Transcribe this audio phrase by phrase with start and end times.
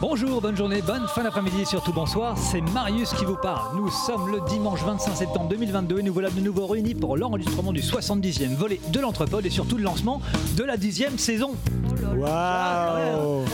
[0.00, 3.76] Bonjour, bonne journée, bonne fin d'après-midi et surtout bonsoir, c'est Marius qui vous parle.
[3.76, 7.72] Nous sommes le dimanche 25 septembre 2022 et nous voilà de nouveau réunis pour l'enregistrement
[7.72, 10.20] du 70e volet de l'Entrepode et surtout le lancement
[10.56, 11.54] de la dixième saison.
[12.16, 13.44] Waouh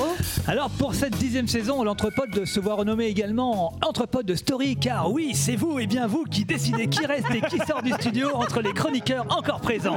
[0.49, 5.33] Alors pour cette dixième saison, l'Entrepode se voit renommé également Entrepode de Story car oui,
[5.35, 8.61] c'est vous et bien vous qui décidez qui reste et qui sort du studio entre
[8.61, 9.97] les chroniqueurs encore présents.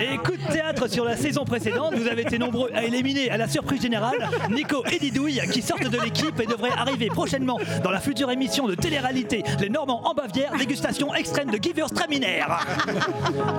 [0.00, 3.36] Et coup de théâtre sur la saison précédente, vous avez été nombreux à éliminer à
[3.36, 7.90] la surprise générale Nico et Didouille qui sortent de l'équipe et devraient arriver prochainement dans
[7.90, 12.40] la future émission de télé-réalité Les Normands en Bavière, dégustation extrême de Gewürztraminer.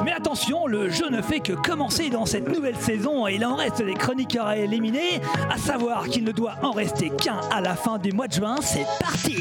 [0.03, 3.55] Mais attention, le jeu ne fait que commencer dans cette nouvelle saison et il en
[3.55, 5.21] reste des chroniqueurs à éliminer,
[5.53, 8.55] à savoir qu'il ne doit en rester qu'un à la fin du mois de juin.
[8.61, 9.35] C'est parti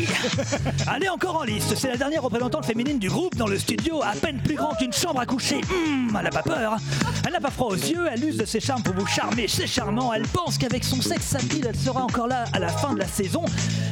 [0.89, 4.11] Allez, encore en liste, c'est la dernière représentante féminine du groupe dans le studio, à
[4.21, 5.61] peine plus grand qu'une chambre à coucher.
[5.71, 6.77] Hum, elle n'a pas peur,
[7.25, 9.69] elle n'a pas froid aux yeux, elle use de ses charmes pour vous charmer, c'est
[9.69, 12.99] charmant, elle pense qu'avec son sexe habile, elle sera encore là à la fin de
[12.99, 13.45] la saison.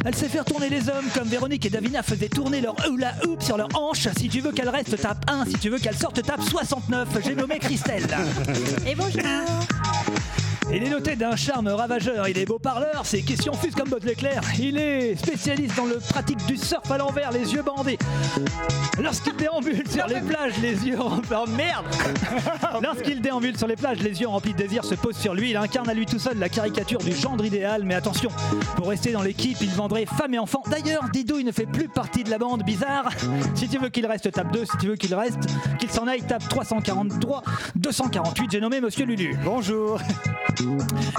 [0.05, 3.41] Elle sait faire tourner les hommes comme Véronique et Davina faisaient tourner leur hula hoop
[3.45, 4.09] sur leur hanche.
[4.17, 7.09] Si tu veux qu'elle reste, tape 1, si tu veux qu'elle sorte, tape 69.
[7.25, 8.09] J'ai nommé Christelle.
[8.85, 9.23] Et bonjour
[10.75, 14.05] Il est noté d'un charme ravageur, il est beau parleur, ses questions fusent comme botte
[14.05, 14.41] l'éclair.
[14.59, 17.99] Il est spécialiste dans le pratique du surf à l'envers, les yeux bandés.
[18.99, 21.29] Lorsqu'il déambule sur les plages, les yeux remplis...
[21.37, 21.85] Oh merde
[22.83, 25.51] Lorsqu'il déambule sur les plages, les yeux remplis de désir se posent sur lui.
[25.51, 27.85] Il incarne à lui tout seul la caricature du gendre idéal.
[27.85, 28.31] Mais attention,
[28.77, 30.63] pour rester dans l'équipe, il vendrait femme et enfant.
[30.71, 33.11] D'ailleurs, Didou, il ne fait plus partie de la bande bizarre.
[33.55, 34.65] Si tu veux qu'il reste, tape 2.
[34.65, 35.39] Si tu veux qu'il reste,
[35.79, 37.43] qu'il s'en aille, tape 343,
[37.77, 38.51] 248.
[38.51, 39.37] J'ai nommé Monsieur Lulu.
[39.45, 40.01] Bonjour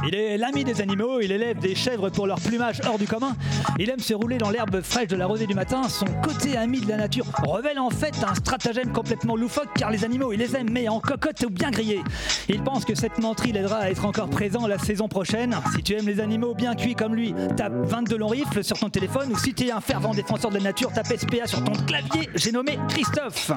[0.08, 3.36] Il est l'ami des animaux, il élève des chèvres pour leur plumage hors du commun.
[3.80, 5.83] Il aime se rouler dans l'herbe fraîche de la rosée du matin.
[5.89, 10.03] Son côté ami de la nature révèle en fait un stratagème complètement loufoque car les
[10.03, 12.02] animaux, il les aime mais en cocotte ou bien grillés.
[12.49, 15.55] Il pense que cette menterie l'aidera à être encore présent la saison prochaine.
[15.75, 18.89] Si tu aimes les animaux bien cuits comme lui, tape 22 longs rifles sur ton
[18.89, 21.73] téléphone ou si tu es un fervent défenseur de la nature, tape SPA sur ton
[21.86, 22.30] clavier.
[22.36, 23.52] J'ai nommé Christophe.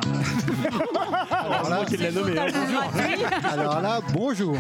[1.31, 1.85] Alors là,
[3.53, 4.57] alors là, bonjour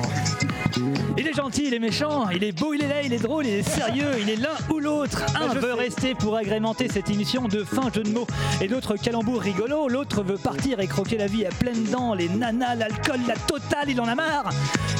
[1.19, 3.47] Il est gentil, il est méchant, il est beau, il est laid, il est drôle,
[3.47, 5.23] il est sérieux, il est l'un ou l'autre.
[5.41, 8.27] Un veut rester pour agrémenter cette émission de fins jeux de mots
[8.61, 9.89] et d'autres calembours rigolos.
[9.89, 13.89] L'autre veut partir et croquer la vie à pleines dents, les nanas, l'alcool, la totale,
[13.89, 14.51] il en a marre.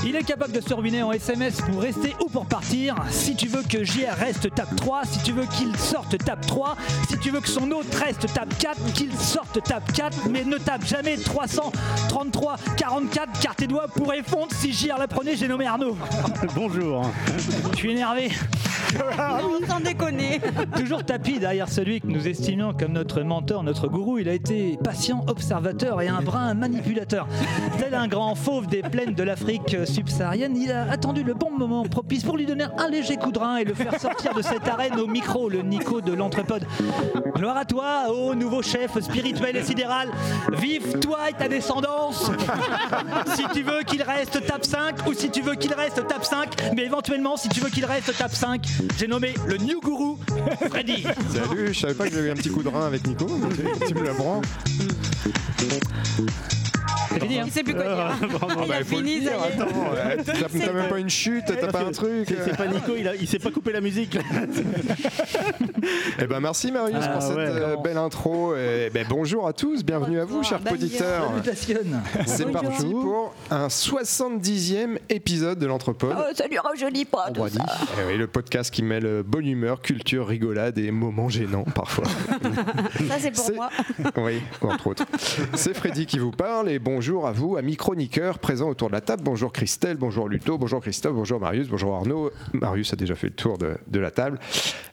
[0.07, 2.95] Il est capable de se ruiner en SMS pour rester ou pour partir.
[3.11, 5.03] Si tu veux que JR reste, tape 3.
[5.05, 6.77] Si tu veux qu'il sorte, tape 3.
[7.09, 8.93] Si tu veux que son autre reste, tape 4.
[8.95, 10.29] Qu'il sorte, tape 4.
[10.31, 15.37] Mais ne tape jamais 333, 44, car tes doigts pourraient fondre si JR la prenait.
[15.37, 15.96] J'ai nommé Arnaud.
[16.55, 17.11] Bonjour
[17.73, 18.31] Je suis énervé.
[19.19, 20.41] Non, sans déconner.
[20.77, 24.19] Toujours tapis derrière celui que nous estimions comme notre mentor, notre gourou.
[24.19, 27.27] Il a été patient, observateur et un brin manipulateur.
[27.79, 31.83] Tel un grand fauve des plaines de l'Afrique subsaharienne, il a attendu le bon moment
[31.85, 34.67] propice pour lui donner un léger coup de rein et le faire sortir de cette
[34.69, 36.67] arène au micro, le Nico de l'entrepode.
[37.35, 40.11] Gloire à toi, ô nouveau chef spirituel et sidéral.
[40.53, 42.31] Vive toi et ta descendance.
[43.35, 45.07] si tu veux qu'il reste, tape 5.
[45.09, 46.73] Ou si tu veux qu'il reste, tape 5.
[46.75, 48.67] Mais éventuellement, si tu veux qu'il reste, tape 5.
[48.99, 50.17] J'ai nommé le New Guru,
[50.71, 51.05] Freddy.
[51.33, 53.27] Salut, je savais pas que j'avais un petit coup de rein avec Nico.
[53.27, 54.43] Tu, tu me l'apprends.
[57.17, 57.97] C'est fini, hein Il sait plus quoi dire.
[57.97, 59.25] Ah Il bah, a fini,
[60.67, 62.29] T'as même pas une chute, t'as pas un truc.
[62.29, 64.19] C'est pas Nico, il, a, il s'est pas coupé la musique.
[66.19, 68.57] Eh ben merci Marius Ah pour cette ouais, euh, belle intro.
[68.57, 71.29] Et ben, bonjour à tous, bienvenue à vous, chers bonne auditeurs.
[71.29, 72.01] Salutations.
[72.27, 76.17] C'est parti pour un 70e épisode de l'Entrepode.
[76.19, 77.65] Oh, ça lui rajeunit pas tout ça.
[78.01, 82.07] Eh oui, le podcast qui mêle bonne humeur, culture, rigolade et moments gênants parfois.
[83.09, 83.69] Ça, c'est pour moi.
[84.17, 85.05] oui, entre autres.
[85.55, 89.01] C'est Freddy qui vous parle et bonjour à vous, amis chroniqueurs présents autour de la
[89.01, 89.23] table.
[89.25, 92.33] Bonjour Christelle, bonjour Luto, bonjour Christophe, bonjour Marius, bonjour Arnaud.
[92.53, 94.41] Marius a déjà fait le tour de, de la table.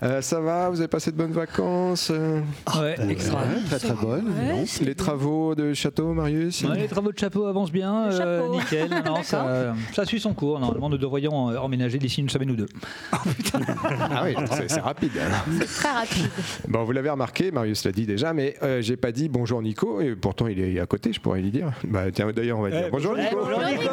[0.03, 2.41] Euh, ça va Vous avez passé de bonnes vacances Euh,
[2.79, 3.41] Ouais, extra.
[3.67, 4.27] Très très bonne.
[4.27, 8.89] Ouais, Les travaux de château, Marius Ouais, les travaux de chapeau avancent bien, euh, nickel.
[9.05, 10.59] Non, ça, ça suit son cours.
[10.59, 12.67] Normalement, nous devrions emménager d'ici une semaine ou deux.
[13.11, 15.11] Ah oui, c'est- c'est rapide.
[15.59, 16.29] C'est très rapide.
[16.67, 19.99] Bon, vous l'avez remarqué, Marius l'a dit déjà, mais euh, j'ai pas dit bonjour Nico,
[19.99, 21.71] et pourtant il est à côté, je pourrais lui dire.
[21.85, 23.35] Bah tiens, d'ailleurs, on va dire bonjour Nico.
[23.43, 23.89] bonjour, Nico.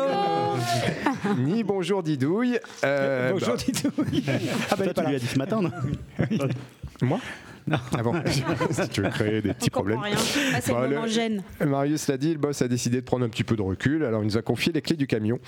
[1.39, 2.59] Ni bonjour Didouille.
[2.85, 4.25] Euh, Bonjour, bah, Didouille.
[4.71, 5.71] Ah bah, tu lui as dit ce matin, non
[7.03, 7.19] moi?
[7.71, 8.15] Ah bon
[8.71, 10.01] Si tu veux créer des petits problèmes.
[10.01, 10.17] rien.
[10.55, 11.43] Ah, Bon, le gêne.
[11.65, 14.05] Marius l'a dit, le boss a décidé de prendre un petit peu de recul.
[14.05, 15.39] Alors, il nous a confié les clés du camion.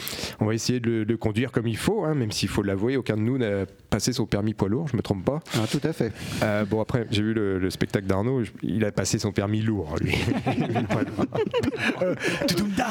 [0.41, 2.97] On va essayer de le, de conduire comme il faut, hein, même s'il faut l'avouer,
[2.97, 5.41] aucun de nous n'a passé son permis poids lourd, je me trompe pas.
[5.55, 6.13] Ah, tout à fait.
[6.43, 9.63] Euh, bon, après, j'ai vu le, le spectacle d'Arnaud, je- il a passé son permis
[9.63, 10.13] lourd, lui.
[12.49, 12.87] Toutoumda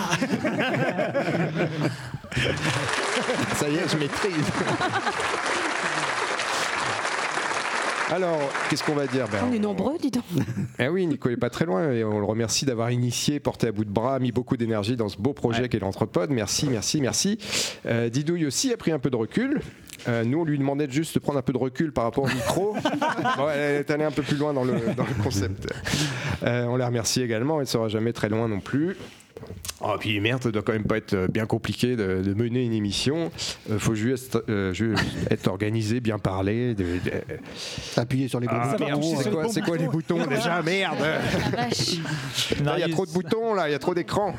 [3.55, 4.45] Ça y est, je maîtrise.
[8.11, 10.23] Alors, qu'est-ce qu'on va dire Ben, On est nombreux, dis donc.
[10.79, 13.71] Eh oui, Nico est pas très loin et on le remercie d'avoir initié, porté à
[13.71, 16.29] bout de bras, mis beaucoup d'énergie dans ce beau projet qu'est l'Entrepode.
[16.29, 17.37] Merci, merci, merci.
[17.85, 19.61] Euh, Didouille aussi a pris un peu de recul.
[20.07, 22.25] Euh, nous, on lui demandait de juste de prendre un peu de recul par rapport
[22.25, 22.75] au micro.
[23.37, 25.71] Bon, elle est allée un peu plus loin dans le, dans le concept.
[26.43, 27.55] Euh, on la remercie également.
[27.55, 28.97] Elle ne sera jamais très loin non plus.
[29.83, 32.63] Oh, puis merde, ça doit quand même pas être euh, bien compliqué de, de mener
[32.63, 33.31] une émission.
[33.69, 35.01] Il faut juste, euh, juste
[35.31, 36.75] être organisé, bien parler.
[36.75, 37.11] de- de-
[37.97, 39.01] Appuyer sur les bons Ah, boutons.
[39.49, 40.61] c'est euh, quoi, les boutons déjà?
[40.61, 40.97] Merde
[42.59, 44.33] Il y a trop de boutons, là, il y a trop d'écrans.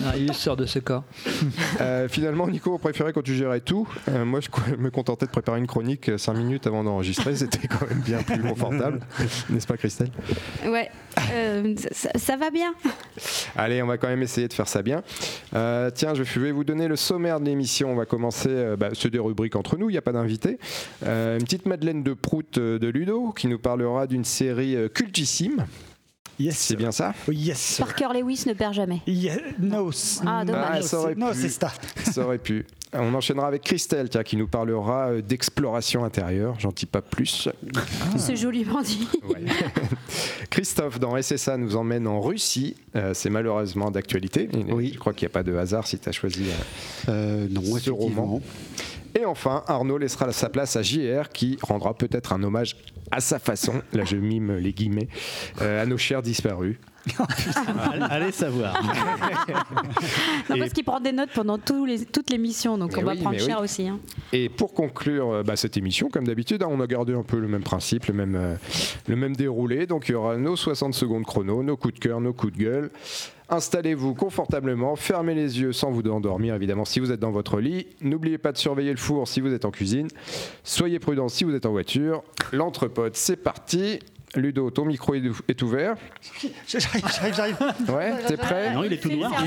[0.00, 1.04] Marius sort de ce corps.
[1.80, 3.88] Euh, finalement, Nico préférait quand tu gérais tout.
[4.08, 7.34] Euh, moi, je me contentais de préparer une chronique 5 minutes avant d'enregistrer.
[7.36, 9.00] C'était quand même bien plus confortable.
[9.50, 10.10] N'est-ce pas, Christelle?
[10.66, 10.90] Ouais,
[11.32, 12.74] euh, ça, ça va bien.
[13.56, 15.02] Allez, on va quand même essayer de faire ça bien.
[15.54, 17.90] Euh, tiens, je vais vous donner le sommaire de l'émission.
[17.90, 20.58] On va commencer, euh, bah, c'est des rubriques entre nous, il n'y a pas d'invité.
[21.04, 25.66] Euh, une petite Madeleine de Prout de Ludo qui nous parlera d'une série euh, cultissime.
[26.38, 26.56] Yes.
[26.56, 27.78] C'est bien ça Oh, yes.
[27.78, 29.00] Parker Lewis ne perd jamais.
[29.06, 29.38] Yeah.
[29.58, 29.90] No.
[30.24, 30.78] Ah, dommage.
[30.78, 31.22] Ah, ça aurait pu.
[31.34, 31.72] c'est ça.
[32.04, 32.64] Ça aurait pu.
[32.94, 36.54] On enchaînera avec Christelle, tiens, qui nous parlera euh, d'exploration intérieure.
[36.58, 37.48] J'en dis pas plus.
[38.16, 39.06] C'est joliment dit.
[39.28, 39.44] Ouais.
[40.50, 42.76] Christophe, dans SSA, nous emmène en Russie.
[42.96, 44.48] Euh, c'est malheureusement d'actualité.
[44.70, 44.92] Oui.
[44.94, 46.44] Je crois qu'il n'y a pas de hasard si tu as choisi.
[46.48, 47.10] euh.
[47.10, 48.22] euh, non, Ce effectivement.
[48.24, 48.40] roman.
[49.14, 52.76] Et enfin, Arnaud laissera sa place à JR, qui rendra peut-être un hommage
[53.10, 55.08] à sa façon, là je mime les guillemets,
[55.62, 56.76] euh, à nos chers disparus.
[58.10, 58.82] Allez, savoir.
[60.50, 63.06] Non, Et- parce qu'il prend des notes pendant tous les, toute l'émission, donc Mais on
[63.06, 63.64] va oui, prendre cher oui.
[63.64, 63.88] aussi.
[63.88, 63.98] hein.
[64.32, 67.38] Et pour conclure euh, bah, cette émission, comme d'habitude, hein, on a gardé un peu
[67.38, 68.56] le même principe, le même, euh,
[69.06, 69.86] le même déroulé.
[69.86, 72.58] Donc il y aura nos 60 secondes chrono, nos coups de cœur, nos coups de
[72.58, 72.90] gueule.
[73.50, 77.86] Installez-vous confortablement, fermez les yeux sans vous endormir évidemment si vous êtes dans votre lit.
[78.02, 80.08] N'oubliez pas de surveiller le four si vous êtes en cuisine.
[80.64, 82.22] Soyez prudents si vous êtes en voiture.
[82.52, 84.00] L'entrepode, c'est parti.
[84.36, 85.94] Ludo, ton micro est ouvert.
[86.68, 87.56] J'arrive, j'arrive, j'arrive.
[87.88, 88.74] Ouais, t'es prêt?
[88.74, 89.32] Non, il est tout noir.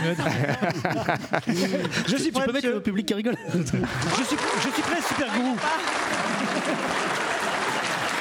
[2.08, 3.36] Je suis Tu prêt, peux mettre le public qui rigole.
[3.54, 3.78] Je suis,
[4.58, 5.56] je suis prêt, super gourou.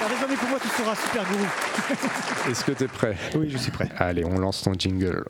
[0.01, 1.47] Alors, désormais pour moi, tu seras super gourou.
[2.51, 3.17] Est-ce que t'es prêt?
[3.35, 3.89] Oui, je suis prêt.
[3.97, 5.25] Allez, on lance ton jingle.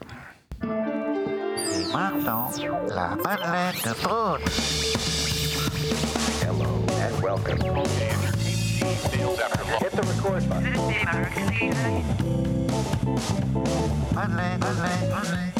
[1.93, 2.51] Maintenant,
[2.89, 4.41] la Madeleine de Prout.
[14.15, 15.51] Madeleine, Madeleine, Madeleine.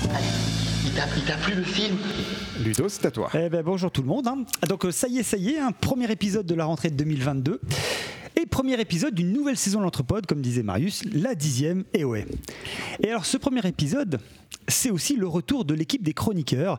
[0.00, 0.57] Il t'a
[0.94, 1.96] il t'a plu le film
[2.64, 3.30] Ludo, c'est à toi.
[3.34, 4.26] Eh ben, bonjour tout le monde.
[4.26, 4.44] hein.
[4.68, 6.96] Donc euh, ça y est, ça y est, un premier épisode de la rentrée de
[6.96, 7.60] 2022.
[8.40, 12.26] Et premier épisode d'une nouvelle saison de l'Entrepode, comme disait Marius, la dixième, et ouais.
[13.02, 14.18] Et alors ce premier épisode,
[14.68, 16.78] c'est aussi le retour de l'équipe des chroniqueurs,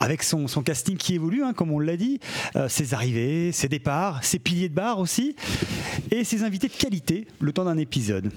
[0.00, 2.20] avec son, son casting qui évolue, hein, comme on l'a dit,
[2.56, 5.34] euh, ses arrivées, ses départs, ses piliers de bar aussi,
[6.10, 8.30] et ses invités de qualité le temps d'un épisode.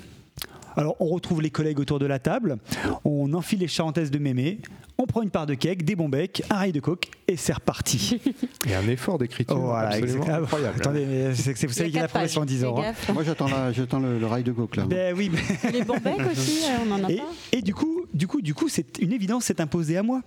[0.77, 2.57] Alors, on retrouve les collègues autour de la table,
[3.05, 4.59] on enfile les charentaises de mémé,
[4.97, 7.53] on prend une part de cake, des bons becs, un rail de coke, et c'est
[7.53, 8.19] reparti.
[8.65, 10.43] Il y a un effort d'écriture voilà, absolument exactement.
[10.43, 10.77] incroyable.
[10.79, 12.11] Attendez, mais c'est- vous savez y qu'il a pages.
[12.11, 12.75] progressé en 10 ans.
[12.81, 12.93] Hein.
[13.13, 14.85] Moi, j'attends la- j'attends le, le rail de coke, là.
[14.85, 17.23] Ben oui, mais- Les bons becs aussi, euh, on en a et, pas.
[17.53, 20.21] et du coup, du coup, du coup, c'est une évidence s'est imposée à moi.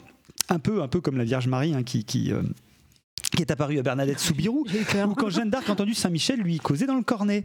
[0.50, 2.40] Un peu, un peu comme la Vierge Marie hein, qui, qui, euh,
[3.36, 4.64] qui est apparue à Bernadette Soubirou,
[5.06, 7.44] ou quand Jeanne d'Arc a entendu Saint-Michel lui causer dans le cornet.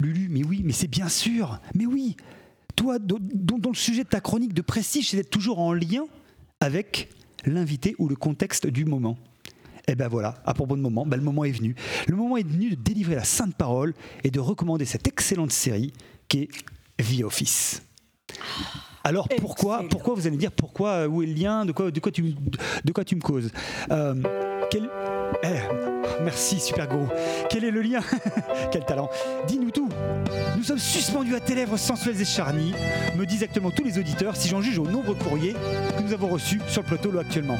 [0.00, 2.16] Lulu, mais oui, mais c'est bien sûr, mais oui.
[2.74, 6.04] Toi, dont, le sujet de ta chronique de prestige, c'est d'être toujours en lien
[6.60, 7.08] avec
[7.46, 9.16] l'invité ou le contexte du moment.
[9.88, 11.74] Et ben voilà, à propos de moment, ben le moment est venu.
[12.08, 15.92] Le moment est venu de délivrer la sainte parole et de recommander cette excellente série
[16.28, 16.48] qui est
[17.02, 17.82] The Office.
[19.04, 19.88] Alors pourquoi, Excellent.
[19.88, 22.10] pourquoi vous allez me dire pourquoi, euh, où est le lien, de quoi, de quoi,
[22.10, 22.32] tu, me-
[22.84, 23.50] de quoi tu me causes?
[23.92, 24.14] Euh,
[24.70, 24.90] quel-
[25.44, 25.58] eh,
[26.22, 27.08] Merci Super Gros.
[27.50, 28.00] Quel est le lien
[28.72, 29.10] Quel talent
[29.46, 29.88] Dis-nous tout.
[30.56, 32.72] Nous sommes suspendus à tes lèvres sensuelles et charnies,
[33.16, 35.54] me disent actuellement tous les auditeurs si j'en juge au nombre de courriers
[35.96, 37.58] que nous avons reçus sur le plateau actuellement.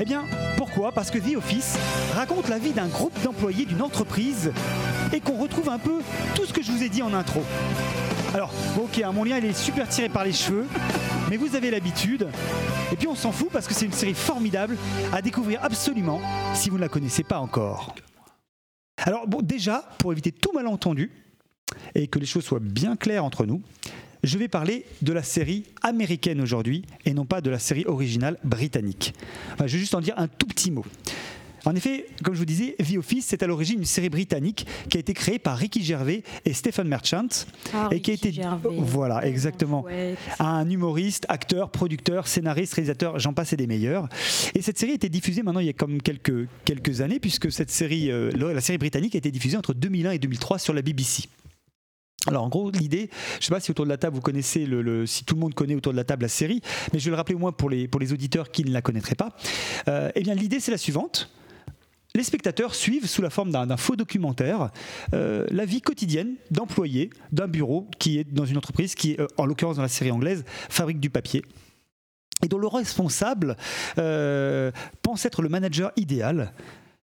[0.00, 0.24] Eh bien,
[0.56, 0.92] pourquoi?
[0.92, 1.76] Parce que The Office
[2.14, 4.52] raconte la vie d'un groupe d'employés d'une entreprise
[5.12, 6.00] et qu'on retrouve un peu
[6.34, 7.42] tout ce que je vous ai dit en intro.
[8.34, 10.66] Alors, ok, hein, mon lien il est super tiré par les cheveux,
[11.30, 12.28] mais vous avez l'habitude.
[12.92, 14.76] Et puis on s'en fout parce que c'est une série formidable
[15.12, 16.20] à découvrir absolument
[16.54, 17.55] si vous ne la connaissez pas encore.
[18.98, 21.10] Alors bon, déjà, pour éviter tout malentendu
[21.94, 23.62] et que les choses soient bien claires entre nous,
[24.22, 28.38] je vais parler de la série américaine aujourd'hui et non pas de la série originale
[28.44, 29.14] britannique.
[29.58, 30.84] Je vais juste en dire un tout petit mot.
[31.66, 34.96] En effet, comme je vous disais, The Office, c'est à l'origine une série britannique qui
[34.96, 37.26] a été créée par Ricky Gervais et Stephen Merchant.
[37.74, 38.32] Ah, et qui a été.
[38.32, 38.68] Gervais.
[38.78, 39.84] Voilà, Tellement exactement.
[40.38, 44.08] Un humoriste, acteur, producteur, scénariste, réalisateur, j'en passe et des meilleurs.
[44.54, 47.50] Et cette série a été diffusée maintenant il y a comme quelques, quelques années, puisque
[47.50, 50.82] cette série, euh, la série britannique a été diffusée entre 2001 et 2003 sur la
[50.82, 51.24] BBC.
[52.28, 54.66] Alors en gros l'idée, je ne sais pas si autour de la table vous connaissez
[54.66, 56.60] le, le- si tout le monde connaît autour de la table la série,
[56.92, 58.82] mais je vais le rappeler au moins pour les, pour les auditeurs qui ne la
[58.82, 59.36] connaîtraient pas.
[59.88, 61.30] Euh, eh bien l'idée c'est la suivante.
[62.16, 64.70] Les spectateurs suivent sous la forme d'un faux documentaire
[65.12, 69.26] euh, la vie quotidienne d'employés d'un bureau qui est dans une entreprise qui, est, euh,
[69.36, 71.44] en l'occurrence dans la série anglaise, fabrique du papier
[72.42, 73.58] et dont le responsable
[73.98, 74.70] euh,
[75.02, 76.54] pense être le manager idéal.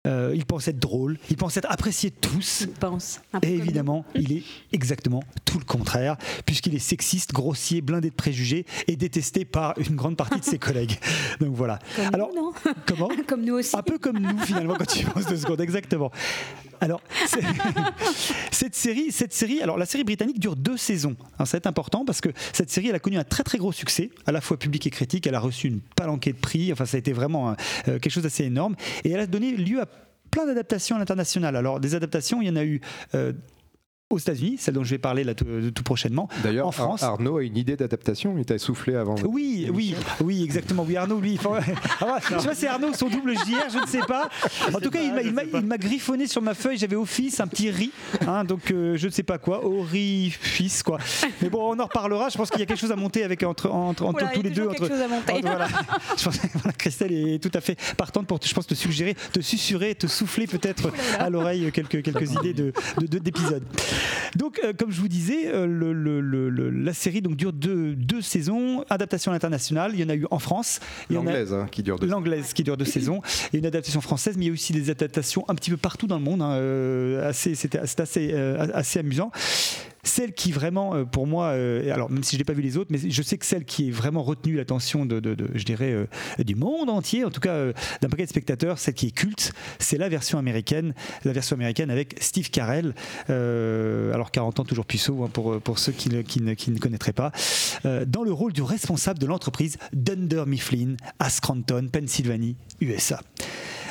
[0.06, 2.64] Euh, il pense être drôle, il pense être apprécié de tous.
[2.64, 3.22] Je pense.
[3.42, 8.66] Et évidemment, il est exactement tout le contraire, puisqu'il est sexiste, grossier, blindé de préjugés
[8.88, 10.98] et détesté par une grande partie de ses collègues.
[11.40, 11.80] Donc voilà.
[11.96, 12.54] Comme Alors, nous, non
[12.86, 13.76] comment Comme nous aussi.
[13.76, 16.12] un peu comme nous finalement quand tu penses deux secondes, exactement.
[16.82, 17.02] Alors,
[18.52, 21.16] cette série, cette série, alors la série britannique dure deux saisons.
[21.40, 24.10] Hein, c'est important parce que cette série, elle a connu un très très gros succès,
[24.26, 25.26] à la fois public et critique.
[25.26, 26.72] Elle a reçu une palanquée de prix.
[26.74, 27.54] Enfin, ça a été vraiment euh,
[27.88, 28.76] euh, quelque chose d'assez énorme.
[29.04, 29.86] Et elle a donné lieu à
[30.36, 31.56] plein d'adaptations à l'international.
[31.56, 32.82] Alors, des adaptations, il y en a eu.
[34.12, 36.28] Euh, aux États-Unis, celle dont je vais parler là tout, tout prochainement.
[36.44, 37.04] D'ailleurs, en France.
[37.04, 38.36] Ar- Arnaud a une idée d'adaptation.
[38.38, 39.16] Il t'a soufflé avant.
[39.28, 40.86] Oui, oui, oui, exactement.
[40.88, 41.54] Oui, Arnaud, lui, faut...
[42.02, 44.30] Ah, je sais pas, c'est Arnaud son double JR, je ne sais pas.
[44.74, 46.78] En tout cas, il m'a- il griffonné sur ma feuille.
[46.78, 47.92] J'avais office, un petit riz,
[48.28, 50.98] hein, donc euh, je ne sais pas quoi, orifice quoi.
[51.42, 52.30] Mais bon, on en reparlera.
[52.30, 54.38] Je pense qu'il y a quelque chose à monter avec entre, entre, entre Oula, il
[54.38, 54.68] y tous a les deux.
[54.70, 55.34] Entre, chose à monter.
[55.34, 55.68] entre- voilà.
[56.18, 59.16] Je pense que voilà, Christelle est tout à fait partante pour, je pense, te suggérer,
[59.34, 63.64] te susurrer, te souffler peut-être à l'oreille quelques, quelques idées de, de- de- d'épisodes.
[64.36, 67.54] Donc, euh, comme je vous disais, euh, le- le- le- le- la série donc, dure
[67.54, 69.92] deux, deux saisons, adaptation à l'international.
[69.94, 70.80] Il y en a eu en France.
[71.10, 72.08] L'anglaise hein, qui dure deux.
[72.08, 73.22] L'anglaise qui dure deux saisons
[73.54, 76.08] et une adaptation française, mais il y a aussi des adaptations un petit peu partout
[76.08, 76.42] dans le monde.
[76.42, 79.32] hein, euh, assez, c'était, c'est assez, euh, assez amusant.
[80.06, 82.78] Celle qui vraiment, euh, pour moi, euh, alors même si je n'ai pas vu les
[82.78, 85.20] autres, mais je sais que celle qui est vraiment retenue l'attention de,
[85.56, 86.08] je dirais, euh,
[86.44, 87.72] du monde entier, en tout cas
[88.02, 90.94] d'un paquet de spectateurs, celle qui est culte, c'est la version américaine,
[91.24, 92.94] la version américaine avec Steve Carell,
[93.28, 97.32] alors 40 ans toujours puceau hein, pour, pour ceux qui ne, qui ne- connaîtraient pas,
[97.84, 103.20] dans le rôle du responsable de l'entreprise Dunder Mifflin à Scranton, Pennsylvanie, USA.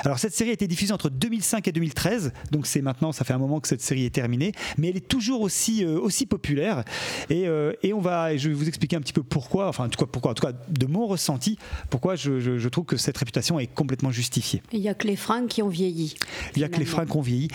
[0.05, 3.33] Alors cette série a été diffusée entre 2005 et 2013, donc c'est maintenant, ça fait
[3.33, 6.85] un moment que cette série est terminée, mais elle est toujours aussi, euh, aussi populaire.
[7.31, 9.87] Et, euh, et on va, et je vais vous expliquer un petit peu pourquoi, enfin
[9.87, 11.59] en tout cas, pourquoi, en tout cas de mon ressenti,
[11.91, 14.63] pourquoi je, je- je trouve que cette réputation est complètement justifiée.
[14.73, 16.15] Il n'y a que les fringues qui ont vieilli.
[16.55, 17.05] Il y a que les finalement.
[17.07, 17.49] freins qu'on vieillit,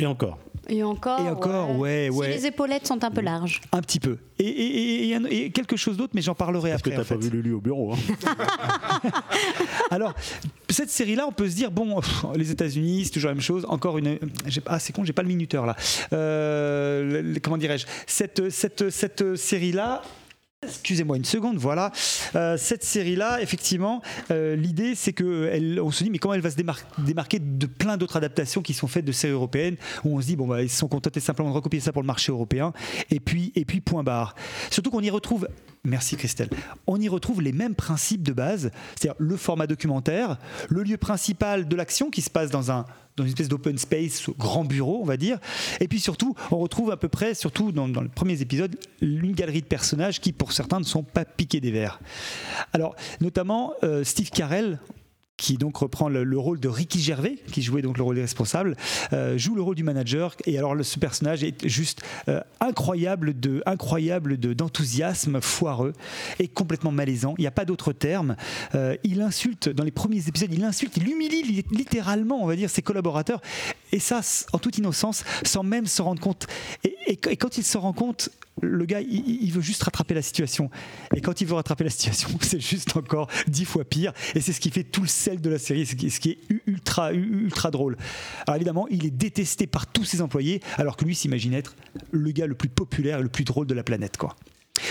[0.00, 0.38] Et encore.
[0.68, 1.20] Et encore.
[1.20, 2.28] Et encore, ouais, Si ouais.
[2.28, 3.60] les épaulettes sont un peu larges.
[3.72, 4.18] un petit peu.
[4.38, 7.02] Et, et- et- et- et quelque chose d'autre, mais j'en parlerai Parce que après.
[7.02, 7.28] t'as pas fait.
[7.28, 7.92] vu Lulu au bureau.
[7.92, 7.96] Hein.
[9.90, 10.14] Alors,
[10.68, 13.66] cette série-là, on peut se dire, bon, pff, les États-Unis, c'est toujours la même chose.
[13.68, 14.18] Encore une.
[14.46, 15.74] j'ai- Ah, c'est con, j'ai pas le minuteur là.
[16.12, 17.86] Euh, le- le- comment dirais-je?
[18.06, 20.02] Cette, cette, cette série-là.
[20.62, 21.90] Excusez-moi une seconde, voilà.
[22.34, 26.42] Euh, cette série-là, effectivement, euh, l'idée c'est que elle, on se dit mais comment elle
[26.42, 30.18] va se démar- démarquer de plein d'autres adaptations qui sont faites de séries européennes où
[30.18, 32.06] on se dit bon bah ils se sont contentés simplement de recopier ça pour le
[32.06, 32.74] marché européen
[33.10, 34.34] et puis et puis point barre.
[34.70, 35.48] Surtout qu'on y retrouve,
[35.84, 36.50] merci Christelle,
[36.86, 41.68] on y retrouve les mêmes principes de base, c'est-à-dire le format documentaire, le lieu principal
[41.68, 42.84] de l'action qui se passe dans un
[43.16, 45.38] dans une espèce d'open space, grand bureau, on va dire.
[45.80, 49.60] Et puis surtout, on retrouve à peu près, surtout dans, les premiers épisodes, une galerie
[49.60, 52.00] de personnages qui, pour certains, ne sont pas piqués des verres.
[52.72, 54.78] Alors, notamment euh, Steve Carell,
[55.40, 58.20] qui donc reprend le, le rôle de Ricky Gervais, qui jouait donc le rôle des
[58.20, 58.76] responsables,
[59.14, 60.36] euh, joue le rôle du manager.
[60.44, 65.94] Et alors, ce personnage est juste euh, incroyable de incroyable de- d'enthousiasme foireux
[66.38, 67.34] et complètement malaisant.
[67.38, 68.36] Il n'y a pas d'autre terme.
[68.74, 72.54] Euh, il insulte dans les premiers épisodes, il insulte, il humilie li- littéralement, on va
[72.54, 73.40] dire, ses collaborateurs.
[73.92, 74.20] Et ça,
[74.52, 76.46] en toute innocence, sans même se rendre compte.
[77.06, 78.28] Et quand il se rend compte,
[78.62, 80.70] le gars, il, veut juste rattraper la situation.
[81.14, 84.12] Et quand il veut rattraper la situation, c'est juste encore dix fois pire.
[84.34, 87.12] Et c'est ce qui fait tout le sel de la série, ce qui, est ultra,
[87.12, 87.96] ultra drôle.
[88.46, 91.74] Alors évidemment, il est détesté par tous ses employés, alors que lui s'imagine être
[92.10, 94.36] le gars le plus populaire et le plus drôle de la planète, quoi.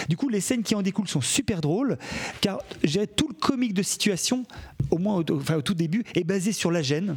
[0.08, 1.98] Du coup, les scènes qui en découlent sont super drôles,
[2.42, 2.60] car
[3.16, 4.46] tout le comique de situation,
[4.92, 7.16] au moins au, au tout début, est basé sur la gêne,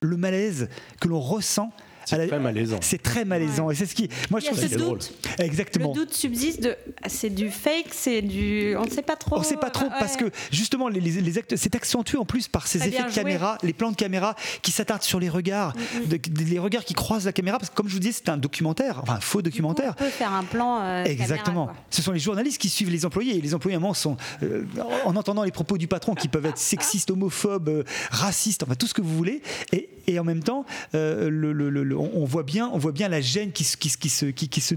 [0.00, 0.68] le malaise
[1.00, 1.72] que l'on ressent
[2.06, 2.78] C'est très malaisant.
[2.80, 3.70] C'est très malaisant.
[3.70, 4.08] Et c'est ce qui.
[4.30, 5.12] Moi, je trouve ce doute.
[5.38, 5.88] Exactement.
[5.94, 8.74] Le doute subsiste de c'est du fake, c'est du.
[8.76, 9.36] On ne sait pas trop.
[9.36, 9.90] On ne sait pas trop Ouais.
[9.98, 13.02] parce que justement les, les, les actes, c'est accentué en plus par ces Très effets
[13.02, 13.14] de joué.
[13.14, 15.72] caméra, les plans de caméra qui s'attardent sur les regards,
[16.06, 18.28] de- de- les regards qui croisent la caméra parce que comme je vous disais c'est
[18.28, 19.94] un documentaire, enfin un faux documentaire.
[19.98, 20.80] On peut faire un plan.
[20.82, 21.66] euh, Exactement.
[21.66, 21.84] caméra.
[21.90, 24.16] Ce sont les journalistes qui suivent les employés et les employés à un moment sont
[24.42, 24.64] euh,
[25.04, 28.86] en entendant les propos du patron qui peuvent être sexistes, homophobes, euh, racistes, enfin tout
[28.86, 29.42] ce que vous voulez
[29.72, 33.08] et, et en même temps euh, le- le- le- on voit bien on voit bien
[33.08, 34.74] la gêne qui, se-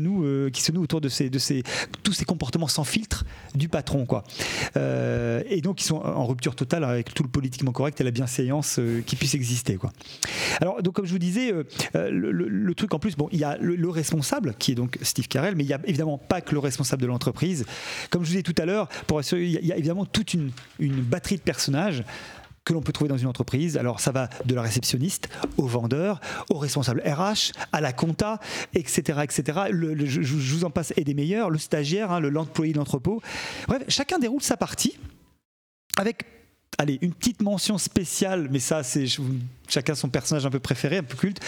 [0.72, 1.10] noue autour de
[2.04, 4.24] tous ces comportements sans filtre du patron quoi.
[4.78, 8.12] Euh, et donc ils sont en rupture totale avec tout le politiquement correct et la
[8.12, 9.92] bienséance euh, qui puisse exister quoi.
[10.62, 11.64] Alors donc comme je vous disais euh,
[12.12, 15.28] le, truc en plus bon il y a le, le responsable qui est donc Steve
[15.28, 17.66] Carell mais il y a évidemment pas que le responsable de l'entreprise.
[18.10, 20.52] Comme je vous disais tout à l'heure pour assurer il y a- évidemment toute une
[21.02, 22.04] batterie de personnages
[22.66, 23.78] que l'on peut trouver dans une entreprise.
[23.78, 26.20] Alors ça va de la réceptionniste au vendeur,
[26.50, 28.40] au responsable RH, à la compta,
[28.74, 29.20] etc.
[29.24, 29.60] etc.
[29.72, 33.22] Je, vous en passe et des meilleurs, le stagiaire, hein, le l'employé de l'entrepôt.
[33.68, 34.98] Bref, chacun déroule sa partie
[35.98, 36.26] avec
[36.78, 39.06] allez, une petite mention spéciale, mais ça, c'est
[39.70, 41.40] chacun son personnage un peu préféré, un peu culte.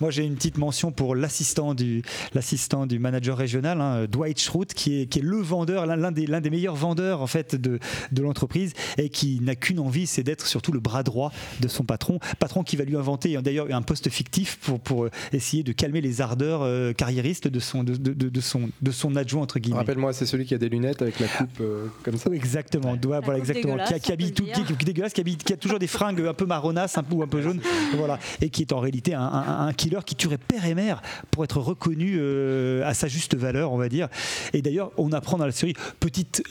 [0.00, 2.02] Moi, j'ai une petite mention pour l'assistant du,
[2.34, 6.26] l'assistant du manager régional, hein, Dwight Schrute, qui est, qui est le vendeur, l'un des,
[6.26, 7.78] l'un des meilleurs vendeurs en fait de,
[8.12, 11.84] de l'entreprise et qui n'a qu'une envie, c'est d'être surtout le bras droit de son
[11.84, 12.18] patron.
[12.38, 16.00] Patron qui va lui inventer d'ailleurs un poste fictif pour, pour euh, essayer de calmer
[16.00, 19.78] les ardeurs euh, carriéristes de son, de, de- son, de son adjoint, entre guillemets.
[19.78, 22.30] Rappelle-moi, c'est celui qui a des lunettes avec la coupe euh, comme ça.
[22.32, 23.76] Exactement, doigt, voilà, exactement.
[23.84, 26.20] Qui, qui habille tout, qui, qui est dégueulasse, qui, habille- qui a toujours des fringues
[26.26, 27.53] un peu marronasses, un peu ou un peu jaunes,
[27.96, 31.02] voilà, et qui est en réalité un, un- un killer qui tuerait père et mère
[31.30, 34.08] pour être reconnu euh, à sa juste valeur, on va dire.
[34.52, 36.42] Et d'ailleurs, on apprend dans la série petite.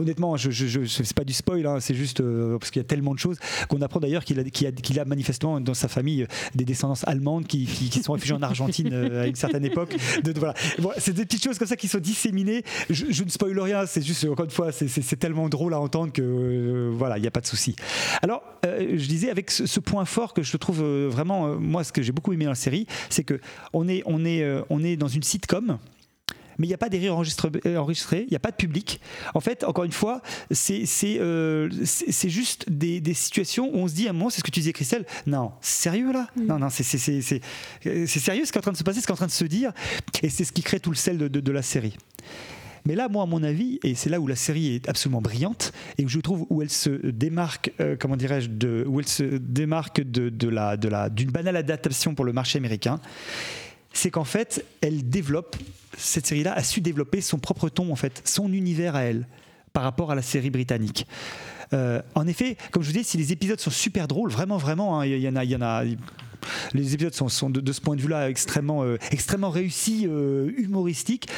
[0.00, 2.88] Honnêtement, je, je, c'est pas du spoil, hein, c'est juste euh, parce qu'il y a
[2.88, 3.36] tellement de choses
[3.68, 7.66] qu'on apprend d'ailleurs qu'il a, manifestement dans sa famille des descendances allemandes qui,
[8.02, 9.94] sont réfugiés en Argentine euh, à une certaine époque.
[10.96, 12.62] C'est des petites choses comme ça qui sont disséminées.
[12.88, 14.88] Je, ne spoil rien, c'est juste encore une fois, c'est-
[15.20, 17.76] tellement drôle à entendre que euh, voilà, il n'y a pas de souci.
[18.22, 22.12] Alors, je disais avec ce, point fort que je trouve vraiment, moi, ce que j'ai
[22.12, 23.38] beaucoup aimé dans la série, c'est que
[23.74, 25.78] on on est dans une sitcom
[26.60, 29.00] mais il n'y a pas des rires enregistrés, euh, il n'y a pas de public.
[29.34, 30.84] En fait, encore une fois, c'est
[31.18, 31.70] euh,
[32.24, 34.60] juste des, des situations où on se dit à un moment, c'est ce que tu
[34.60, 36.28] disais Christelle, non, sérieux là?
[36.36, 37.22] Non, non, c'est sérieux
[38.44, 39.44] ce qui est en train de se passer, ce qui est en train de se
[39.46, 39.72] dire,
[40.22, 41.96] et c'est ce qui crée tout le sel de, de- de la série.
[42.86, 45.72] Mais là, moi, à mon avis, et c'est là où la série est absolument brillante
[45.98, 49.22] et où je trouve où elle se démarque, euh, comment dirais-je, de, où elle se
[49.22, 52.98] démarque de, de la, de la, d'une banale adaptation pour le marché américain,
[53.92, 55.56] c'est qu'en fait, elle développe
[55.96, 59.26] cette série-là a su développer son propre ton, en fait, son univers à elle,
[59.72, 61.06] par rapport à la série britannique.
[61.72, 65.00] Euh, en effet, comme je vous dis, si les épisodes sont super drôles, vraiment, vraiment,
[65.00, 65.84] hein, il y, en a, y en a.
[66.72, 71.28] Les épisodes sont, de ce point de vue-là extrêmement, euh, extrêmement réussis, euh, humoristiques.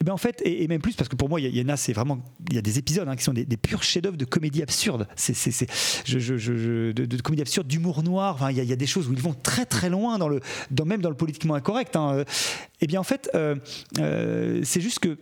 [0.00, 1.68] Eh ben en fait, et, même plus, parce que pour moi, il y, y en
[1.68, 4.24] a, c'est vraiment, il y a des épisodes hein, qui sont des, purs chefs-d'œuvre de
[4.24, 5.08] comédie absurde.
[5.16, 5.66] C'est, c'est,
[6.04, 8.36] je, je- je- de, comédie absurde, d'humour noir.
[8.36, 10.18] Enfin, il y, a, il y a des choses où ils vont très très loin
[10.18, 11.96] dans le, dans, même dans le politiquement incorrect.
[11.96, 12.24] Hein.
[12.80, 13.56] Eh bien, en fait, euh,
[13.98, 15.18] euh, c'est juste que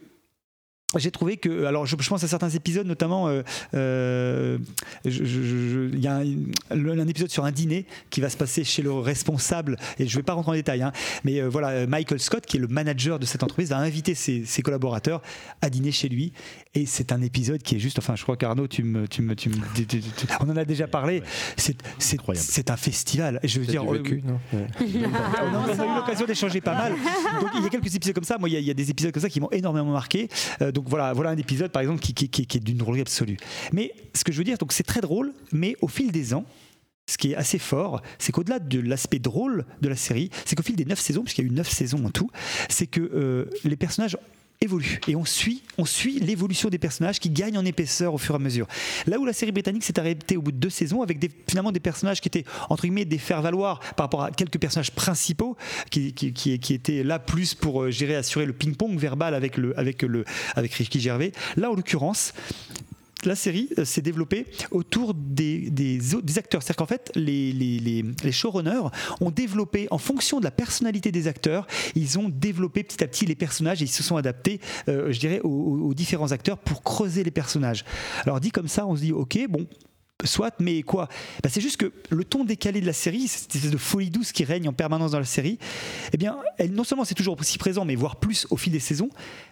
[0.96, 3.42] j'ai trouvé que, alors je, je pense à certains épisodes, notamment, euh,
[3.74, 4.56] euh,
[5.04, 8.62] je- je- je- il y a un, épisode sur un dîner qui va se passer
[8.64, 10.92] chez le responsable, et je ne vais pas rentrer en détail, hein,
[11.24, 14.44] mais euh, voilà, Michael Scott, qui est le manager de cette entreprise, a invité ses,
[14.44, 15.22] ses collaborateurs
[15.60, 16.32] à dîner chez lui,
[16.74, 19.34] et c'est un épisode qui est juste, enfin, je crois qu'Arnaud, tu me, tu me,
[19.34, 21.22] tu me- tu- tu- tu- on en a déjà parlé,
[21.56, 24.66] c'est, c'est, c'est un festival, je veux dire, du vécu, euh, non Ouais.
[25.42, 26.92] on a, on a eu l'occasion d'échanger pas mal.
[27.40, 28.38] Donc il y a quelques épisodes comme ça.
[28.38, 30.28] Moi, il y a, il y a des épisodes comme ça qui m'ont énormément marqué.
[30.76, 33.38] Donc voilà, un épisode par exemple qui est d'une drôlerie absolue.
[33.72, 36.44] Mais ce que je veux dire, donc c'est très drôle, mais au fil des ans.
[37.08, 40.64] Ce qui est assez fort, c'est qu'au-delà de l'aspect drôle de la série, c'est qu'au
[40.64, 42.28] fil des neuf saisons, puisqu'il y a eu neuf saisons en tout,
[42.68, 44.18] c'est que euh, les personnages
[44.60, 48.34] évoluent et on suit, on suit l'évolution des personnages qui gagnent en épaisseur au fur
[48.34, 48.66] et à mesure.
[49.06, 51.72] Là où la série britannique s'est arrêtée au bout de deux saisons avec des, finalement
[51.72, 55.56] des personnages qui étaient entre guillemets des faire-valoir par rapport à quelques personnages principaux
[55.90, 59.56] qui, qui, qui, qui étaient là plus pour euh, gérer, assurer le ping-pong verbal avec,
[59.56, 61.32] le, avec, le, avec Ricky Gervais.
[61.56, 62.32] Là, en l'occurrence,
[63.24, 65.66] la série euh, s'est développée autour des,
[66.36, 66.62] acteurs.
[66.62, 72.18] C'est-à-dire qu'en fait, les, showrunners ont développé, en fonction de la personnalité des acteurs, ils
[72.18, 75.40] ont développé petit à petit les personnages et ils se sont adaptés, euh, je dirais,
[75.42, 77.84] aux, différents acteurs pour creuser les personnages.
[78.24, 79.66] Alors dit comme ça, on se dit, ok, bon,
[80.24, 81.08] Soit, mais quoi?
[81.42, 84.32] Bah, C'est juste que le ton décalé de la série, cette espèce de folie douce
[84.32, 85.58] qui règne en permanence dans la série,
[86.14, 86.38] eh bien,
[86.70, 89.10] non seulement c'est toujours aussi présent, mais voire plus au fil des saisons,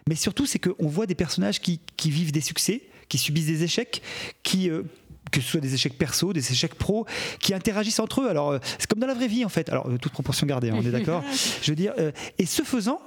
[0.09, 2.81] mais surtout c'est qu'on voit des personnages qui vivent des succès,
[3.15, 4.03] qui subissent des échecs,
[4.43, 4.83] qui, euh,
[5.31, 7.07] que ce soit des échecs perso, des échecs pro,
[7.39, 8.29] qui interagissent entre eux.
[8.29, 9.69] Alors, euh, c'est comme dans la vraie vie, en fait.
[9.69, 11.23] Alors, euh, toute proportion gardée, hein, on est d'accord
[11.63, 11.95] Je veux dire,
[12.39, 13.01] et ce faisant,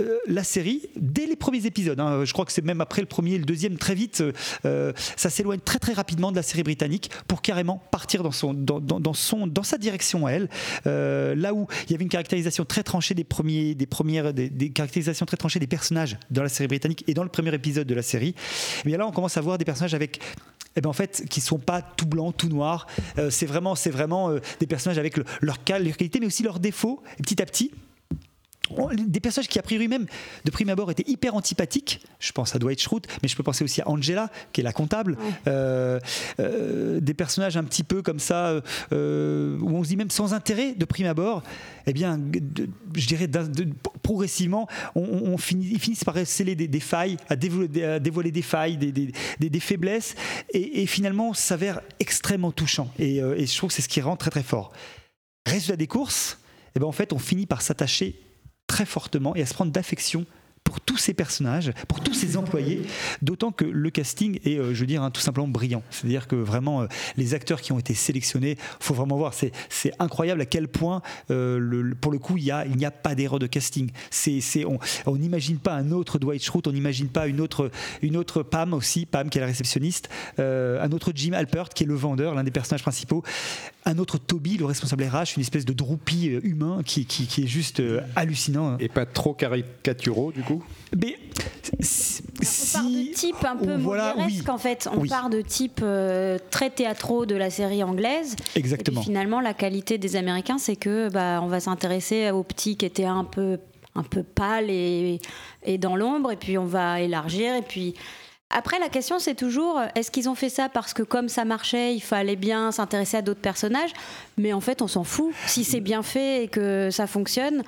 [0.00, 3.08] euh, la série, dès les premiers épisodes, hein, je crois que c'est même après le
[3.08, 4.22] premier et le deuxième, très vite,
[4.64, 8.54] euh, ça s'éloigne très très rapidement de la série britannique pour carrément partir dans, son,
[8.54, 10.48] dans, son, dans sa direction à elle.
[10.86, 14.70] Euh, là où il y avait une caractérisation très tranchée des, premiers, des premières, des,
[14.70, 17.94] caractérisations très tranchées des personnages dans la série britannique et dans le premier épisode de
[17.94, 18.34] la série,
[18.84, 20.20] eh bien là on commence à voir des personnages avec
[20.76, 22.86] eh ben en fait, qui sont pas tout blancs, tout noirs.
[23.30, 26.60] C'est vraiment, c'est vraiment des personnages avec le- leurs qual- leurs qualités, mais aussi leurs
[26.60, 27.02] défauts.
[27.18, 27.72] Et petit à petit,
[28.96, 30.06] des personnages qui a priori même
[30.44, 32.00] de prime abord étaient hyper antipathiques.
[32.20, 34.72] Je pense à Dwight Schrute, mais je peux penser aussi à Angela, qui est la
[34.72, 35.16] comptable.
[35.46, 35.98] Euh,
[36.40, 38.60] euh, des personnages un petit peu comme ça,
[38.92, 41.42] euh, où on se dit même sans intérêt de prime abord.
[41.86, 43.68] Eh bien, de- je dirais de-
[44.02, 48.42] progressivement, on, finit, ils finissent par sceller des, des failles, à dévoiler, à dévoiler des
[48.42, 50.14] failles, des, des- faiblesses,
[50.52, 52.90] et, et finalement s'avère extrêmement touchant.
[52.98, 54.72] Et, et je trouve que c'est ce qui rend très très fort.
[55.46, 56.38] Résultat des courses,
[56.76, 58.20] eh ben en fait, on finit par s'attacher
[58.68, 60.24] très fortement et à se prendre d'affection
[60.64, 62.82] pour tous ces personnages, pour tous ces employés,
[63.22, 65.82] d'autant que le casting est, euh, je veux dire, hein, tout simplement brillant.
[65.90, 70.40] C'est-à-dire que vraiment, euh, les acteurs qui ont été sélectionnés, faut vraiment voir, c'est incroyable
[70.40, 73.90] à quel point, euh, pour le coup, il il n'y a, pas d'erreur de casting.
[75.06, 78.72] On n'imagine pas un autre Dwight Schrute, on n'imagine pas une autre, une autre Pam
[78.72, 82.44] aussi, Pam qui est la réceptionniste, un autre Jim Alpert qui est le vendeur, l'un
[82.44, 83.22] des personnages principaux,
[83.84, 87.82] un autre Toby, le responsable RH, une espèce de droupie humain qui, est juste
[88.16, 88.78] hallucinant.
[88.78, 90.47] Et pas trop caricaturaux, du coup
[90.96, 91.16] Mais
[91.82, 92.22] si,
[92.74, 94.50] On part de type un peu voilà, modéresque oui.
[94.50, 94.88] en fait.
[94.92, 95.08] On Oui.
[95.08, 98.36] part de type euh, très théâtraux de la série anglaise.
[98.54, 99.00] Exactement.
[99.00, 102.76] Et puis finalement, la qualité des Américains, c'est que bah, on va s'intéresser aux petits
[102.76, 103.58] qui étaient un peu,
[103.94, 105.20] un peu pâles et,
[105.64, 107.54] et dans l'ombre, et puis on va élargir.
[107.54, 107.94] Et puis
[108.50, 111.94] après, la question, c'est toujours est-ce qu'ils ont fait ça parce que comme ça marchait,
[111.94, 113.90] il fallait bien s'intéresser à d'autres personnages?
[114.38, 115.32] Mais en fait, on s'en fout.
[115.46, 117.62] Si c'est bien fait et que ça fonctionne.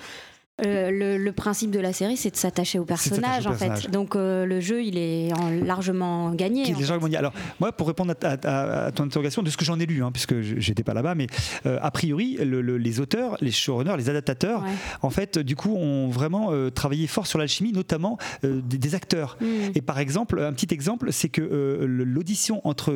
[0.64, 3.90] Euh, le, le principe de la série, c'est de s'attacher personnages, aux en fait.
[3.90, 6.62] Donc euh, le jeu, il est en- largement gagné.
[6.70, 6.99] Est fait.
[6.99, 7.20] mondial.
[7.20, 9.87] Alors, moi, pour répondre à, à- à- à ton interrogation, de ce que j'en ai
[9.87, 11.27] lu, hein, puisque je- j'étais pas là-bas, mais
[11.66, 14.70] euh, a priori, le- le- les auteurs, les showrunners, les adaptateurs, Ouais.
[15.03, 19.37] en fait, du coup, ont vraiment travaillé fort sur l'alchimie, notamment des, des acteurs.
[19.40, 19.46] Mm.
[19.75, 21.40] Et par exemple, un petit exemple, c'est que
[21.87, 22.92] l'audition entre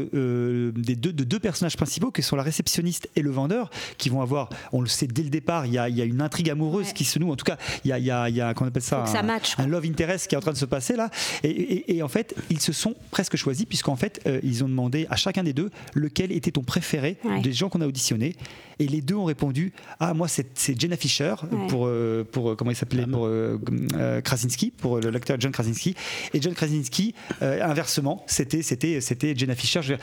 [0.77, 4.21] des deux, de deux personnages principaux, qui sont la réceptionniste et le vendeur, qui vont
[4.23, 6.51] avoir, on le sait dès le départ, il y a, il y a une intrigue
[6.51, 6.93] amoureuse Ouais.
[6.93, 7.31] qui se noue.
[7.33, 7.54] En tout cas,
[7.85, 9.05] il y a, il y a, il y a qu'on appelle ça,
[9.59, 11.11] un, love interest qui est en train de se passer là.
[11.43, 14.69] Et, et- et en fait, ils se sont presque choisis, puisqu'en fait, euh, ils ont
[14.69, 17.41] demandé à chacun des deux lequel était ton préféré Ouais.
[17.41, 18.37] des gens qu'on a auditionnés.
[18.79, 21.67] Et les deux ont répondu Ah, moi, c'est Jenna Fisher, Ouais.
[21.69, 23.59] pour, euh, pour euh, comment il s'appelait Pour euh,
[24.23, 25.95] Krasinski, pour l'acteur John Krasinski.
[26.33, 29.81] Et John Krasinski, inversement, c'était c'était c'était Jenna Fisher.
[29.83, 29.95] Je.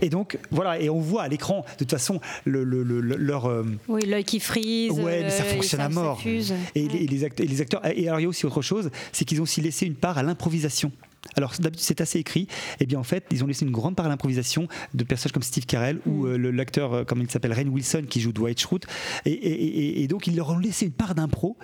[0.00, 3.16] Et donc, voilà, et on voit à l'écran, de toute façon, le, le- le- le-
[3.16, 3.50] leur.
[3.88, 4.92] Oui, l'œil qui frise.
[4.92, 6.20] Ouais, mais ça fonctionne à mort.
[6.24, 6.52] Et, Ouais.
[6.74, 7.80] les, et les acteurs.
[7.86, 10.18] Et alors, il y a aussi autre chose, c'est qu'ils ont aussi laissé une part
[10.18, 10.92] à l'improvisation.
[11.34, 12.46] Alors d'habitude c'est assez écrit,
[12.80, 15.42] et bien en fait ils ont laissé une grande part à l'improvisation de personnages comme
[15.42, 16.26] Steve Carell ou Mm.
[16.46, 18.86] euh, l'acteur euh, comme il s'appelle Rain Wilson qui joue Dwight Schrute,
[19.24, 21.56] et, et- et- et donc ils leur ont laissé une part d'impro.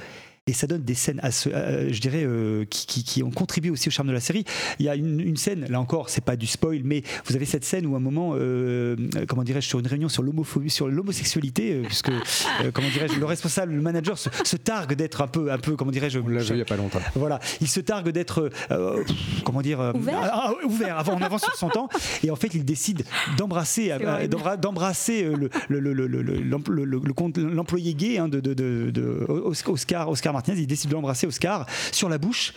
[0.48, 3.30] Et ça donne des scènes, à ce- à- je dirais, euh, qui, qui- qui ont
[3.30, 4.42] contribué aussi au charme de la série.
[4.80, 7.44] Il y a une, une scène, là encore, c'est pas du spoil, mais vous avez
[7.44, 8.96] cette scène où à un moment, euh,
[9.28, 13.24] comment dirais-je, sur une réunion sur l'homophobie, sur l'homosexualité, euh, puisque, euh, comment dirais-je, le
[13.24, 16.42] responsable, le manager se, se targue d'être un peu, un peu, comment dirais-je, On l'a
[16.42, 16.98] vu il n'y a pas longtemps.
[17.14, 19.04] voilà, il se targue d'être, euh,
[19.44, 21.88] comment dire, euh, Ouvert ah, ah, ouvert, avant, on avance sur son temps,
[22.24, 23.04] et en fait, il décide
[23.38, 24.26] d'embrasser, euh,
[24.56, 28.40] d'embrasser euh, le, le, le, le, le- l'empl- le- le compte- l'employé gay hein, de,
[28.40, 30.60] de, de, de Oscar, Oscar Martinez.
[30.60, 32.52] Il décide de l'embrasser Oscar sur la bouche.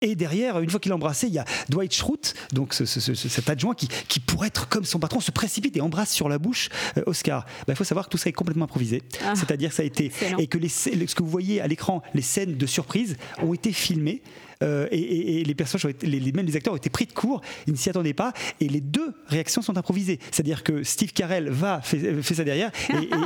[0.00, 3.00] Et derrière, une fois qu'il l'a embrassé, il y a Dwight Schrute, donc ce- ce-
[3.00, 6.28] ce- cet adjoint qui, qui, pour être comme son patron, se précipite et embrasse sur
[6.28, 7.44] la bouche euh, Oscar.
[7.66, 9.02] Ben, Il faut savoir que tout ça est complètement improvisé.
[9.26, 10.04] Ah, C'est-à-dire que ça a été.
[10.06, 10.38] excellent.
[10.38, 13.72] Et que les, ce que vous voyez à l'écran, les scènes de surprise, ont été
[13.72, 14.22] filmées.
[14.62, 17.06] Euh, et, et- et les personnages, ont été- les, même les acteurs ont été pris
[17.06, 20.18] de court, ils ne s'y attendaient pas, et les deux réactions sont improvisées.
[20.30, 22.70] C'est-à-dire que Steve Carell va, fait, fait ça derrière,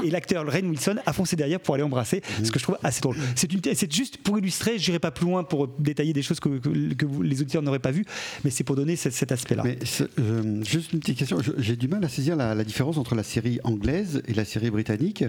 [0.05, 3.01] et, l'acteur Rain Wilson a foncé derrière pour aller embrasser, ce que je trouve assez
[3.01, 3.17] drôle.
[3.35, 6.41] C'est une- c'est juste pour illustrer, je n'irai pas plus loin pour détailler des choses
[6.41, 8.05] que, que- que vous- les auditeurs n'auraient pas vues,
[8.45, 9.63] mais c'est pour donner cet, cet aspect-là.
[10.19, 11.39] Euh, juste une petite question.
[11.59, 14.71] J'ai du mal à saisir la, la différence entre la série anglaise et la série
[14.71, 15.25] britannique.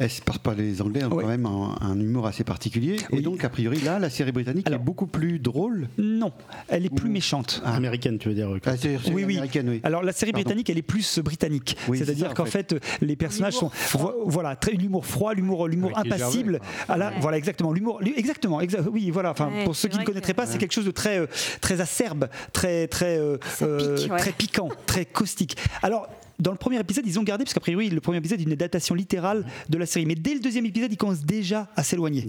[0.00, 3.48] Est-ce que les Anglais ont quand même un, un humour assez particulier Et donc, a
[3.48, 5.88] priori, là, la série britannique Alors- est beaucoup plus drôle.
[5.98, 6.32] Non,
[6.68, 7.60] elle est plus méchante.
[7.64, 7.74] Ah.
[7.74, 8.48] Américaine, tu veux dire.
[8.64, 9.34] Ah, c'est c'est Oui, oui.
[9.34, 9.80] américaine, oui.
[9.84, 10.44] Alors la série Pardon.
[10.44, 11.76] britannique, elle est plus britannique.
[11.88, 12.72] Oui, c'est C'est-à-dire qu'en fait.
[12.78, 13.02] fait.
[13.02, 14.14] les personnages sont L'humour froid.
[14.26, 16.52] voilà très l'humour froid, l'humour l'humour Avec les impassible.
[16.52, 17.14] Gervais, Ah Ouais.
[17.20, 20.36] voilà exactement l'humour exactement exa- oui voilà enfin Ouais, pour ceux qui ne connaîtraient que-
[20.36, 21.26] pas c'est quelque chose de très euh,
[21.60, 24.18] très acerbe, très très euh, ouais.
[24.18, 25.56] très piquant, très caustique.
[25.82, 26.06] Alors
[26.42, 28.52] dans le premier épisode, ils ont gardé, parce qu'a priori, le premier épisode est une
[28.52, 30.06] adaptation littérale de la série.
[30.06, 32.24] Mais dès le deuxième épisode, ils commencent déjà à s'éloigner.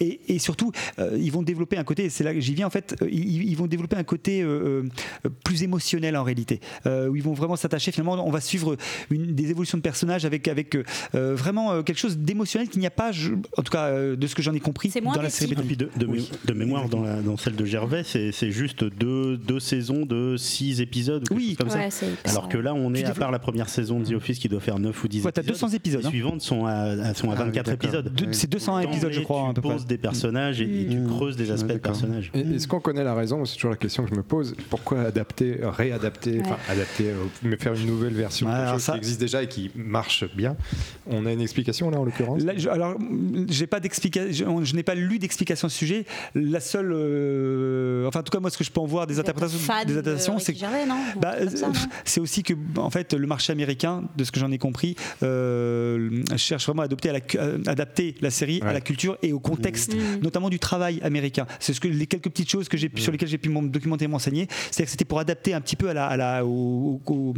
[0.00, 2.66] Et, et surtout, euh, ils vont développer un côté, et c'est là que j'y viens
[2.66, 4.84] en fait, euh, ils, ils vont développer un côté euh,
[5.44, 8.76] plus émotionnel en réalité, euh, où ils vont vraiment s'attacher finalement, on va suivre
[9.10, 10.76] une, des évolutions de personnages avec, avec
[11.12, 14.26] vraiment euh, quelque chose d'émotionnel qu'il n'y a pas, je- en tout cas euh, de
[14.26, 15.62] ce que j'en ai compris, C'est moins dans la série titres.
[15.62, 18.84] Et puis de, de mé- de mémoire, dans, la- dans celle de Gervais, c'est juste
[18.84, 21.24] deux, deux saisons de six épisodes.
[21.30, 21.56] ou Oui.
[21.58, 21.68] comme.
[21.68, 21.88] Ouais,
[22.24, 24.60] Alors que là, on est, à part la première saison de The Office qui doit
[24.60, 25.54] faire 9 ou 10 Ouais, t'as épisodes.
[25.60, 26.10] 200 épisodes, Les hein.
[26.10, 27.72] suivantes sont à, à- sont à Ah oui, 24 d'accord.
[27.74, 28.14] épisodes.
[28.14, 29.72] De- c'est 200 épisodes, je crois, à peu Tu près.
[29.76, 31.08] poses des personnages et, et tu Mmh.
[31.08, 32.30] creuses des aspects de personnages.
[32.34, 34.54] Est-ce qu'on connaît la raison C'est toujours la question que je me pose.
[34.70, 38.98] Pourquoi adapter, réadapter, enfin adapter, euh, mais faire une nouvelle version de chose ça- qui
[38.98, 40.56] existe déjà et qui marche bien
[41.06, 42.96] On a une explication là en l'occurrence alors,
[43.48, 44.64] j'ai pas d'explication.
[44.64, 46.04] Je, n'ai pas lu d'explication sur ce sujet.
[46.34, 49.18] La seule, euh, enfin, en tout cas, moi, ce que je peux en voir des
[49.18, 50.54] interprétations, des de adaptations, c'est
[51.20, 51.72] Bah, non?
[52.04, 56.22] c'est aussi que, en fait, le marché américain, de ce que j'en ai compris, euh,
[56.36, 59.32] cherche vraiment à adopter à la cu- à adapter la série à la culture et
[59.32, 60.20] au contexte, Mhm.
[60.22, 61.46] notamment du travail américain.
[61.60, 63.68] C'est ce que les quelques petites choses que j'ai pu- sur lesquelles j'ai pu me
[63.68, 64.46] documenter et m'enseigner.
[64.70, 67.34] C'est-à-dire que c'était pour adapter un petit peu à la, à la, au- aux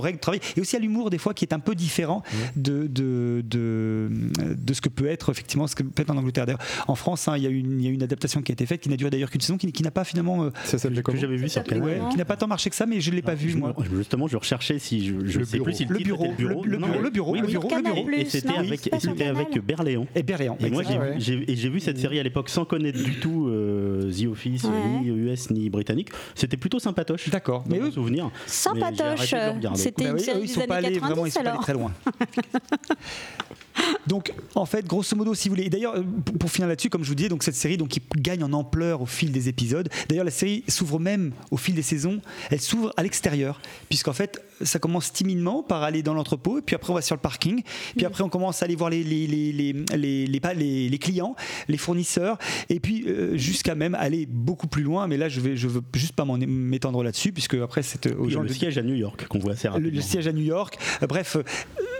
[0.00, 2.22] règles de travail et aussi à l'humour des fois qui est un peu différent
[2.56, 4.10] de, de, de,
[4.56, 6.46] de ce que peut être effectivement ce que peut être en Angleterre.
[6.46, 8.54] D'ailleurs, en France, hein, il y, a une- il y a une adaptation qui a
[8.54, 10.76] été faite qui n'a duré d'ailleurs qu'une saison, qui, qui n'a pas finalement euh, Ça
[10.78, 13.16] Que j'avais vu sur ouais, qui n'a pas tant marché que ça, mais je ne
[13.16, 13.74] l'ai pas vu Je me- moi.
[13.94, 15.64] Justement, je recherchais si je, je Le sais bureau.
[15.64, 16.64] plus si le, bureau, le bureau.
[16.64, 18.08] le- bureau, le bureau, Oui, le bureau, le bureau.
[18.10, 20.06] Et c'était avec, c'était avec Berléand.
[20.14, 20.56] Et Berléand.
[20.60, 21.14] Et moi, j'ai exactement.
[21.14, 21.20] ouais.
[21.20, 24.64] j'ai- et j'ai vu cette série à l'époque sans connaître du tout euh, The Office,
[24.64, 24.70] Ouais.
[25.02, 26.10] ni US ni britannique.
[26.34, 27.28] C'était plutôt sympatoche.
[27.30, 27.64] D'accord.
[27.68, 28.30] Mais Mais eux, souvenir.
[28.46, 29.78] Sans Mais j'ai arrêté patoche, de le regarder.
[29.80, 31.40] c'était Bah une oui, série des sont pas années allés vraiment, ils 90 sont pas
[31.40, 31.62] allés alors.
[31.62, 31.92] très loin.
[34.06, 35.66] Donc, en fait, grosso modo, si vous voulez.
[35.66, 37.88] et D'ailleurs, euh, pour, pour finir là-dessus, comme je vous disais, donc cette série, donc
[37.88, 39.88] qui gagne en ampleur au fil des épisodes.
[40.08, 42.20] D'ailleurs, la série s'ouvre même au fil des saisons.
[42.50, 46.76] Elle s'ouvre à l'extérieur, puisqu'en fait, ça commence timidement par aller dans l'entrepôt, et puis
[46.76, 47.62] après on va sur le parking,
[47.96, 51.34] puis après on commence à aller voir les les les les les, clients,
[51.68, 55.06] les fournisseurs, et puis euh, jusqu'à même aller beaucoup plus loin.
[55.06, 58.28] Mais là, je vais je veux juste pas m'étendre là-dessus, puisque après c'est euh, aux
[58.28, 59.96] gens le de- siège à New York qu'on voit assez le, rapidement.
[59.96, 60.78] le siège à New York.
[61.02, 61.36] Euh, bref,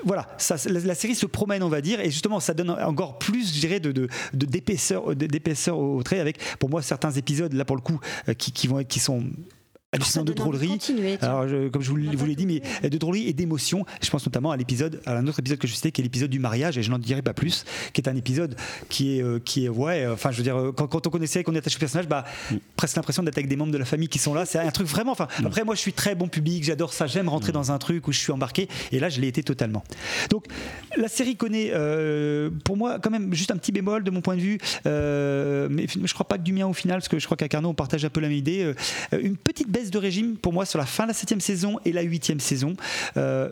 [0.04, 0.26] voilà,
[0.66, 3.80] la, série se promène, on va dire, et justement, ça donne encore plus, je dirais,
[3.80, 5.06] de, d'épaisseur,
[5.78, 8.82] au trait, avec, pour moi, certains épisodes, là, pour le coup, euh, qui, qui vont
[8.84, 9.24] qui sont
[9.92, 10.68] hallucinants de drôlerie.
[11.22, 13.84] Alors, je- comme je vous, l'ai dit, mais de drôlerie et d'émotion.
[14.02, 16.30] Je pense notamment à l'épisode, à un autre épisode que je citais, qui est l'épisode
[16.30, 18.54] du mariage, et je n'en dirai pas plus, qui est un épisode
[18.88, 21.10] qui est, euh, qui est ouais, euh, enfin, je veux dire, euh, quand, quand on
[21.10, 22.24] connaissait, qu'on est attaché au personnage, bah,
[22.76, 24.46] presque l'impression d'être avec des membres de la famille qui sont là.
[24.46, 25.12] C'est un truc vraiment.
[25.12, 28.06] Enfin, après, moi, je suis très bon public, j'adore ça, j'aime rentrer dans un truc
[28.06, 29.82] où je suis embarqué, et là, je l'ai été totalement.
[30.30, 30.44] Donc,
[30.96, 34.36] la série connaît, euh, pour moi, quand même, juste un petit bémol de mon point
[34.36, 37.24] de vue, euh, mais je crois pas que du mien au final, parce que je
[37.24, 38.62] crois qu'à Carnot, on partage un peu la même idée.
[38.62, 41.78] euh, une petite baisse de régime pour moi sur la fin de la septième saison
[41.84, 42.74] et la huitième saison.
[43.16, 43.48] Euh,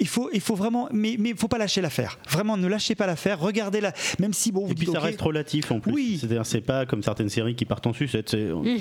[0.00, 2.18] il faut, il faut vraiment, mais mais faut pas lâcher l'affaire.
[2.28, 3.38] Vraiment, ne lâchez pas l'affaire.
[3.38, 5.92] Regardez-la, même si bon, vous Et puis dites, ça reste relatif en plus.
[5.92, 6.16] Oui.
[6.18, 8.36] C'est-à-dire, c'est pas comme certaines séries qui partent en sucette.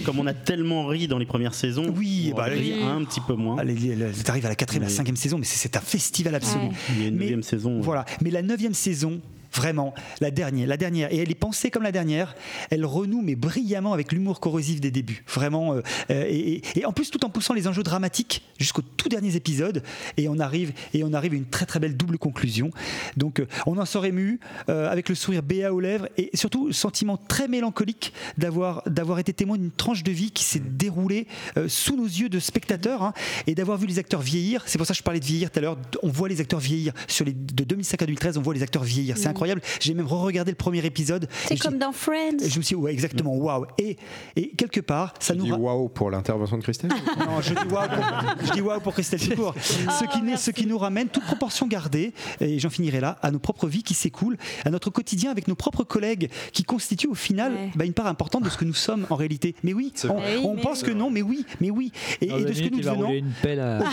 [0.05, 3.33] Comme on a tellement ri dans les premières saisons, Oui, on bah, un petit peu
[3.35, 3.57] moins.
[3.59, 3.75] allez,
[4.23, 6.65] t'arrives à la quatrième, la cinquième saison, mais c'est c'est un festival absolu.
[6.65, 6.71] Ouais.
[6.95, 7.79] Il y a une Mais- neuvième saison.
[7.81, 8.05] Voilà.
[8.21, 9.21] Mais la neuvième saison,
[9.53, 12.35] vraiment, la dernière, la dernière, et elle est pensée comme la dernière,
[12.69, 15.23] elle renoue mais brillamment avec l'humour corrosif des débuts.
[15.33, 15.73] Vraiment.
[15.75, 19.09] euh, euh, et, et- et en plus, tout en poussant les enjeux dramatiques jusqu'aux tout
[19.09, 19.83] derniers épisodes,
[20.17, 22.71] et on arrive, et on arrive à une très très belle double conclusion.
[23.17, 24.39] Donc, euh, on en sort ému,
[24.69, 29.19] euh, avec le sourire béat aux lèvres, et surtout le sentiment très mélancolique d'avoir d'avoir
[29.19, 31.27] été témoin d'une tranche de vie qui s'est déroulée
[31.67, 33.13] sous nos yeux de spectateurs, hein,
[33.47, 34.63] et d'avoir vu les acteurs vieillir.
[34.65, 35.77] C'est pour ça que je parlais de vieillir tout à l'heure.
[36.01, 38.37] On voit les acteurs vieillir sur les de 2005 à 2013.
[38.37, 39.17] On voit les acteurs vieillir.
[39.17, 39.42] C'est incroyable.
[39.79, 41.27] J'ai même re-regardé le premier épisode.
[41.47, 42.37] C'est comme dis- dans Friends.
[42.39, 43.65] je me suis dit, ouais, exactement, waouh.
[43.77, 43.97] Et,
[44.35, 45.45] et quelque part, ça Tu nous.
[45.45, 48.93] dis ra- waouh pour l'intervention de Christelle non, je dis waouh pour, dis waouh pour
[48.93, 49.53] Christelle Ducourt.
[49.59, 53.31] ce, qui, nous- ce qui nous ramène, toute proportion gardée, et j'en finirai là, à
[53.31, 57.15] nos propres vies qui s'écoulent, à notre quotidien avec nos propres collègues, qui constituent au
[57.15, 57.71] final Ouais.
[57.75, 59.55] bah, une part importante de ce que nous sommes en réalité.
[59.63, 60.37] Mais oui, C'est on, vrai.
[60.37, 60.87] on Mais pense oui.
[60.89, 61.91] que non, mais oui, mais oui.
[62.21, 63.11] Et, de ce que nous devenons.
[63.11, 63.79] une pelle à-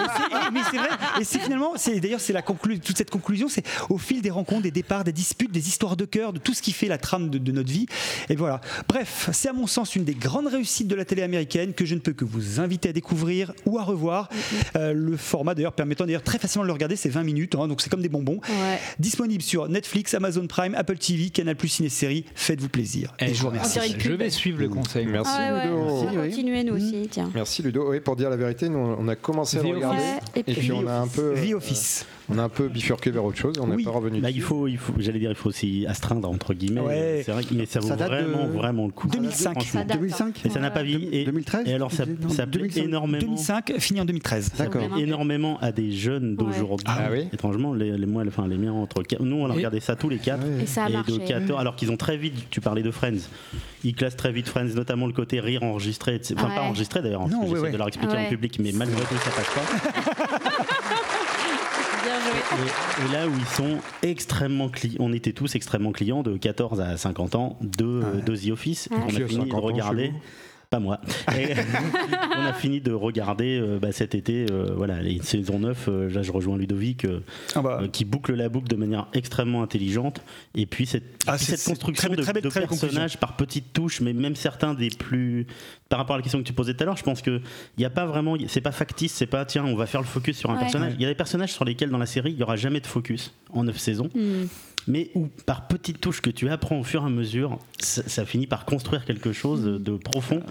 [0.00, 0.88] Et c'est- et- mais c'est vrai.
[1.20, 4.30] Et c'est finalement, c'est d'ailleurs c'est la conclu- toute cette conclusion, c'est au fil des
[4.30, 6.98] rencontres, des départs, des disputes, des histoires de cœur, de tout ce qui fait la
[6.98, 7.86] trame de, de notre vie.
[8.28, 8.60] Et voilà.
[8.88, 11.94] Bref, c'est à mon sens une des grandes réussites de la télé américaine que je
[11.94, 14.28] ne peux que vous inviter à découvrir ou à revoir.
[14.74, 17.68] Euh, le format d'ailleurs permettant d'ailleurs très facilement de le regarder, c'est 20 minutes, hein,
[17.68, 18.40] donc c'est comme des bonbons.
[18.48, 18.78] Ouais.
[18.98, 22.24] Disponible sur Netflix, Amazon Prime, Apple TV, Canal Plus Ciné Série.
[22.34, 23.14] Faites-vous plaisir.
[23.20, 23.78] Et, je vous remercie.
[23.98, 25.06] Je vais suivre le conseil.
[25.06, 25.84] Merci Ah ouais, Ludo.
[25.86, 26.30] va oui.
[26.30, 27.30] continuer nous aussi, tiens.
[27.34, 27.90] Merci Ludo.
[27.90, 30.42] Oui, pour dire la vérité, nous on a commencé à le regarder Ouais, et et
[30.42, 32.06] puis puis on a un peu euh, Office.
[32.32, 33.84] On a un peu bifurqué vers autre chose, on n'est Oui.
[33.84, 34.20] pas revenu.
[34.20, 36.80] Bah, il faut, il faut, j'allais dire, il faut aussi astreindre entre guillemets.
[36.80, 37.22] Ouais.
[37.26, 39.08] C'est vrai, mais ça vaut Ça date de- vraiment, vraiment le coup.
[39.08, 39.52] 2005.
[39.54, 39.80] Franchement.
[39.80, 39.96] Ça date.
[39.98, 41.08] 2005 Et ça n'a pas vieilli.
[41.12, 42.84] Et, 2013 et alors ça, Non, ça plaît 2005.
[42.84, 43.18] énormément.
[43.20, 44.50] 2005, fini en 2013.
[44.54, 44.82] Ça D'accord.
[44.98, 46.86] énormément à des jeunes d'aujourd'hui.
[46.88, 49.56] Ah oui Étrangement, les, les, moi, enfin, les miens entre quatre- nous on a Et-
[49.56, 50.44] regardé ça tous les quatre.
[50.46, 50.62] Ouais.
[50.62, 51.12] Et ça a et marché.
[51.12, 53.28] de 14, alors qu'ils ont très vite, tu parlais de Friends,
[53.82, 56.34] ils classent très vite Friends, notamment le côté rire enregistré, etc.
[56.38, 56.54] enfin Ouais.
[56.54, 59.54] pas enregistré d'ailleurs, ouais, j'essaie de leur expliquer en public, mais malgré tout ça passe
[59.54, 60.10] pas.
[62.52, 66.80] Et, et là où ils sont extrêmement clients, on était tous extrêmement clients de 14
[66.80, 70.12] à 50 ans de, euh, de The Office, et on a fini 50 de regarder.
[70.70, 71.00] Pas moi.
[71.36, 71.48] Et
[72.38, 75.88] on a fini de regarder euh, bah, cet été, euh, voilà, les saisons 9.
[75.88, 77.24] euh, là, je rejoins Ludovic, euh,
[77.56, 80.20] Ah bah, euh, qui boucle la boucle de manière extrêmement intelligente.
[80.54, 83.34] Et puis cette, Ah, puis construction très- de, très belle- de très belle personnages par
[83.36, 85.48] petites touches, mais même certains des plus.
[85.88, 87.40] Par rapport à la question que tu posais tout à l'heure, je pense que
[87.76, 90.06] il y a pas vraiment, c'est pas factice, c'est pas tiens, on va faire le
[90.06, 90.60] focus sur un Ouais.
[90.60, 90.92] personnage.
[90.94, 92.86] Il y a des personnages sur lesquels dans la série il y aura jamais de
[92.86, 94.44] focus en 9 saisons, Hmm.
[94.90, 98.24] Mais où par petites touches que tu apprends au fur et à mesure, ça, ça
[98.26, 100.42] finit par construire quelque chose de profond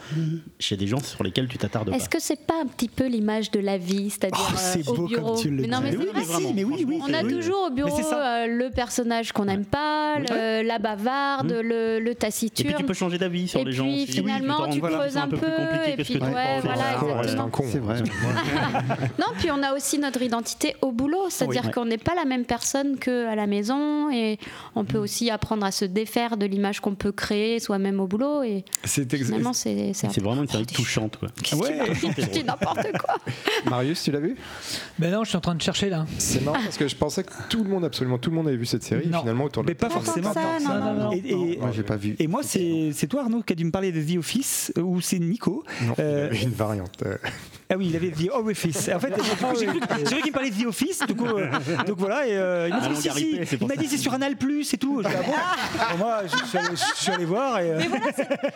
[0.60, 1.96] chez des gens sur lesquels tu t'attardes pas.
[1.98, 4.92] Est-ce que c'est pas un petit peu l'image de la vie, c'est-à-dire Oh, c'est euh,
[4.92, 5.84] au beau bureau comme tu le Mais non, dis.
[5.92, 6.14] mais oui, vrai.
[6.16, 7.00] mais si, mais oui, oui.
[7.08, 7.34] On a oui.
[7.36, 12.16] toujours au bureau euh, le personnage qu'on n'aime pas, le- la bavarde, le, le Et
[12.16, 12.68] taciturne.
[12.70, 14.12] puis tu peux changer d'avis sur Et les gens puis, aussi.
[14.14, 15.38] finalement, tu creuses un peu
[15.88, 17.00] et puis, ouais, voilà,
[17.44, 17.66] un con.
[17.70, 18.02] C'est vrai.
[19.20, 22.46] Non, puis on a aussi notre identité au boulot, c'est-à-dire qu'on n'est pas la même
[22.46, 24.29] personne qu'à la maison et
[24.76, 28.44] on peut aussi apprendre à se défaire de l'image qu'on peut créer soi-même au boulot
[28.44, 29.24] et C'est c'est
[30.22, 31.18] vraiment une série touchante.
[31.18, 31.30] Quoi.
[31.58, 31.80] Ouais.
[32.32, 33.16] Dis n'importe quoi.
[33.70, 34.36] Marius, tu l'as vu?
[34.98, 36.06] Ben non, je suis en train de chercher là.
[36.18, 38.58] C'est marrant parce que je pensais que tout le monde, absolument tout le monde avait
[38.58, 39.08] vu cette série.
[39.08, 39.20] Non.
[39.22, 40.30] Finalement, autour de Mais pas forcément.
[40.34, 41.12] que ça, non, non, non.
[41.14, 41.22] Et,
[41.54, 42.16] et- Moi, j'ai pas vu.
[42.20, 44.82] et moi, c'est c'est toi, Arnaud, qui a dû me parler de The Office, euh,
[44.82, 47.04] ou c'est Nico Non, il Euh, avait une variante.
[47.72, 48.90] Euh, Ah oui, il avait The Office.
[48.94, 49.24] En fait, coup,
[49.60, 49.80] j'ai cru,
[50.22, 51.00] qu'il me parlait de The Office.
[51.08, 51.48] Du coup, euh,
[51.86, 52.28] donc voilà.
[52.28, 53.02] Et, euh, il m'a Ah, dit, mon si,
[53.46, 55.02] c'est dit sur Anal Plus et tout.
[55.04, 55.32] Je dis, ah bon
[55.92, 57.60] Bon, Moi, je suis, allé, je suis allé voir.
[57.60, 57.80] Et, euh,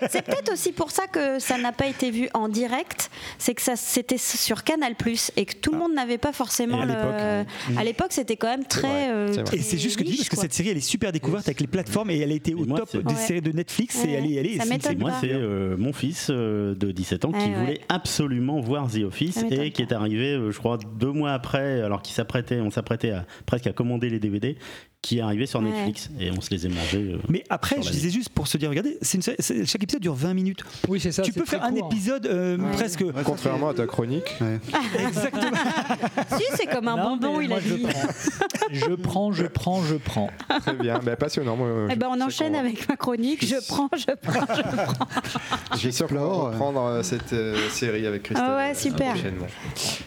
[0.09, 3.61] C'est peut-être aussi pour ça que ça n'a pas été vu en direct, c'est que
[3.61, 4.95] ça c'était sur Canal
[5.35, 6.91] et que tout le monde n'avait pas forcément Et à le.
[6.93, 9.11] l'époque, À l'époque, c'était quand même très.
[9.11, 9.33] euh.
[9.53, 11.59] Et c'est juste que tu dis, parce que cette série, elle est super découverte avec
[11.59, 13.19] les plateformes et elle a été au moi, top des Ouais.
[13.19, 14.03] séries de Netflix.
[14.05, 16.73] Et elle est, elle est, Ça c'est- m'étonne Et moi, c'est euh, mon fils euh,
[16.75, 20.57] de 17 ans qui voulait absolument voir The Office et qui est arrivé, euh, je
[20.57, 24.57] crois, deux mois après, alors qu'il s'apprêtait, on s'apprêtait à, presque à commander les DVD,
[25.03, 25.69] qui est arrivé sur Ouais.
[25.69, 27.11] Netflix et on se les est mangés.
[27.13, 30.15] euh, Mais après, je disais juste pour se dire, regardez, une série- chaque épisode dure
[30.15, 30.63] 20 minutes.
[30.87, 31.21] Oui, c'est ça.
[31.21, 33.01] tu peux faire un épisode euh, presque.
[33.01, 34.33] Ouais, Contrairement à ta chronique.
[34.41, 34.59] Ouais.
[35.07, 35.51] Exactement.
[36.37, 37.83] Si, c'est comme un Non, bonbon, il a dit.
[37.85, 38.71] prends.
[38.71, 40.29] je prends, je prends, je prends.
[40.61, 41.55] Très bien, bah, passionnant.
[41.57, 43.45] Moi, Eh ben, on enchaîne avec ma chronique.
[43.45, 45.05] Je prends, je prends, je prends.
[45.73, 48.45] Je suis sûr qu'on va reprendre euh, cette euh, série avec Christelle.
[48.49, 49.13] Ah ouais, super.
[49.13, 49.47] prochainement.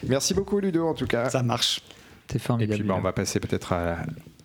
[0.07, 1.29] Merci beaucoup, Ludo, en tout cas.
[1.29, 1.81] Ça marche.
[2.29, 2.79] C'est Et formidable.
[2.79, 3.97] puis, bah, on va passer peut-être à,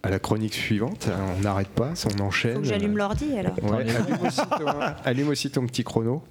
[0.02, 1.08] à la chronique suivante.
[1.36, 2.54] On n'arrête pas, on enchaîne.
[2.56, 3.54] Faut que j'allume l'ordi alors.
[3.62, 4.66] Ouais, allume, aussi ton,
[5.04, 6.22] allume aussi ton petit chrono.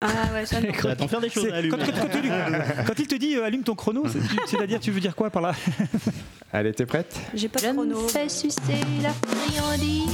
[0.00, 0.58] Ah ouais, ça
[0.96, 3.74] t'en faire des choses à quand, quand- quand quand il te dit euh, allume ton
[3.74, 4.04] chrono,
[4.46, 5.52] c'est-à-dire tu veux dire quoi par là?
[6.52, 7.18] Allez, t'es prête?
[7.34, 8.02] J'ai pas de Je chrono.
[8.02, 8.58] me fais sucer
[9.02, 10.08] la friandise.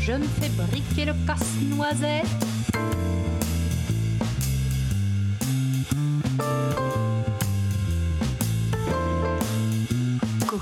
[0.00, 2.26] Je me fais briquer le casse-noisette.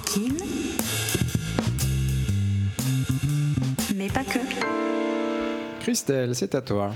[0.00, 0.36] Coquine.
[3.94, 4.38] Mais pas que.
[5.80, 6.92] Christelle, c'est à toi.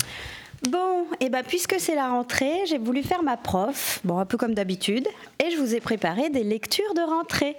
[0.69, 4.37] Bon, et ben puisque c'est la rentrée, j'ai voulu faire ma prof, bon un peu
[4.37, 5.07] comme d'habitude,
[5.43, 7.55] et je vous ai préparé des lectures de rentrée.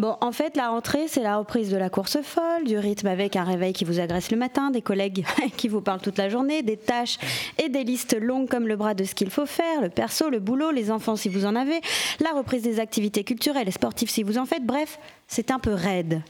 [0.00, 3.36] Bon, en fait, la rentrée, c'est la reprise de la course folle, du rythme avec
[3.36, 5.26] un réveil qui vous agresse le matin, des collègues
[5.58, 7.18] qui vous parlent toute la journée, des tâches
[7.62, 10.38] et des listes longues comme le bras de ce qu'il faut faire, le perso, le
[10.38, 11.82] boulot, les enfants si vous en avez,
[12.18, 14.64] la reprise des activités culturelles et sportives si vous en faites.
[14.64, 16.22] Bref, c'est un peu raide.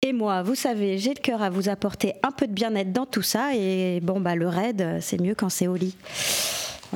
[0.00, 3.04] Et moi, vous savez, j'ai le cœur à vous apporter un peu de bien-être dans
[3.04, 3.54] tout ça.
[3.54, 5.94] Et bon, bah, le raid, c'est mieux quand c'est au lit.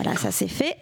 [0.00, 0.76] Voilà, ça c'est fait.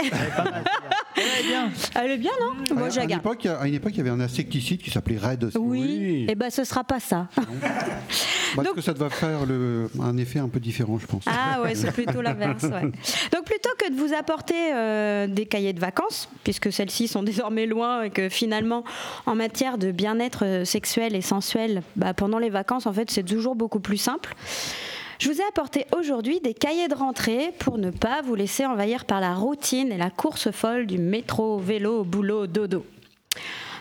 [1.94, 3.22] Elle est bien, non Moi, à, je la une garde.
[3.22, 5.44] époque, à une époque, il y avait un insecticide qui s'appelait Red.
[5.44, 5.56] aussi.
[5.58, 7.28] Oui, et ben ce sera pas ça.
[7.34, 11.24] Parce Donc- que ça doit faire le, un effet un peu différent, je pense.
[11.26, 12.64] Ah ouais, c'est plutôt l'inverse.
[12.64, 12.82] ouais.
[13.32, 17.64] Donc plutôt que de vous apporter euh, des cahiers de vacances, puisque celles-ci sont désormais
[17.66, 18.84] loin et que finalement,
[19.24, 23.24] en matière de bien-être euh, sexuel et sensuel, bah, pendant les vacances, en fait, c'est
[23.24, 24.34] toujours beaucoup plus simple.
[25.18, 29.04] Je vous ai apporté aujourd'hui des cahiers de rentrée pour ne pas vous laisser envahir
[29.06, 32.84] par la routine et la course folle du métro, vélo, boulot, dodo.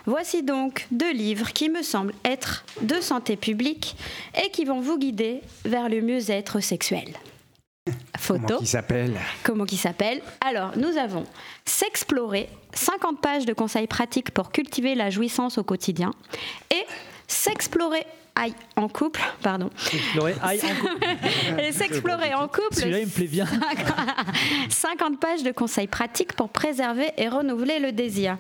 [0.06, 3.96] Voici donc deux livres qui me semblent être de santé publique
[4.44, 7.14] et qui vont vous guider vers le mieux-être sexuel.
[8.18, 8.58] photo.
[8.60, 9.20] Qui s'appelle?
[9.44, 10.22] Comment qui s'appelle?
[10.46, 11.24] Alors, nous avons
[11.66, 16.12] S'explorer, 50 pages de conseils pratiques pour cultiver la jouissance au quotidien.
[16.72, 16.86] Et
[17.28, 18.06] S'explorer
[18.36, 19.70] aïe, en couple, pardon.
[19.94, 21.06] Explorer, aïe, en couple.
[21.60, 22.76] Et S'explorer en couple.
[22.76, 23.48] Celui-là, il me plaît bien.
[24.70, 28.38] 50 pages de conseils pratiques pour préserver et renouveler le désir.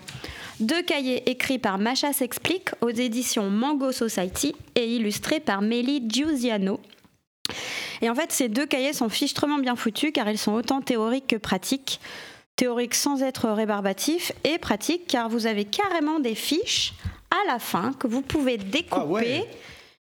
[0.59, 6.79] Deux cahiers écrits par Macha s'explique aux éditions Mango Society et illustrés par Mélie Giusiano.
[8.01, 11.27] Et en fait, ces deux cahiers sont fichtrement bien foutus car ils sont autant théoriques
[11.27, 11.99] que pratiques.
[12.55, 16.93] Théoriques sans être rébarbatifs et pratiques car vous avez carrément des fiches
[17.31, 19.43] à la fin que vous pouvez découper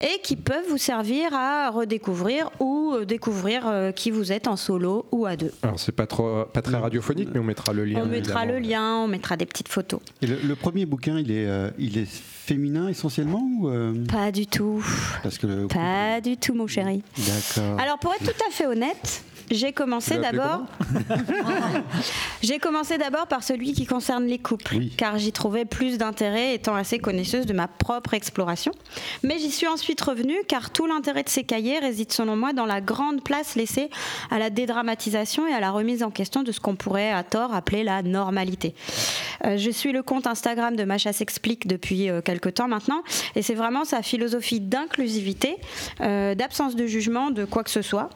[0.01, 4.55] et qui peuvent vous servir à redécouvrir ou euh, découvrir euh, qui vous êtes en
[4.55, 5.51] solo ou à deux.
[5.63, 8.01] Alors c'est pas trop, pas très radiophonique, mais on mettra le lien.
[8.03, 8.59] On mettra évidemment.
[8.59, 9.99] le lien, on mettra des petites photos.
[10.21, 14.31] Et le, le premier bouquin, il est, euh, il est féminin essentiellement ou euh, Pas
[14.31, 14.83] du tout.
[15.23, 17.03] parce que le- Pas du tout, mon chéri.
[17.17, 17.79] D'accord.
[17.79, 20.61] Alors, pour être tout à fait honnête, j'ai commencé d'abord.
[22.41, 24.93] j'ai commencé d'abord par celui qui concerne les couples, Oui.
[24.97, 28.71] car j'y trouvais plus d'intérêt étant assez connaisseuse de ma propre exploration.
[29.23, 32.65] Mais j'y suis ensuite revenue, car tout l'intérêt de ces cahiers réside selon moi dans
[32.65, 33.89] la grande place laissée
[34.29, 37.53] à la dédramatisation et à la remise en question de ce qu'on pourrait à tort
[37.53, 38.73] appeler la normalité.
[39.45, 43.03] Euh, je suis le compte Instagram de Macha s'explique depuis euh, quelque temps maintenant,
[43.35, 45.57] et c'est vraiment sa philosophie d'inclusivité,
[45.99, 48.09] euh, d'absence de jugement de quoi que ce soit,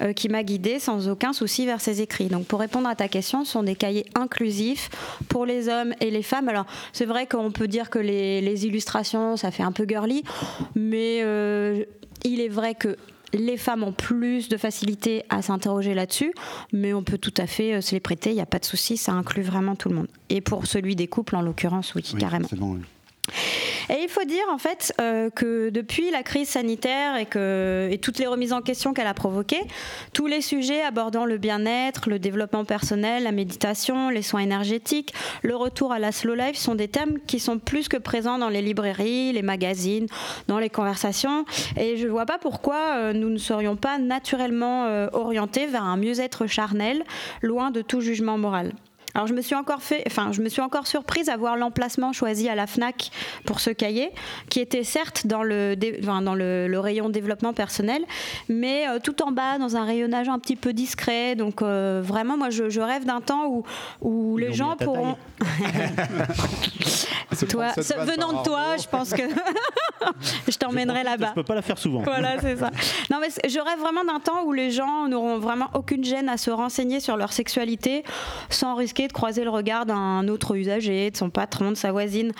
[0.00, 2.26] euh, qui m'a guidée sans aucun souci vers ses écrits.
[2.28, 4.90] Donc pour répondre à ta question, ce sont des cahiers inclusifs
[5.28, 6.48] pour les hommes et les femmes.
[6.48, 10.24] Alors c'est vrai qu'on peut dire que les, les illustrations, ça fait un peu girly,
[10.74, 11.84] mais euh,
[12.24, 12.96] il est vrai que
[13.32, 16.32] les femmes ont plus de facilité à s'interroger là-dessus,
[16.72, 18.64] mais on peut tout à fait euh, se les prêter, il n'y a pas de
[18.64, 20.08] souci, ça inclut vraiment tout le monde.
[20.30, 22.48] Et pour celui des couples, en l'occurrence, oui, Oui, carrément.
[22.48, 22.80] forcément, oui.
[23.88, 27.98] Et il faut dire en fait euh, que depuis la crise sanitaire et, que, et
[27.98, 29.62] toutes les remises en question qu'elle a provoquées,
[30.12, 35.12] tous les sujets abordant le bien-être, le développement personnel, la méditation, les soins énergétiques,
[35.42, 38.48] le retour à la slow life sont des thèmes qui sont plus que présents dans
[38.48, 40.06] les librairies, les magazines,
[40.46, 41.44] dans les conversations.
[41.76, 45.84] Et je ne vois pas pourquoi euh, nous ne serions pas naturellement euh, orientés vers
[45.84, 47.04] un mieux-être charnel,
[47.42, 48.72] loin de tout jugement moral.
[49.14, 52.12] Alors je me suis encore fait, enfin je me suis encore surprise à voir l'emplacement
[52.12, 53.10] choisi à la Fnac
[53.44, 54.10] pour ce cahier,
[54.48, 58.02] qui était certes dans le, dé- enfin, dans le, le rayon développement personnel,
[58.48, 61.34] mais euh, tout en bas dans un rayonnage un petit peu discret.
[61.34, 63.64] Donc euh, vraiment, moi je, je rêve d'un temps où,
[64.00, 65.16] où Ils les gens pourront.
[67.48, 69.22] Toi, ce- venant de toi, je pense que
[70.48, 71.28] je t'emmènerai là-bas.
[71.30, 72.02] Je peux pas la faire souvent.
[72.02, 72.70] Voilà, c'est ça.
[73.10, 76.36] Non, mais je rêve vraiment d'un temps où les gens n'auront vraiment aucune gêne à
[76.36, 78.04] se renseigner sur leur sexualité
[78.50, 82.32] sans risquer de croiser le regard d'un autre usager, de son patron, de sa voisine.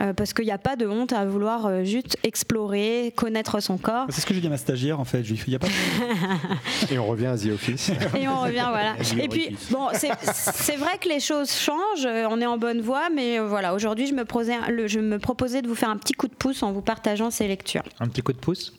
[0.00, 3.76] Euh, parce qu'il n'y a pas de honte à vouloir euh, juste explorer, connaître son
[3.76, 4.06] corps.
[4.08, 5.24] C'est ce que j'ai dit à ma stagiaire en fait.
[5.24, 7.90] Je y a pas de- Et on revient à The Office.
[8.18, 8.94] Et on revient, voilà.
[9.22, 13.08] Et puis, bon, c'est vrai que les choses changent, euh, on est en bonne voie,
[13.14, 15.96] mais euh, voilà, aujourd'hui, je, me prosais- le- je me proposais de vous faire un
[15.96, 17.82] petit coup de pouce en vous partageant ces lectures.
[17.98, 18.72] Un petit coup de pouce?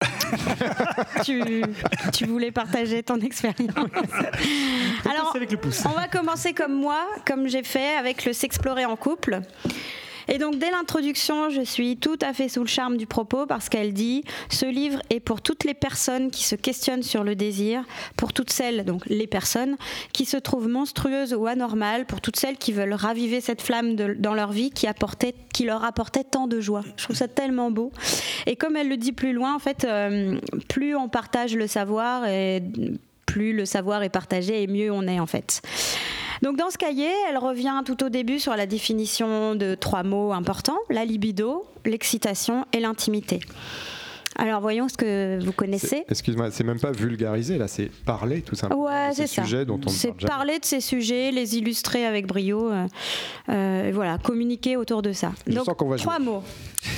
[1.24, 1.62] tu,
[2.12, 3.70] tu voulais partager ton expérience.
[5.08, 5.82] Alors, C'est avec le pouce.
[5.86, 9.40] on va commencer comme moi, comme j'ai fait, avec le s'explorer en couple.
[10.28, 13.68] Et donc dès l'introduction, je suis tout à fait sous le charme du propos parce
[13.68, 17.84] qu'elle dit ce livre est pour toutes les personnes qui se questionnent sur le désir,
[18.16, 19.76] pour toutes celles donc les personnes
[20.12, 24.34] qui se trouvent monstrueuses ou anormales, pour toutes celles qui veulent raviver cette flamme dans
[24.34, 26.82] leur vie qui leur apportait tant de joie.
[26.96, 27.92] Je trouve ça tellement beau.
[28.46, 32.26] Et comme elle le dit plus loin, en fait, euh, plus on partage le savoir
[32.26, 32.62] et
[33.26, 35.62] plus le savoir est partagé et mieux on est en fait.
[36.42, 40.32] Donc dans ce cahier, elle revient tout au début sur la définition de trois mots
[40.32, 43.40] importants, la libido, l'excitation et l'intimité.
[44.40, 46.04] Alors voyons ce que vous connaissez.
[46.08, 48.84] Excuse-moi, c'est même pas vulgarisé là, c'est parler tout simplement.
[48.84, 49.42] Ouais, c'est ça.
[49.42, 52.86] sujets dont on ne C'est parler de ces sujets, les illustrer avec brio, euh,
[53.48, 55.32] euh, voilà, communiquer autour de ça.
[55.48, 56.24] Je sens qu'on va trois jouer.
[56.26, 56.42] mots,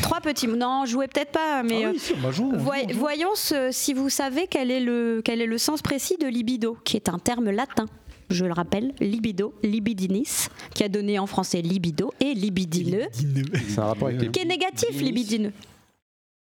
[0.02, 0.56] trois petits mots.
[0.56, 2.98] Non, jouez peut-être pas, mais Ah euh, oui, si, voy- joue, on joue.
[2.98, 6.76] voyons ce- si vous savez quel est le quel est le sens précis de libido,
[6.84, 7.86] qui est un terme latin.
[8.30, 13.84] Je le rappelle, libido, libidinis, qui a donné en français libido et libidineux, C'est un
[13.86, 15.52] rapport avec les, qui est négatif, libidineux.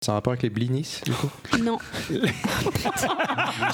[0.01, 1.29] c'est un rapport avec les blinis du coup.
[1.63, 1.77] Non.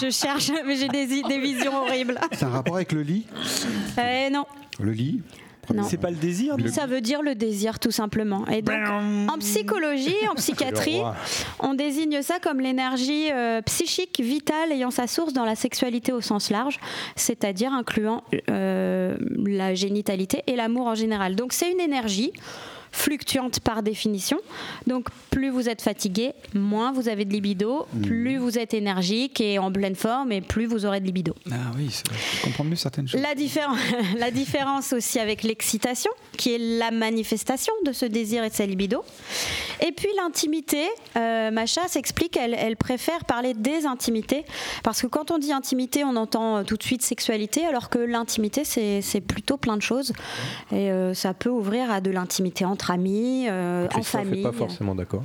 [0.01, 2.19] Je cherche, mais j'ai des, des visions horribles.
[2.31, 3.25] C'est un rapport avec le lit?
[3.97, 4.45] Eh non,
[4.79, 5.21] Le lit?
[5.83, 8.45] C'est pas le désir non Ça veut dire le désir, tout simplement.
[8.47, 8.75] Et donc,
[9.29, 11.03] en psychologie, en psychiatrie, Le
[11.59, 16.21] on désigne ça comme l'énergie euh, psychique vitale ayant sa source dans la sexualité au
[16.21, 16.79] sens large,
[17.15, 21.35] c'est-à-dire incluant euh, la génitalité et l'amour en général.
[21.35, 22.31] Donc c'est une énergie
[22.91, 24.37] fluctuante par définition.
[24.87, 29.59] Donc plus vous êtes fatigué, moins vous avez de libido, plus vous êtes énergique et
[29.59, 31.35] en pleine forme et plus vous aurez de libido.
[31.51, 33.21] Ah oui, je comprends mieux certaines choses.
[33.21, 33.77] La, différen-
[34.17, 38.65] la différence aussi avec l'excitation, qui est la manifestation de ce désir et de sa
[38.65, 39.03] libido.
[39.85, 40.83] Et puis l'intimité,
[41.17, 44.45] euh, Macha s'explique, elle, elle préfère parler des intimités,
[44.83, 47.99] parce que quand on dit intimité, on entend euh, tout de suite sexualité, alors que
[47.99, 50.13] l'intimité, c'est c'est plutôt plein de choses.
[50.71, 54.43] Et euh, ça peut ouvrir à de l'intimité entre amis, euh, en Christophe n'est famille.
[54.43, 55.23] pas forcément d'accord.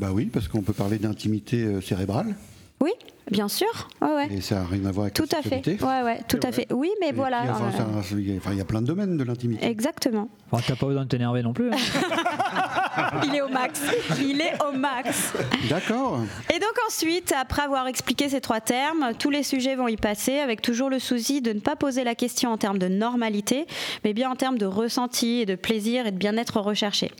[0.00, 2.34] Bah oui, parce qu'on peut parler d'intimité euh, cérébrale,
[2.80, 2.92] Oui,
[3.30, 3.88] bien sûr.
[4.00, 4.28] Ouais, ouais.
[4.36, 5.66] et ça n'a rien à voir avec Tout la à fait.
[5.82, 6.66] Ouais, ouais, tout à fait.
[6.72, 7.40] Oui, mais Et voilà.
[7.42, 9.24] puis, enfin, euh, ça- il y a- enfin, il y a plein de domaines de
[9.24, 9.66] l'intimité.
[9.66, 10.28] Exactement.
[10.50, 11.70] Enfin, T'as pas besoin de t'énerver non plus.
[11.72, 11.76] hein.
[13.24, 13.80] Il est au max.
[14.20, 15.32] Il est au max.
[15.68, 16.18] D'accord.
[16.54, 20.38] Et donc ensuite, après avoir expliqué ces trois termes, tous les sujets vont y passer
[20.38, 23.66] avec toujours le souci de ne pas poser la question en termes de normalité,
[24.04, 27.10] mais bien en termes de ressenti et de plaisir et de bien-être recherché.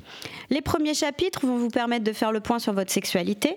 [0.51, 3.57] Les premiers chapitres vont vous permettre de faire le point sur votre sexualité,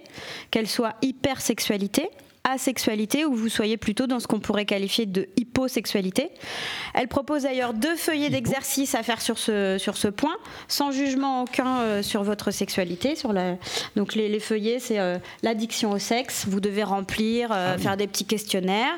[0.51, 2.09] qu'elle soit hypersexualité, réalité
[2.43, 6.31] asexualité ou vous soyez plutôt dans ce qu'on pourrait qualifier de hyposexualité.
[6.95, 10.35] Elle propose d'ailleurs deux feuillets d'exercices à faire sur ce, sur ce point,
[10.67, 13.15] sans jugement aucun euh, sur votre sexualité.
[13.15, 13.57] Sur la...
[13.95, 16.45] Donc les, les feuillets, c'est euh, l'addiction au sexe.
[16.47, 18.93] Vous devez remplir, euh, faire des petits questionnaires.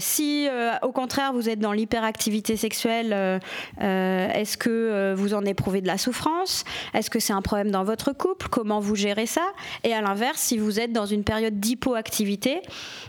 [0.00, 0.48] Si
[0.82, 3.40] au contraire vous êtes dans l'hyperactivité sexuelle,
[3.80, 6.64] est-ce que vous en éprouvez de la souffrance?
[6.94, 8.48] Est-ce que c'est un problème dans votre couple?
[8.48, 9.42] Comment vous gérez ça?
[9.84, 12.27] Et à l'inverse, si vous êtes dans une période d'hypoactivité,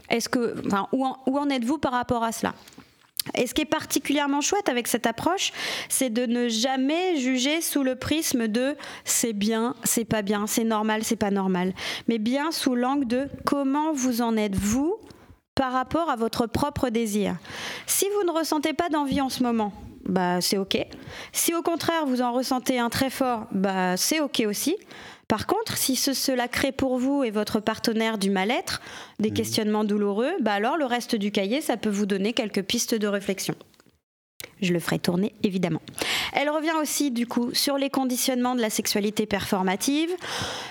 [0.09, 2.53] est-ce que, enfin, où en- où en êtes-vous par rapport à cela?
[3.35, 5.51] Et ce qui est particulièrement chouette avec cette approche,
[5.89, 10.63] c'est de ne jamais juger sous le prisme de c'est bien, c'est pas bien, c'est
[10.63, 11.73] normal, c'est pas normal,
[12.07, 14.95] mais bien sous l'angle de comment vous en êtes vous
[15.53, 17.35] par rapport à votre propre désir.
[17.85, 19.73] Si vous ne ressentez pas d'envie en ce moment,
[20.05, 20.77] bah c'est ok.
[21.33, 24.75] Si au contraire vous en ressentez un très fort, bah c'est ok aussi.
[25.29, 28.81] Par contre, si ce- cela crée pour vous et votre partenaire du mal-être,
[29.19, 32.95] des questionnements douloureux, bah alors le reste du cahier, ça peut vous donner quelques pistes
[32.95, 33.53] de réflexion.
[34.61, 35.81] Je le ferai tourner, évidemment.
[36.33, 40.09] Elle revient aussi, du coup, sur les conditionnements de la sexualité performative.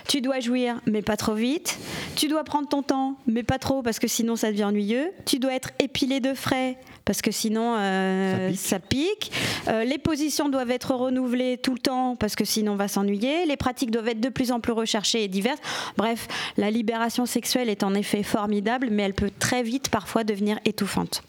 [0.07, 1.78] Tu dois jouir, mais pas trop vite.
[2.16, 5.11] Tu dois prendre ton temps, mais pas trop, parce que sinon ça devient ennuyeux.
[5.24, 9.32] Tu dois être épilé de frais, parce que sinon euh, ça pique.
[9.68, 13.47] Euh, les positions doivent être renouvelées tout le temps, parce que sinon on va s'ennuyer.
[13.47, 15.61] Les pratiques doivent être de plus en plus recherchées et diverses.
[15.97, 20.59] Bref, la libération sexuelle est en effet formidable, mais elle peut très vite parfois devenir
[20.66, 21.22] étouffante.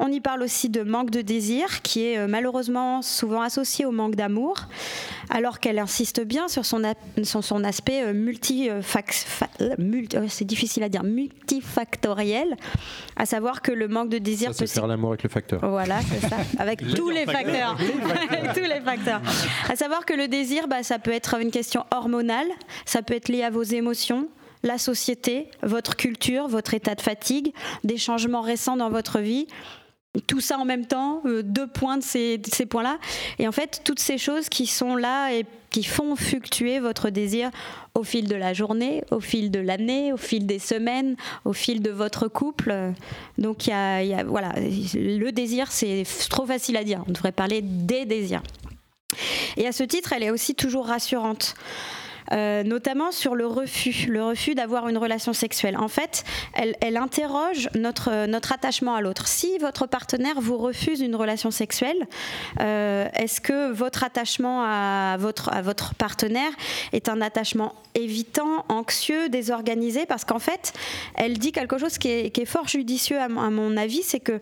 [0.00, 3.90] On y parle aussi de manque de désir, qui est euh, malheureusement souvent associé au
[3.92, 4.56] manque d'amour,
[5.30, 6.82] alors qu'elle insiste bien sur son,
[7.22, 8.80] sur son aspect euh, multi, euh,
[9.78, 12.56] multi- c'est difficile à dire, multifactoriel,
[13.16, 15.60] à savoir que le manque de désir Ça, peut faire l'amour avec le facteur.
[15.68, 16.36] voilà, c'est ça.
[16.58, 17.76] Avec tous les facteurs.
[18.30, 19.20] Avec tous les facteurs.
[19.70, 22.46] À savoir que le désir, bah, ça peut être une question hormonale,
[22.84, 24.28] ça peut être lié à vos émotions,
[24.62, 27.52] la société, votre culture, votre état de fatigue,
[27.84, 29.46] des changements récents dans votre vie.
[30.26, 32.38] Tout ça en même temps, euh, deux points de ces,
[32.68, 32.98] points-là.
[33.38, 37.50] Et en fait, toutes ces choses qui sont là et qui font fluctuer votre désir
[37.94, 41.80] au fil de la journée, au fil de l'année, au fil des semaines, au fil
[41.80, 42.92] de votre couple.
[43.38, 47.02] Donc, y a, y a- voilà, le désir, c'est trop facile à dire.
[47.08, 48.42] On devrait parler des désirs.
[49.56, 51.54] Et à ce titre, elle est aussi toujours rassurante.
[52.32, 55.76] Euh, notamment sur le refus, le refus d'avoir une relation sexuelle.
[55.76, 56.24] En fait,
[56.54, 58.10] elle, interroge notre,
[58.52, 59.26] attachement à l'autre.
[59.26, 62.06] Si votre partenaire vous refuse une relation sexuelle,
[62.60, 65.50] euh, est-ce que votre attachement à votre,
[65.94, 66.52] partenaire
[66.92, 70.06] est un attachement évitant, anxieux, désorganisé?
[70.06, 70.72] Parce qu'en fait,
[71.14, 74.40] elle dit quelque chose qui est, fort judicieux à mon avis, c'est que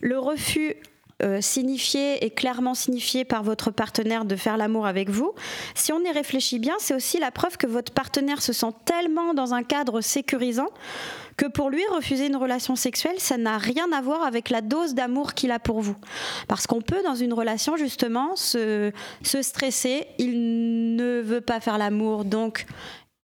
[0.00, 0.76] le refus
[1.22, 5.32] euh, signifié et clairement signifié par votre partenaire de faire l'amour avec vous,
[5.74, 9.34] si on y réfléchit bien, c'est aussi la preuve que votre partenaire se sent tellement
[9.34, 10.68] dans un cadre sécurisant
[11.36, 14.94] que pour lui, refuser une relation sexuelle, ça n'a rien à voir avec la dose
[14.94, 15.96] d'amour qu'il a pour vous.
[16.48, 18.90] Parce qu'on peut, dans une relation, justement, se,
[19.22, 20.06] se stresser.
[20.18, 22.66] Il ne veut pas faire l'amour, donc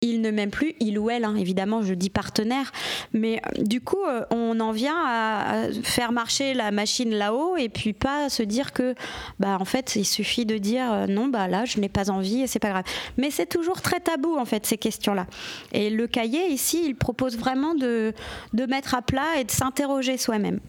[0.02, 2.70] il ne m'aime plus, il ou elle, hein, évidemment, je dis partenaire,
[3.14, 7.70] mais euh, du coup, euh, on en vient à, faire marcher la machine là-haut et
[7.70, 8.94] puis pas se dire que,
[9.40, 12.42] bah, en fait, il suffit de dire euh, non, bah là, je n'ai pas envie
[12.42, 12.84] et c'est pas grave.
[13.16, 15.26] Mais c'est toujours très tabou, en fait, ces questions-là.
[15.72, 18.12] Et le cahier, ici, il propose vraiment de,
[18.52, 20.60] de mettre à plat et de s'interroger soi-même.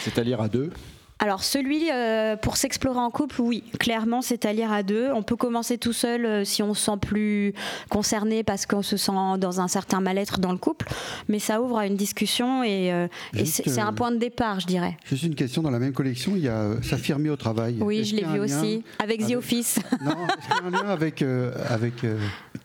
[0.00, 0.70] C'est-à-dire à deux?
[1.18, 5.10] Alors celui euh, pour s'explorer en couple, oui, clairement c'est à lire à deux.
[5.12, 7.54] On peut commencer tout seul euh, si on se sent plus
[7.88, 10.86] concerné parce qu'on se sent dans un certain mal-être dans le couple,
[11.28, 14.66] mais ça ouvre à une discussion et, euh, et c'est un point de départ, je
[14.66, 14.98] dirais.
[15.06, 17.78] Juste une question, dans la même collection, il y a S'affirmer au travail.
[17.80, 19.78] Oui, je l'ai vu aussi avec The Office.
[20.04, 20.12] Non,
[20.64, 21.22] un lien avec...
[21.22, 21.94] avec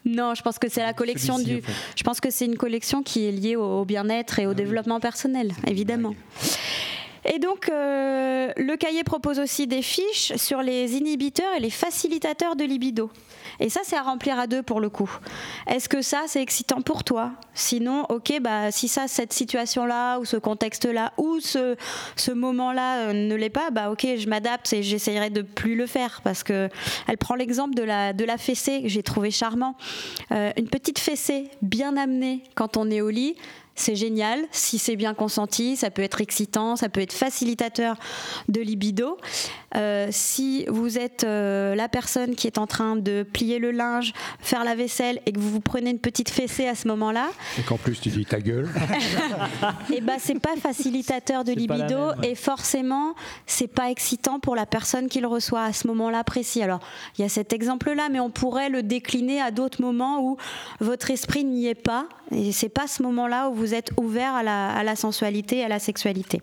[0.03, 1.57] Non, je pense que c'est la collection du.
[1.57, 1.73] en fait.
[1.95, 4.99] Je pense que c'est une collection qui est liée au, au bien-être et au développement
[4.99, 6.13] personnel, évidemment.
[7.25, 12.55] Et donc, euh, le cahier propose aussi des fiches sur les inhibiteurs et les facilitateurs
[12.55, 13.11] de libido.
[13.59, 15.09] Et ça, c'est à remplir à deux pour le coup.
[15.67, 17.31] Est-ce que ça, c'est excitant pour toi?
[17.53, 21.75] Sinon, ok, bah, si ça, cette situation-là, ou ce contexte-là, ou ce,
[22.31, 26.21] moment-là euh, ne l'est pas, bah ok, je m'adapte et j'essayerai de plus le faire.
[26.23, 26.69] Parce que
[27.07, 29.75] elle prend l'exemple de la, de la fessée, que j'ai trouvé charmant.
[30.31, 33.35] Euh, une petite fessée bien amenée quand on est au lit,
[33.75, 34.39] c'est génial.
[34.51, 37.95] Si c'est bien consenti, ça peut être excitant, ça peut être facilitateur
[38.49, 39.17] de libido.
[39.75, 44.13] Euh, si vous êtes euh, la personne qui est en train de plier le linge,
[44.39, 47.61] faire la vaisselle et que vous vous prenez une petite fessée à ce moment-là, Et
[47.61, 48.69] qu'en plus tu dis ta gueule.
[49.93, 52.31] et ben c'est pas facilitateur de libido même, ouais.
[52.31, 53.15] et forcément
[53.45, 56.61] c'est pas excitant pour la personne qui le reçoit à ce moment-là précis.
[56.61, 56.81] Alors
[57.17, 60.37] il y a cet exemple-là, mais on pourrait le décliner à d'autres moments où
[60.81, 64.43] votre esprit n'y est pas et c'est pas ce moment-là où vous êtes ouvert à
[64.43, 66.41] la, à la sensualité, à la sexualité.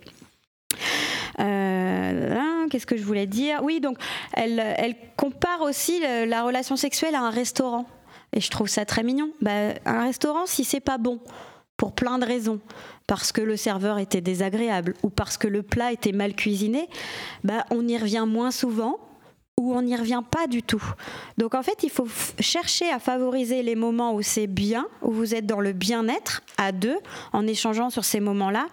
[1.41, 3.61] Euh, hein, Qu'est-ce que je voulais dire?
[3.62, 3.99] Oui, donc
[4.33, 7.87] elle, compare aussi la relation sexuelle à un restaurant.
[8.33, 9.31] Et je trouve ça très mignon.
[9.41, 11.21] Bah, un restaurant, si c'est pas bon,
[11.77, 12.61] pour plein de raisons,
[13.07, 16.89] parce que le serveur était désagréable ou parce que le plat était mal cuisiné,
[17.45, 18.99] bah, on y revient moins souvent
[19.59, 20.83] ou on n'y revient pas du tout.
[21.37, 25.35] Donc en fait, il faut chercher à favoriser les moments où c'est bien, où vous
[25.35, 26.97] êtes dans le bien-être à deux,
[27.33, 28.69] en échangeant sur ces moments-là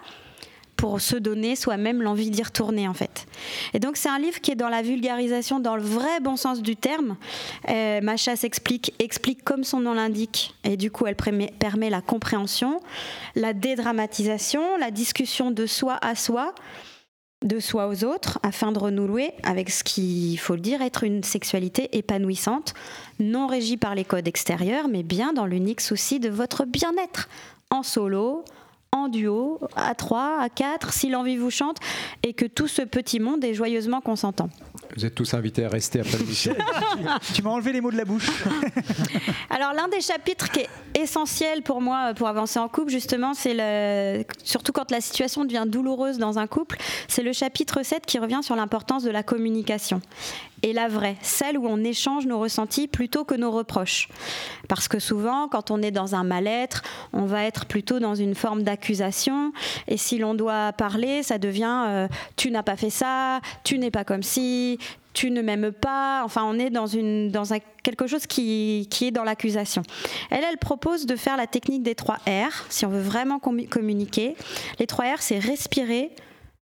[0.76, 3.26] pour se donner soi-même l'envie d'y retourner en fait.
[3.74, 6.62] Et donc c'est un livre qui est dans la vulgarisation dans le vrai bon sens
[6.62, 7.16] du terme.
[7.70, 12.82] Euh, Macha s'explique, explique comme son nom l'indique, et du coup elle permet la compréhension,
[13.36, 16.54] la dédramatisation, la discussion de soi à soi,
[17.46, 21.24] de soi aux autres, afin de renouer avec ce qu'il faut le dire, être une
[21.24, 22.74] sexualité épanouissante,
[23.20, 27.30] non régie par les codes extérieurs, mais bien dans l'unique souci de votre bien-être,
[27.70, 28.44] en solo,
[28.96, 31.78] en duo, à trois, à quatre, si l'envie vous chante,
[32.24, 34.50] et que tout ce petit monde est joyeusement consentant.
[34.96, 36.56] Vous êtes tous invités à rester après l'émission.
[37.34, 38.30] tu m'as enlevé les mots de la bouche.
[39.50, 43.54] Alors l'un des chapitres qui est essentiel pour moi pour avancer en couple justement, c'est
[43.54, 46.78] le surtout quand la situation devient douloureuse dans un couple,
[47.10, 50.02] c'est le chapitre 7 qui revient sur l'importance de la communication.
[50.64, 54.08] Et la vraie, celle où on échange nos ressentis plutôt que nos reproches.
[54.68, 56.82] Parce que souvent, quand on est dans un mal-être,
[57.14, 59.52] on va être plutôt dans une forme d'accusation.
[59.88, 63.92] Et si l'on doit parler, ça devient euh, tu n'as pas fait ça, tu n'es
[63.92, 64.80] pas comme si,
[65.14, 66.24] tu ne m'aimes pas.
[66.26, 67.44] Enfin, on est dans, une, dans
[67.84, 69.84] quelque chose qui, qui est dans l'accusation.
[70.32, 73.68] Elle, elle propose de faire la technique des trois R, si on veut vraiment commu-
[73.68, 74.36] communiquer.
[74.80, 76.12] Les trois R, c'est respirer,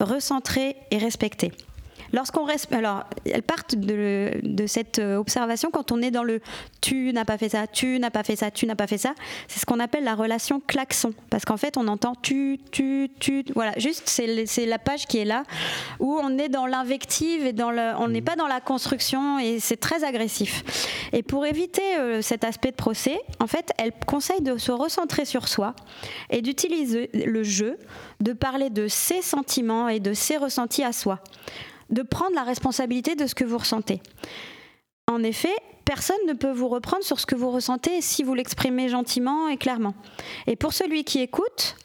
[0.00, 1.52] recentrer et respecter.
[2.12, 6.40] Lorsqu'on resp- alors, elles partent de, de cette euh, observation quand on est dans le
[6.80, 9.14] tu n'as pas fait ça, tu n'as pas fait ça, tu n'as pas fait ça.
[9.48, 11.12] C'est ce qu'on appelle la relation klaxon.
[11.30, 13.44] Parce qu'en fait, on entend tu, tu, tu.
[13.54, 15.42] Voilà, juste, c'est la page qui est là
[15.98, 19.60] où on est dans l'invective et dans le, on n'est pas dans la construction et
[19.60, 21.08] c'est très agressif.
[21.12, 25.24] Et pour éviter euh, cet aspect de procès, en fait, elle conseille de se recentrer
[25.24, 25.74] sur soi
[26.30, 27.78] et d'utiliser le jeu,
[28.20, 31.20] de parler de ses sentiments et de ses ressentis à soi
[31.90, 34.00] de prendre la responsabilité de ce que vous ressentez.
[35.06, 38.88] En effet, personne ne peut vous reprendre sur ce que vous ressentez si vous l'exprimez
[38.88, 39.94] gentiment et clairement.
[40.46, 41.76] Et pour celui qui écoute,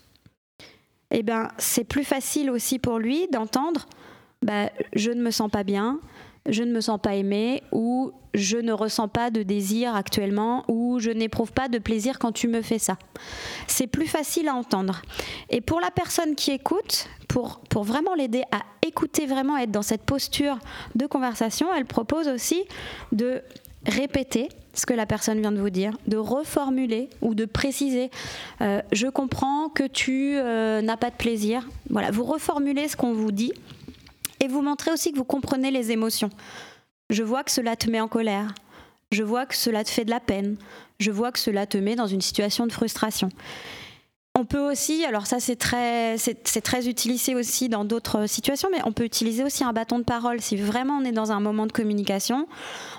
[1.11, 3.87] eh ben, c'est plus facile aussi pour lui d'entendre
[4.41, 5.99] bah, je ne me sens pas bien,
[6.45, 10.99] je ne me sens pas aimé ou je ne ressens pas de désir actuellement ou
[10.99, 12.97] je n'éprouve pas de plaisir quand tu me fais ça.
[13.67, 15.01] C'est plus facile à entendre.
[15.49, 19.81] Et pour la personne qui écoute, pour, pour vraiment l'aider à écouter vraiment, être dans
[19.81, 20.57] cette posture
[20.95, 22.63] de conversation, elle propose aussi
[23.11, 23.41] de
[23.85, 28.09] répéter ce que la personne vient de vous dire, de reformuler ou de préciser.
[28.61, 31.67] Euh, je comprends que tu euh, n'as pas de plaisir.
[31.89, 33.53] Voilà, vous reformulez ce qu'on vous dit
[34.43, 36.29] et vous montrez aussi que vous comprenez les émotions.
[37.09, 38.53] Je vois que cela te met en colère.
[39.11, 40.57] Je vois que cela te fait de la peine.
[40.99, 43.29] Je vois que cela te met dans une situation de frustration.
[44.35, 48.79] On peut aussi, alors ça c'est très, c'est très utilisé aussi dans d'autres situations, mais
[48.83, 50.41] on peut utiliser aussi un bâton de parole.
[50.41, 52.47] Si vraiment on est dans un moment de communication,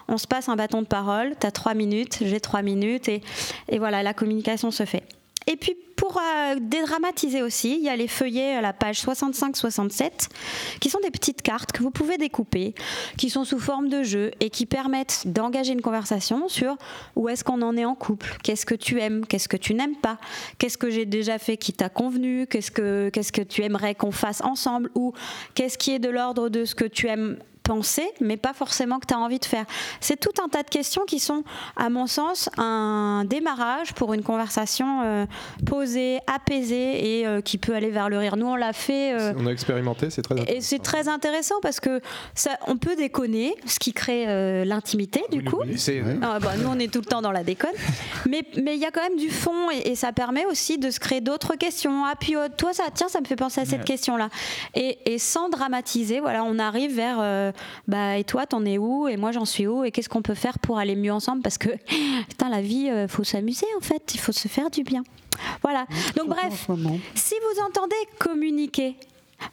[0.09, 3.79] on se passe un bâton de parole, tu as trois minutes, j'ai trois minutes, et
[3.79, 5.03] voilà, la communication se fait.
[5.47, 10.29] Et puis pour euh, dédramatiser aussi, il y a les feuillets à la page 65-67
[10.81, 12.75] qui sont des petites cartes que vous pouvez découper,
[13.17, 16.77] qui sont sous forme de jeu et qui permettent d'engager une conversation sur
[17.17, 19.97] où est-ce qu'on en est en couple, qu'est-ce que tu aimes, qu'est-ce que tu n'aimes
[19.97, 20.19] pas,
[20.59, 24.13] qu'est-ce que j'ai déjà fait qui t'a convenu, qu'est-ce que, qu'est-ce que tu aimerais qu'on
[24.13, 24.91] fasse ensemble?
[24.95, 25.13] Ou
[25.55, 29.07] qu'est-ce qui est de l'ordre de ce que tu aimes penser, mais pas forcément que
[29.07, 29.65] tu as envie de faire.
[30.01, 31.43] C'est tout un tas de questions qui sont,
[31.77, 35.27] à mon sens, un démarrage pour une conversation euh,
[35.67, 38.37] posée, apaisée et euh, qui peut aller vers le rire.
[38.37, 39.13] Nous, on l'a fait.
[39.19, 42.01] euh, On a expérimenté, c'est très et c'est très intéressant parce que
[42.35, 45.61] ça, on peut déconner, ce qui crée euh, l'intimité du coup.
[45.77, 47.71] C'est Ah, bah, nous, on est tout le temps dans la déconne.
[48.29, 50.91] Mais mais il y a quand même du fond et, et ça permet aussi de
[50.91, 52.05] se créer d'autres questions.
[52.05, 54.29] Ah, puis euh, toi, ça, tiens, ça me fait penser à cette question-là.
[54.75, 57.53] Et, et sans dramatiser, voilà, on arrive vers euh,
[57.89, 60.35] bah, et toi, t'en es où Et moi, j'en suis où Et qu'est-ce qu'on peut
[60.35, 61.71] faire pour aller mieux ensemble Parce que,
[62.29, 64.15] putain, la vie, euh, faut s'amuser en fait.
[64.15, 65.03] Il faut se faire du bien.
[65.63, 65.87] Voilà.
[66.17, 66.69] Donc, bref,
[67.15, 68.97] si vous entendez communiquer,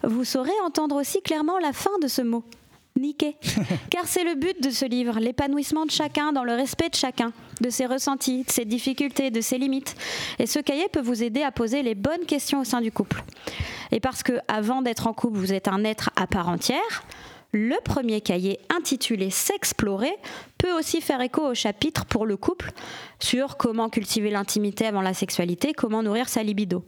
[0.02, 2.44] vous saurez entendre aussi clairement la fin de ce mot.
[2.94, 3.36] Niquer.
[3.90, 7.32] Car c'est le but de ce livre, l'épanouissement de chacun dans le respect de chacun,
[7.60, 9.96] de ses ressentis, de ses difficultés, de ses limites.
[10.38, 13.24] Et ce cahier peut vous aider à poser les bonnes questions au sein du couple.
[13.92, 17.02] Et parce que avant d'être en couple, vous êtes un être à part entière,
[17.52, 20.12] le premier cahier intitulé S'explorer
[20.58, 22.72] peut aussi faire écho au chapitre pour le couple
[23.20, 26.82] sur comment cultiver l'intimité avant la sexualité, comment nourrir sa libido.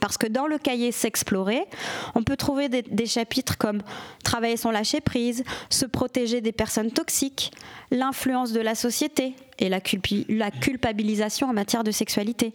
[0.00, 1.64] Parce que dans le cahier S'explorer,
[2.14, 3.82] on peut trouver des, chapitres comme
[4.22, 7.50] Travailler son lâcher-prise, Se protéger des personnes toxiques,
[7.90, 12.52] L'influence de la société et la culpabilisation en matière de sexualité.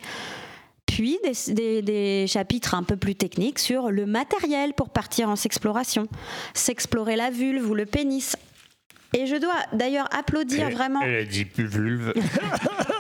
[0.86, 1.18] Puis
[1.48, 6.08] des, chapitres un peu plus techniques sur le matériel pour partir en s'exploration,
[6.54, 8.36] s'explorer la vulve ou le pénis.
[9.14, 11.00] Et je dois d'ailleurs applaudir vraiment.
[11.02, 12.14] Elle a dit plus vulve.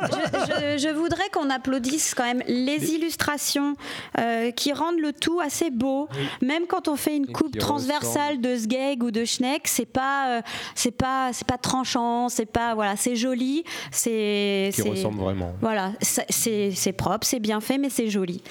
[0.03, 3.75] Je, je- je voudrais qu'on applaudisse quand même les illustrations
[4.19, 6.09] euh, qui rendent le tout assez beau.
[6.41, 10.41] Même quand on fait une coupe transversale de Sgeg ou de Schneck, c'est pas, euh,
[10.75, 15.53] c'est pas, c'est pas tranchant, c'est pas, voilà, c'est joli, c'est, qui c'est- ressemble vraiment.
[15.61, 18.41] voilà, c'est c'est propre, c'est bien fait, mais c'est joli.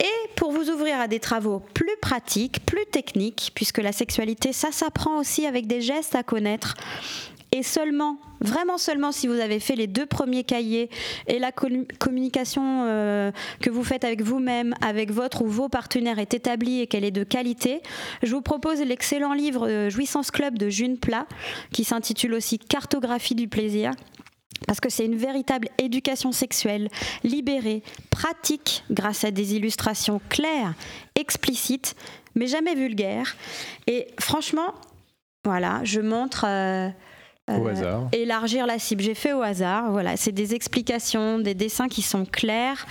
[0.00, 4.70] Et pour vous ouvrir à des travaux plus pratiques, plus techniques, puisque la sexualité, ça
[4.70, 6.74] s'apprend aussi avec des gestes à connaître.
[7.50, 10.90] Et seulement, vraiment seulement si vous avez fait les deux premiers cahiers
[11.26, 13.32] et la commu- communication euh,
[13.62, 17.10] que vous faites avec vous-même, avec votre ou vos partenaires est établie et qu'elle est
[17.10, 17.80] de qualité,
[18.22, 21.26] je vous propose l'excellent livre euh, Jouissance Club de June Plat,
[21.72, 23.92] qui s'intitule aussi Cartographie du plaisir.
[24.66, 26.88] Parce que c'est une véritable éducation sexuelle,
[27.24, 30.74] libérée, pratique, grâce à des illustrations claires,
[31.14, 31.94] explicites,
[32.34, 33.36] mais jamais vulgaires.
[33.86, 34.74] Et franchement,
[35.44, 36.44] voilà, je montre.
[36.46, 36.88] euh,
[37.48, 38.08] Au euh, hasard.
[38.12, 39.02] Élargir la cible.
[39.02, 39.90] J'ai fait au hasard.
[39.90, 42.86] Voilà, c'est des explications, des dessins qui sont clairs.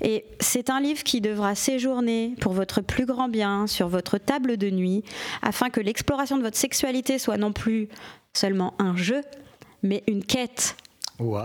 [0.00, 4.56] Et c'est un livre qui devra séjourner pour votre plus grand bien sur votre table
[4.56, 5.02] de nuit,
[5.42, 7.88] afin que l'exploration de votre sexualité soit non plus
[8.32, 9.20] seulement un jeu,
[9.82, 10.76] mais une quête.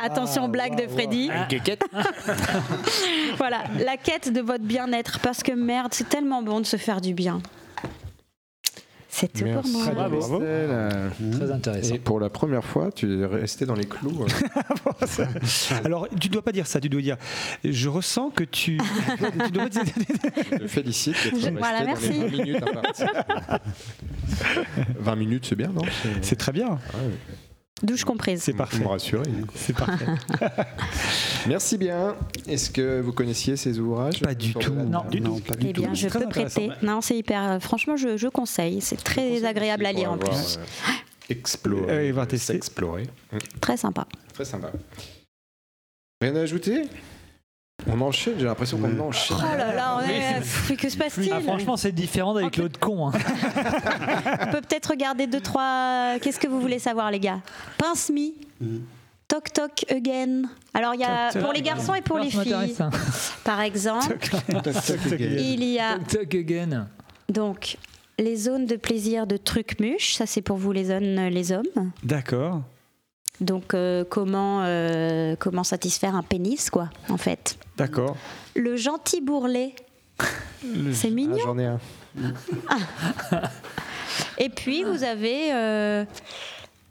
[0.02, 1.30] Attention, blague de Freddy.
[3.38, 5.20] Voilà, la quête de votre bien-être.
[5.20, 7.42] Parce que merde, c'est tellement bon de se faire du bien.
[9.10, 9.86] C'est tout pour moi.
[9.94, 10.18] Bravo.
[10.18, 11.12] Christelle.
[11.34, 11.94] Très intéressant.
[11.96, 14.24] Et pour la première fois, tu es resté dans les clous.
[14.24, 15.16] euh.
[15.86, 17.18] Alors, tu dois pas dire ça, tu dois dire
[17.64, 18.80] je ressens que tu.
[19.46, 19.84] tu dois dire-
[20.52, 22.10] Je te félicite d'être resté Voilà, dans merci.
[22.12, 23.04] les 20 minutes imparties.
[25.00, 25.82] 20 minutes, c'est bien, non?
[26.22, 26.80] C'est très bien,
[27.84, 28.42] Douche comprise.
[28.42, 28.80] c'est Vous parfait.
[28.80, 29.30] me rassurez.
[29.56, 30.06] C'est parfait.
[31.48, 32.16] Merci bien.
[32.48, 34.22] Est-ce que vous connaissiez ces ouvrages?
[34.22, 34.74] Pas du tout.
[34.74, 35.44] Non, du non, tout.
[35.44, 35.82] pas du Eh tout.
[35.82, 36.70] bien, je Très peux prêter.
[36.82, 37.44] Non, c'est hyper.
[37.52, 38.80] euh, Franchement, je, je conseille.
[38.82, 40.60] C'est très agréable à lire en plus.
[41.30, 41.92] Explorer.
[41.92, 42.56] Euh, il va tester.
[42.56, 43.04] Explorer.
[43.62, 44.08] Très sympa.
[44.34, 44.72] Très sympa.
[46.22, 46.84] Rien à ajouter?
[47.88, 49.38] On enchaîne, j'ai l'impression qu'on enchaîne.
[49.40, 52.80] Oh là là, on est- pff, que se passe-t-il Ah, franchement, c'est différent avec l'autre
[52.80, 53.10] con.
[53.10, 53.12] hein.
[54.42, 56.16] On peut peut-être regarder deux, trois.
[56.22, 57.40] Qu'est-ce que vous voulez savoir, les gars?
[57.78, 58.32] Pince Me.
[59.28, 60.44] Toc Toc Again.
[60.74, 61.42] Alors, il y a Toc, toc.
[61.44, 62.76] pour les garçons et pour les filles.
[63.44, 65.36] Par exemple, Toc, toc, again.
[65.40, 66.88] il y a Toc, toc again.
[67.30, 67.78] donc
[68.20, 70.14] les zones de plaisir de Trucmuche.
[70.16, 71.92] Ça, c'est pour vous, les zones, les hommes.
[72.04, 72.62] D'accord.
[73.44, 77.58] Donc, euh, comment, euh, comment satisfaire un pénis, quoi, en fait.
[77.78, 78.16] D'accord.
[78.56, 79.76] Le gentil bourrelet.
[80.94, 81.38] C'est Ah, mignon.
[81.44, 81.80] J'en ai un.
[84.38, 86.06] Et puis, vous avez euh,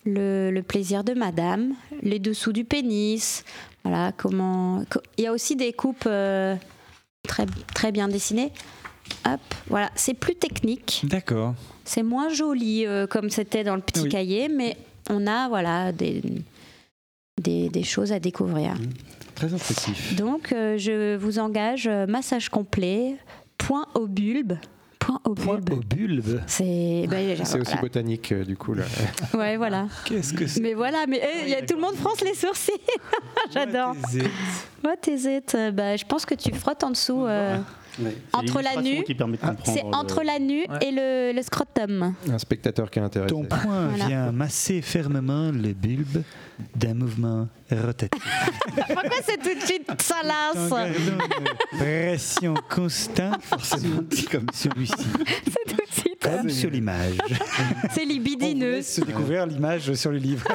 [0.04, 3.44] le, le plaisir de madame, les dessous du pénis.
[3.84, 4.84] Voilà, comment.
[4.90, 6.54] co- Il y a aussi des coupes euh,
[7.26, 8.52] très, très bien dessinées.
[9.26, 11.54] Hop, voilà, c'est plus technique, D'accord.
[11.84, 14.08] c'est moins joli euh, comme c'était dans le petit Oui.
[14.08, 14.76] cahier, mais
[15.10, 16.22] on a voilà des,
[17.40, 18.74] des, des choses à découvrir.
[19.34, 20.14] Très instructif.
[20.16, 23.16] Donc, euh, je vous engage euh, massage complet,
[23.58, 24.54] point au bulbe.
[24.98, 25.70] Point au bulbe.
[25.72, 26.40] Au bulbe.
[26.46, 27.06] C'est.
[27.08, 28.74] ben, C'est aussi botanique, euh, du coup.
[28.74, 28.84] Là.
[29.34, 29.88] Ouais, voilà.
[30.04, 32.34] Qu'est-ce que c'est Mais voilà, mais eh, il y a, tout le monde fronce les
[32.34, 32.72] sourcils.
[33.52, 33.94] J'adore.
[35.16, 37.26] Zétes, euh, bah, je pense que tu frottes en dessous.
[38.00, 38.82] Euh, entre la de
[39.56, 42.14] comprendre C'est le- entre la nuque et le, le scrotum.
[42.30, 43.34] Un spectateur qui est intéressé.
[43.34, 44.06] Ton poing Voilà.
[44.06, 46.22] vient masser fermement le bulbe
[46.76, 47.48] d'un mouvement
[47.80, 48.22] rotatif.
[48.74, 50.70] Pourquoi c'est tout de suite salace?
[51.78, 53.40] Pression constante
[54.30, 54.94] comme celui-ci.
[55.44, 56.18] C'est tout de suite.
[56.22, 57.16] Comme sur l'image.
[57.92, 58.72] C'est On libidineux.
[58.76, 60.46] laisse découvrir l'image sur le livre.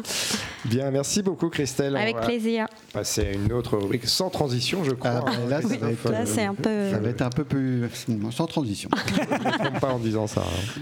[0.64, 1.94] Bien, merci beaucoup Christelle.
[1.96, 2.66] On Avec va plaisir.
[2.92, 5.24] passer à une autre rubrique sans transition, je crois.
[5.26, 5.78] Ah, là, ça Oui.
[5.78, 6.90] va être, Là, c'est un peu.
[6.92, 7.88] Ça va être un peu plus
[8.30, 8.88] sans transition.
[9.08, 10.42] Je ne trompe pas en disant ça.
[10.42, 10.80] hein.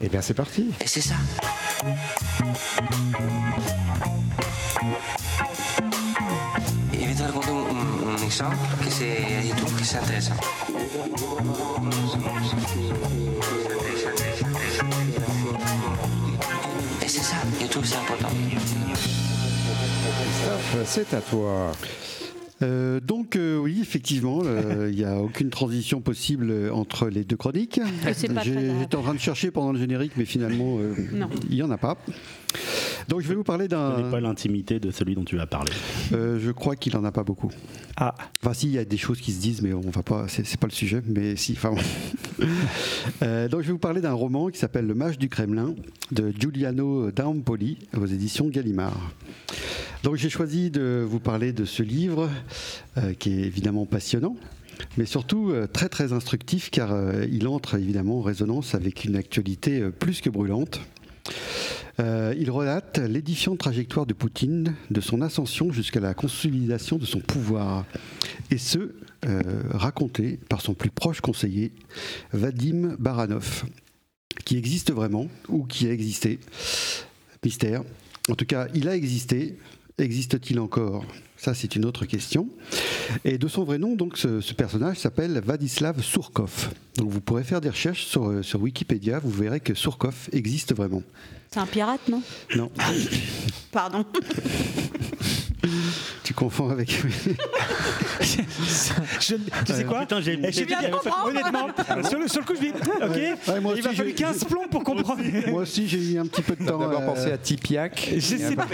[0.00, 0.66] Eh bien, c'est parti.
[0.82, 1.14] Et c'est ça.
[6.92, 9.16] Et je vais te raconter un, un exemple que c'est,
[9.48, 10.34] je trouve que c'est intéressant.
[17.02, 18.28] Et c'est ça, je trouve que c'est important.
[20.84, 21.72] C'est à toi.
[22.62, 27.22] Euh, donc euh, oui, effectivement, euh, il n'y a aucune transition possible euh, entre les
[27.22, 27.80] deux chroniques.
[28.06, 30.94] J'étais en train de chercher pendant le générique, mais finalement, euh,
[31.50, 31.98] il n'y en a pas.
[33.08, 34.10] Donc je vais vous parler Je connais d'un...
[34.10, 35.72] pas l'intimité de celui dont tu vas parler.
[36.12, 37.50] Euh, je crois qu'il n'en a pas beaucoup.
[37.96, 40.26] Ah, Enfin, si, il y a des choses qui se disent, mais on va pas,
[40.28, 41.70] c'est pas le sujet, mais si, enfin.
[41.70, 42.46] bon.
[43.22, 45.74] Euh, donc, je vais vous parler d'un roman qui s'appelle Le Mage du Kremlin
[46.12, 49.12] de Giuliano D'Ampoli aux éditions Gallimard.
[50.02, 52.28] Donc, j'ai choisi de vous parler de ce livre
[52.98, 54.36] euh, qui est évidemment passionnant.
[54.96, 59.16] Mais surtout euh, très très instructif car euh, il entre évidemment en résonance avec une
[59.16, 60.80] actualité euh, plus que brûlante.
[61.98, 67.20] Euh, il relate l'édifiante trajectoire de Poutine, de son ascension jusqu'à la consolidation de son
[67.20, 67.86] pouvoir,
[68.50, 71.72] et ce, euh, raconté par son plus proche conseiller,
[72.32, 73.64] Vadim Baranov,
[74.44, 76.38] qui existe vraiment, ou qui a existé.
[77.44, 77.82] Mystère.
[78.28, 79.56] En tout cas, il a existé.
[79.98, 81.04] Existe-t-il encore?
[81.38, 82.48] Ça, c'est une autre question.
[83.24, 86.70] Et de son vrai nom, donc, ce, ce personnage s'appelle Vadislav Surkov.
[86.96, 90.74] Donc, vous pourrez faire des recherches sur, euh, sur Wikipédia, vous verrez que Surkov existe
[90.74, 91.02] vraiment.
[91.50, 92.22] C'est un pirate, non?
[92.54, 92.70] Non,
[93.72, 94.04] Pardon.
[96.36, 96.90] confonds avec.
[98.20, 99.34] je,
[99.64, 101.28] tu sais quoi Putain, j'ai Eh, comprendre.
[101.28, 101.68] Honnêtement,
[102.08, 104.68] sur le, sur le coup, je dis, ok, Ouais, moi il falloir j'ai- 15 plombs
[104.70, 105.22] pour comprendre.
[105.48, 106.78] Moi aussi, j'ai eu un petit peu de temps.
[106.78, 108.10] D'abord euh, penser à Tipiak.
[108.14, 108.66] Je sais pas.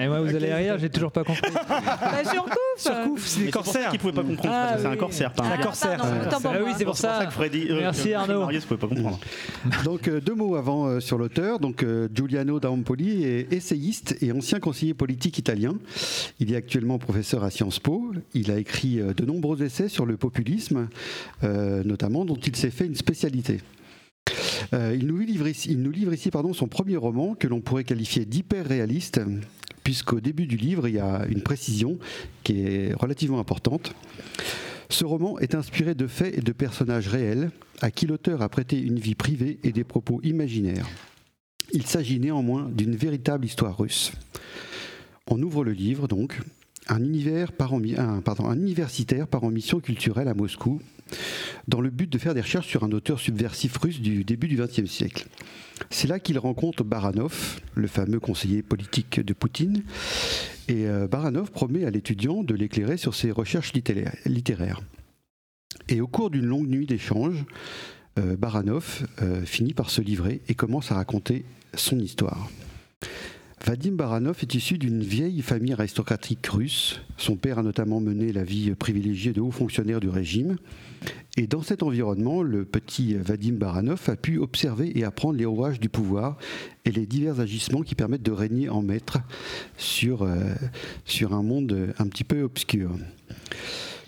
[0.00, 1.42] Et moi, vous allez rire, j'ai toujours pas compris.
[1.68, 3.90] Bah, surcouf Surcouf, c'est des corsaires.
[3.90, 4.98] qu'il pouvait pas comprendre, Ah, parce que c'est un oui.
[4.98, 5.98] corsaire, pas un Ah, corsaire.
[6.02, 7.26] Ah oui, c'est pour ça ça.
[7.26, 8.40] que Freddy, euh, Merci, Arnaud.
[8.40, 9.18] Marius pouvait pas comprendre.
[9.84, 11.58] Donc euh, deux mots avant euh, sur l'auteur.
[11.58, 15.74] Donc euh, Giuliano D'Ampoli est essayiste et ancien conseiller politique italien.
[16.38, 18.12] Il est actuellement professeur à Sciences Po.
[18.34, 20.88] Il a écrit euh, de nombreux essais sur le populisme,
[21.44, 23.60] euh, notamment dont il s'est fait une spécialité.
[24.72, 27.60] Euh, il nous livre ici, il nous livre ici pardon, son premier roman que l'on
[27.60, 29.20] pourrait qualifier d'hyper réaliste,
[29.84, 31.98] puisqu'au début du livre, il y a une précision
[32.42, 33.94] qui est relativement importante.
[34.88, 38.80] Ce roman est inspiré de faits et de personnages réels à qui l'auteur a prêté
[38.80, 40.88] une vie privée et des propos imaginaires.
[41.72, 44.12] Il s'agit néanmoins d'une véritable histoire russe.
[45.28, 46.40] On ouvre le livre donc.
[46.88, 50.80] Un, univers part en universitaire part en mission culturelle à Moscou
[51.68, 54.56] dans le but de faire des recherches sur un auteur subversif russe du début du
[54.56, 55.26] XXe siècle.
[55.90, 59.82] C'est là qu'il rencontre Baranov, le fameux conseiller politique de Poutine,
[60.68, 64.80] et euh, Baranov promet à l'étudiant de l'éclairer sur ses recherches littéraires- littéraires.
[65.88, 67.44] Et au cours d'une longue nuit d'échanges,
[68.18, 72.48] euh, Baranov euh, finit par se livrer et commence à raconter son histoire.
[73.64, 77.00] Vadim Baranov est issu d'une vieille famille aristocratique russe.
[77.16, 80.56] Son père a notamment mené la vie privilégiée de hauts fonctionnaires du régime.
[81.36, 85.80] Et dans cet environnement, le petit Vadim Baranov a pu observer et apprendre les rouages
[85.80, 86.36] du pouvoir
[86.84, 89.18] et les divers agissements qui permettent de régner en maître
[89.76, 90.54] sur, euh,
[91.30, 92.92] un monde un petit peu obscur.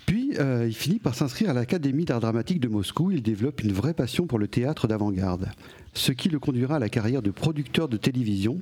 [0.05, 3.11] Puis, euh, il finit par s'inscrire à l'Académie d'art dramatique de Moscou.
[3.11, 5.49] Il développe une vraie passion pour le théâtre d'avant-garde,
[5.93, 8.61] ce qui le conduira à la carrière de producteur de télévision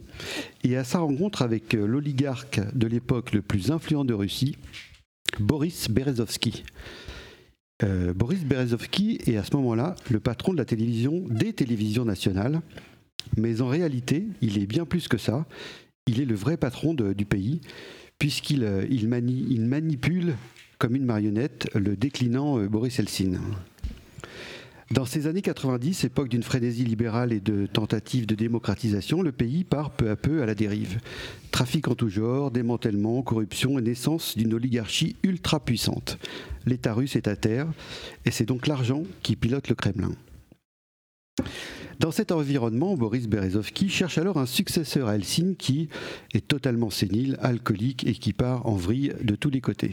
[0.64, 4.58] et à sa rencontre avec euh, l'oligarque de l'époque le plus influent de Russie,
[5.40, 6.64] Boris Berezovsky.
[7.84, 12.62] Euh, Boris Berezovsky est à ce moment-là le patron de la télévision des télévisions nationales,
[13.36, 15.46] mais en réalité, il est bien plus que ça.
[16.08, 17.60] Il est le vrai patron du pays,
[18.18, 18.86] puisqu'il euh,
[19.60, 20.36] manipule
[20.80, 23.40] comme une marionnette le déclinant Boris Eltsine.
[24.92, 29.66] Dans ces années 90, époque d'une frénésie libérale et de tentatives de démocratisation, le pays
[29.66, 31.00] part peu à peu à la dérive.
[31.52, 36.18] Trafic en tout genre, démantèlement, corruption et naissance d'une oligarchie ultra puissante.
[36.66, 37.68] L'État russe est à terre
[38.24, 40.14] et c'est donc l'argent qui pilote le Kremlin.
[42.00, 45.90] Dans cet environnement, Boris Berezovsky cherche alors un successeur à Helsinki
[46.30, 49.92] qui est totalement sénile, alcoolique et qui part en vrille de tous les côtés.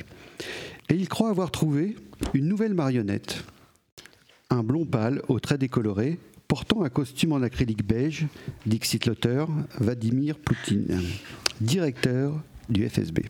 [0.88, 1.96] Et il croit avoir trouvé
[2.32, 3.44] une nouvelle marionnette,
[4.54, 8.26] un blond pâle aux traits décolorés, portant un costume en acrylique beige,
[8.66, 9.48] Dixit l'auteur,
[9.78, 11.00] Vladimir Poutine,
[11.60, 13.22] directeur du FSB.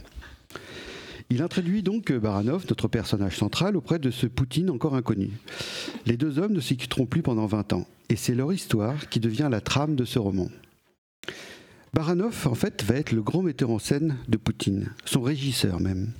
[1.30, 5.30] Il introduit donc Baranov, notre personnage central, auprès de ce Poutine encore inconnu.
[6.06, 9.20] Les deux hommes ne s'y quitteront plus pendant 20 ans, et c'est leur histoire qui
[9.20, 10.48] devient la trame de ce roman.
[11.94, 16.10] Baranov, en fait, va être le grand metteur en scène de Poutine, son régisseur même.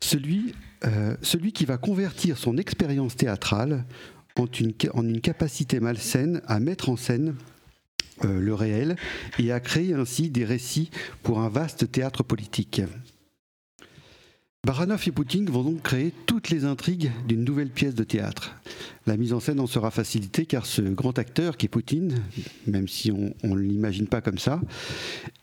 [0.00, 0.54] Celui,
[0.84, 3.84] euh, celui qui va convertir son expérience théâtrale
[4.36, 4.46] en
[5.02, 7.36] une, capacité malsaine à mettre en scène
[8.24, 8.96] euh, le réel
[9.38, 10.90] et à créer ainsi des récits
[11.22, 12.82] pour un vaste théâtre politique.
[14.64, 18.56] Baranov et Poutine vont donc créer toutes les intrigues d'une nouvelle pièce de théâtre.
[19.06, 22.14] La mise en scène en sera facilitée car ce grand acteur qui est Poutine,
[22.66, 24.60] même si on ne l'imagine pas comme ça,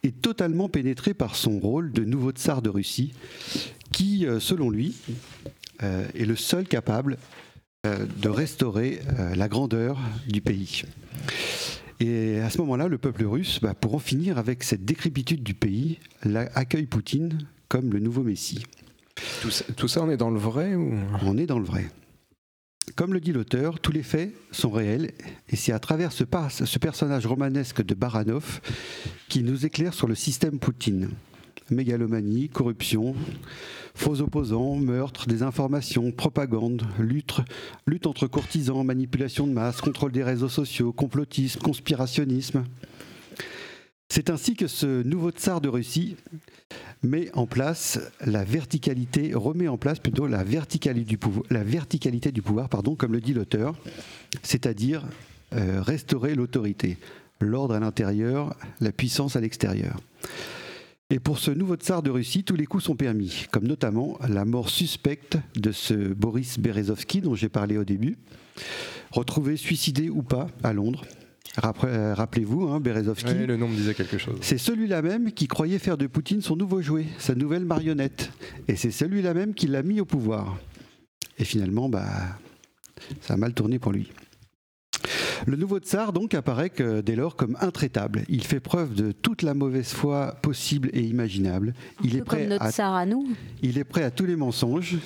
[0.02, 3.14] est totalement pénétré par son rôle de nouveau tsar de Russie,
[3.92, 4.96] qui, euh, selon lui,
[5.84, 7.18] euh, est le seul capable
[7.84, 9.00] de restaurer
[9.36, 10.84] la grandeur du pays.
[12.00, 15.54] Et à ce moment-là, le peuple russe, bah, pour en finir avec cette décrépitude du
[15.54, 16.00] pays,
[16.56, 18.66] accueille Poutine comme le nouveau Messie.
[19.42, 20.94] Tout ça, tout ça, on est dans le vrai ou...
[21.24, 21.90] On est dans le vrai.
[22.96, 25.12] Comme le dit l'auteur, tous les faits sont réels
[25.50, 28.62] et c'est à travers ce, ce, personnage romanesque de Baranov
[29.30, 31.10] qui nous éclaire sur le système Poutine.
[31.72, 33.16] Mégalomanie, corruption,
[33.96, 37.40] faux opposants, meurtres, désinformation, propagande, lutte,
[37.88, 42.64] lutte entre courtisans, manipulation de masse, contrôle des réseaux sociaux, complotisme, conspirationnisme.
[44.10, 46.18] C'est ainsi que ce nouveau tsar de Russie
[47.04, 52.32] met en place la verticalité, remet en place plutôt la verticalité du pouvoir, la verticalité
[52.32, 53.74] du pouvoir pardon, comme le dit l'auteur,
[54.44, 55.04] c'est-à-dire
[55.54, 56.98] euh, restaurer l'autorité,
[57.40, 59.98] l'ordre à l'intérieur, la puissance à l'extérieur.
[61.12, 64.46] Et pour ce nouveau tsar de Russie, tous les coups sont permis, comme notamment la
[64.46, 68.18] mort suspecte de ce Boris Berezovsky dont j'ai parlé au début,
[69.12, 71.04] retrouvé suicidé ou pas à Londres,
[71.84, 73.34] euh, rappelez-vous, hein, Berezovsky.
[73.34, 74.38] le nom me disait quelque chose.
[74.40, 78.32] C'est celui-là même qui croyait faire de Poutine son nouveau jouet, sa nouvelle marionnette.
[78.70, 80.58] Et c'est celui-là même qui l'a mis au pouvoir.
[81.38, 82.08] Et finalement, bah,
[83.20, 84.10] ça a mal tourné pour lui.
[85.48, 88.24] Le nouveau tsar donc apparaît que, dès lors comme intraitable.
[88.30, 91.74] Il fait preuve de toute la mauvaise foi possible et imaginable.
[92.04, 93.28] Il est prêt notre à, tsar à nous.
[93.62, 94.98] Il est prêt à tous les mensonges,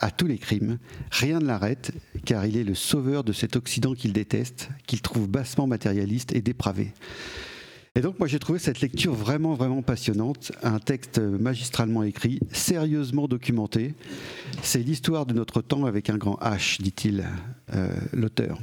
[0.00, 0.78] à tous les crimes.
[1.10, 1.92] Rien ne l'arrête,
[2.24, 6.40] car il est le sauveur de cet Occident qu'il déteste, qu'il trouve bassement matérialiste et
[6.40, 6.92] dépravé.
[7.94, 13.26] Et donc moi j'ai trouvé cette lecture vraiment vraiment passionnante, un texte magistralement écrit, sérieusement
[13.26, 13.94] documenté.
[14.60, 17.24] C'est l'histoire de notre temps avec un grand H, dit-il
[17.74, 18.58] euh, l'auteur.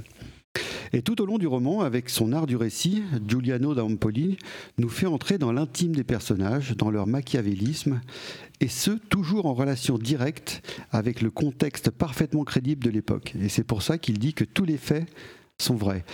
[0.93, 4.37] Et tout au long du roman, avec son art du récit, Giuliano d'Ampoli
[4.77, 7.99] nous fait entrer dans l'intime des personnages, dans leur machiavélisme,
[8.59, 13.33] et ce, toujours en relation directe avec le contexte parfaitement crédible de l'époque.
[13.41, 15.07] Et c'est pour ça qu'il dit que tous les faits
[15.59, 16.05] sont vrais.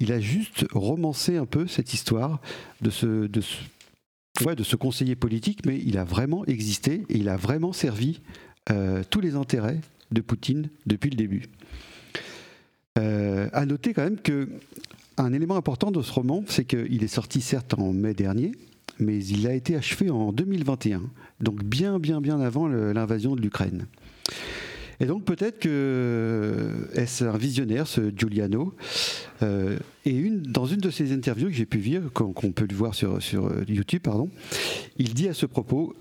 [0.00, 2.40] Il a juste romancé un peu cette histoire
[2.80, 8.20] de ce, conseiller politique, mais il a vraiment existé et il a vraiment servi
[8.70, 9.80] euh, tous les intérêts
[10.10, 11.42] de Poutine depuis le début.
[12.98, 14.48] Euh, à noter quand même que
[15.16, 18.52] un élément important de ce roman, c'est qu'il est sorti certes en mai dernier,
[18.98, 21.02] mais il a été achevé en 2021,
[21.40, 23.86] donc bien bien bien avant l'invasion de l'Ukraine.
[25.00, 28.74] Et donc peut-être que est-ce un visionnaire, ce Giuliano
[29.42, 32.94] euh, Et dans une de ses interviews que j'ai pu voir, qu'on peut le voir
[32.94, 34.30] sur, sur YouTube, pardon,
[34.98, 35.94] il dit à ce propos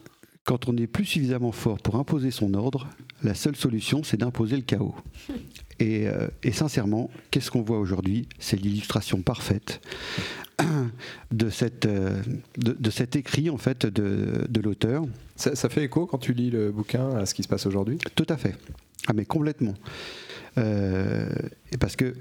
[0.43, 2.89] quand on n'est plus suffisamment fort pour imposer son ordre,
[3.23, 4.95] la seule solution, c'est d'imposer le chaos.
[5.81, 8.27] Euh, et, sincèrement, qu'est-ce qu'on voit aujourd'hui?
[8.39, 9.81] C'est l'illustration parfaite
[11.31, 12.21] de, cette, euh,
[12.57, 15.03] de, cet écrit en fait de, de l'auteur.
[15.35, 17.97] Ça, fait écho quand tu lis le bouquin à ce qui se passe aujourd'hui?
[18.15, 18.55] Tout à fait.
[19.07, 19.73] Ah mais complètement.
[20.57, 21.29] Euh,
[21.79, 22.13] parce que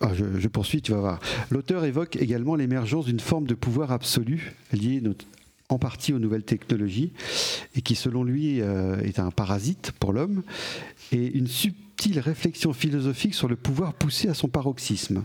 [0.00, 1.20] ah, je, poursuis, tu vas voir.
[1.50, 5.02] L'auteur évoque également l'émergence d'une forme de pouvoir absolu liée
[5.68, 7.12] en partie aux nouvelles technologies
[7.74, 10.42] et qui, selon lui, est un parasite pour l'homme
[11.12, 11.46] et une
[11.94, 15.22] subtile réflexion philosophique sur le pouvoir poussé à son paroxysme.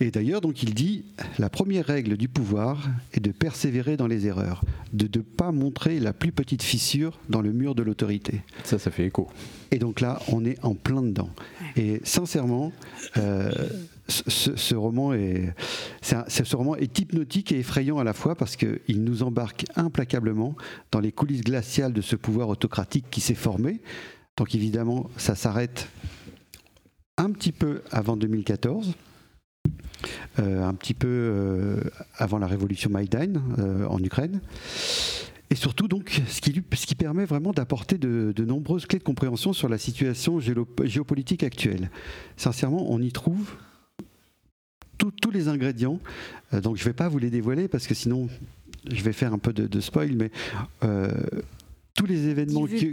[0.00, 1.04] Et d'ailleurs, donc, il dit
[1.38, 4.62] la première règle du pouvoir est de persévérer dans les erreurs,
[4.92, 8.40] de ne pas montrer la plus petite fissure dans le mur de l'autorité.
[8.64, 9.28] Ça, ça fait écho.
[9.70, 11.30] Et donc là, on est en plein dedans.
[11.76, 12.72] Et sincèrement,
[13.18, 13.52] euh,
[14.08, 15.54] ce, ce roman est,
[16.02, 19.66] c'est un- ce roman est hypnotique et effrayant à la fois parce qu'il nous embarque
[19.76, 20.56] implacablement
[20.90, 23.80] dans les coulisses glaciales de ce pouvoir autocratique qui s'est formé.
[24.40, 25.86] Donc évidemment, ça s'arrête
[27.18, 28.94] un petit peu avant 2014.
[30.38, 31.82] euh, un petit peu euh,
[32.16, 34.40] avant la révolution Maïdan euh, en Ukraine.
[35.50, 39.76] Et surtout, donc, ce qui, permet vraiment d'apporter de, nombreuses clés de compréhension sur la
[39.76, 41.90] situation géopolitique actuelle.
[42.38, 43.56] Sincèrement, on y trouve
[44.96, 46.00] tous les ingrédients.
[46.50, 48.30] Donc, je ne vais pas vous les dévoiler parce que sinon,
[48.90, 50.30] je vais faire un peu de, de spoil, mais
[51.94, 52.90] tous les événements qui,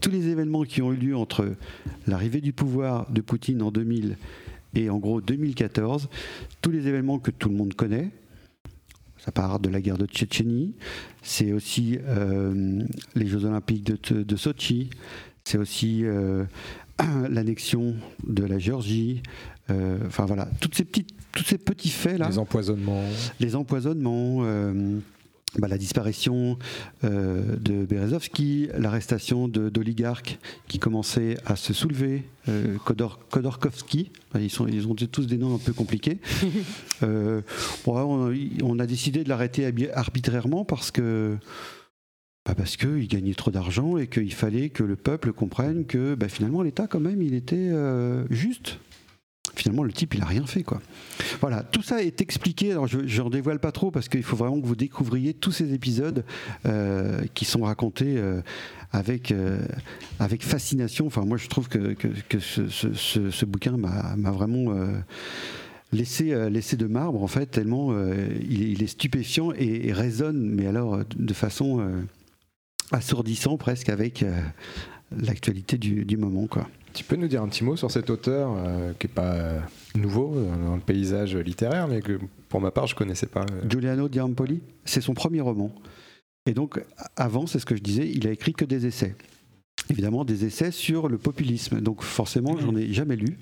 [0.00, 1.54] tous les événements qui ont eu lieu entre
[2.06, 4.16] l'arrivée du pouvoir de Poutine en 2000
[4.74, 6.08] et en gros 2014,
[6.62, 8.10] tous les événements que tout le monde connaît,
[9.18, 10.74] ça part de la guerre de Tchétchénie,
[11.22, 12.82] c'est aussi euh,
[13.14, 14.90] les Jeux Olympiques de, de Sochi,
[15.44, 16.44] c'est aussi euh,
[17.28, 17.96] l'annexion
[18.26, 19.22] de la Géorgie,
[19.70, 23.04] euh, enfin voilà, toutes ces petites, tous ces petits faits là, Les empoisonnements.
[23.38, 24.98] les empoisonnements, euh,
[25.58, 26.58] bah, la disparition
[27.04, 30.38] euh, de Berezovski, l'arrestation d'oligarques
[30.68, 35.54] qui commençaient à se soulever, euh, Kodor, bah, ils, sont, ils ont tous des noms
[35.54, 36.18] un peu compliqués.
[37.02, 37.40] Euh,
[37.86, 41.38] bon, on, on a décidé de l'arrêter arbitrairement parce que
[42.46, 46.28] bah, parce qu'il gagnait trop d'argent et qu'il fallait que le peuple comprenne que bah,
[46.28, 48.78] finalement l'État quand même il était euh, juste.
[49.56, 50.80] Finalement le type il a rien fait quoi.
[51.40, 52.72] Voilà, tout ça est expliqué.
[52.72, 55.72] Alors, je n'en dévoile pas trop parce qu'il faut vraiment que vous découvriez tous ces
[55.74, 56.24] épisodes
[56.66, 58.40] euh, qui sont racontés euh,
[58.92, 59.60] avec, euh,
[60.18, 61.06] avec fascination.
[61.06, 64.74] Enfin, moi, je trouve que, que, ce, bouquin m'a vraiment
[65.92, 67.94] laissé, laissé de marbre, en fait, tellement
[68.40, 72.02] il, est- stupéfiant et, résonne, mais alors de façon euh,
[72.92, 74.24] assourdissant presque avec
[75.16, 76.68] l'actualité du, du moment, quoi.
[76.92, 79.60] Tu peux nous dire un petit mot sur cet auteur euh, qui n'est pas euh,
[79.94, 82.18] nouveau dans le paysage littéraire, mais que
[82.48, 83.42] pour ma part, je connaissais pas.
[83.42, 83.68] euh.
[83.68, 85.72] Giuliano Diampoli, c'est son premier roman.
[86.46, 86.82] Et donc,
[87.16, 89.14] avant, c'est ce que je disais, il a écrit que des essais.
[89.88, 91.80] Évidemment, des essais sur le populisme.
[91.80, 93.38] Donc, forcément, j'en ai jamais lu.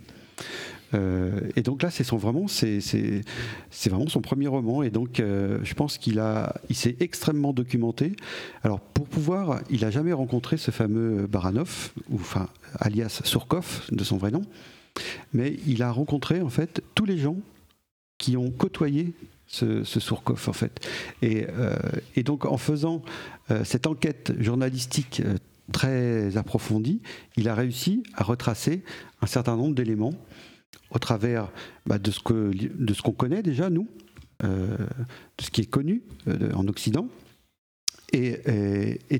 [0.94, 4.82] Euh, et donc là, c'est vraiment, vraiment son premier roman.
[4.82, 6.22] Et donc, euh, je pense qu'il
[6.68, 8.12] il s'est extrêmement documenté.
[8.62, 14.04] Alors, pour pouvoir, il a jamais rencontré ce fameux Baranov, ou enfin, alias Surkov, de
[14.04, 14.42] son vrai nom.
[15.32, 17.36] Mais il a rencontré en fait tous les gens
[18.16, 19.12] qui ont côtoyé
[19.46, 20.86] ce, ce Surkov en fait.
[21.22, 21.76] Et, euh,
[22.24, 23.02] donc en faisant
[23.64, 25.22] cette enquête journalistique
[25.72, 27.00] très approfondie,
[27.36, 28.82] il a réussi à retracer
[29.22, 30.14] un certain nombre d'éléments
[30.90, 31.50] au travers
[31.86, 32.20] bah, de ce
[33.02, 33.88] qu'on connaît déjà nous,
[34.44, 37.08] euh, de ce qui est connu euh, en Occident.
[38.12, 38.38] Et,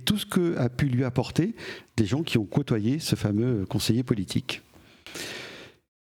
[0.05, 1.55] tout ce que a pu lui apporter
[1.97, 4.63] des gens qui ont côtoyé ce fameux conseiller politique.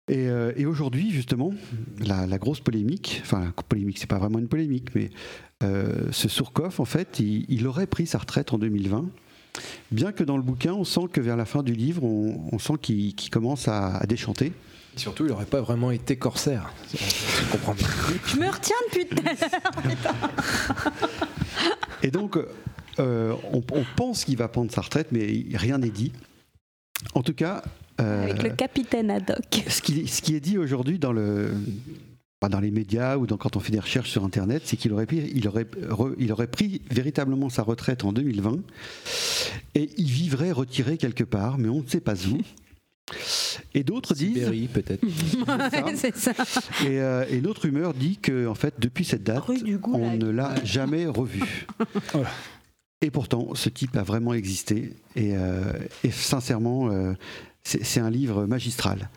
[0.08, 1.54] Et, euh, aujourd'hui, justement,
[1.98, 5.10] la, grosse polémique, enfin, la polémique, c'est pas vraiment une polémique, mais
[5.62, 9.06] ce Surkov, en fait, il, aurait pris sa retraite en 2020.
[9.92, 12.74] Bien que dans le bouquin, on sent que vers la fin du livre, on, sent
[12.82, 14.52] qu'il commence à déchanter.
[14.96, 16.72] Surtout, il n'aurait pas vraiment été corsaire.
[16.90, 16.96] Tu
[17.50, 17.86] comprends bien.
[18.26, 20.92] Je me retiens depuis tout à l'heure.
[22.02, 22.38] Et donc,
[22.98, 26.12] euh, on, on pense qu'il va prendre sa retraite, mais rien n'est dit.
[27.14, 27.62] En tout cas,
[28.00, 29.64] euh, Avec le capitaine Haddock.
[29.68, 31.52] ce, qui, ce qui est dit aujourd'hui dans le
[32.50, 35.06] dans les médias ou dans, quand on fait des recherches sur Internet, c'est qu'il aurait,
[35.06, 38.58] pris- il aurait, re- il aurait pris véritablement sa retraite en 2020
[39.74, 42.38] et il vivrait retiré quelque part, mais on ne sait pas où.
[43.74, 45.04] Et d'autres disent, Sibérie, peut-être.
[45.96, 46.32] c'est ça.
[46.84, 50.22] et, euh, et rumeur dit que en fait, depuis cette date, Rue du on Goulag.
[50.22, 51.66] ne l'a jamais revu.
[53.02, 54.94] Et pourtant, ce type a vraiment existé.
[55.14, 55.72] Et, euh,
[56.04, 57.12] et sincèrement, euh,
[57.62, 59.10] c'est c'est un livre magistral.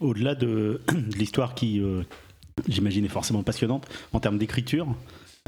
[0.00, 2.02] Au-delà de, de l'histoire qui, euh,
[2.68, 4.94] j'imagine, est forcément passionnante en termes d'écriture, euh,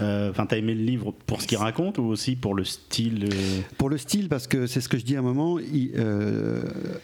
[0.01, 3.61] enfin, t'as aimé le livre pour ce qu'il raconte ou aussi pour le style euh,
[3.79, 6.63] Pour le style, parce que c'est ce que je dis à un moment, il, euh,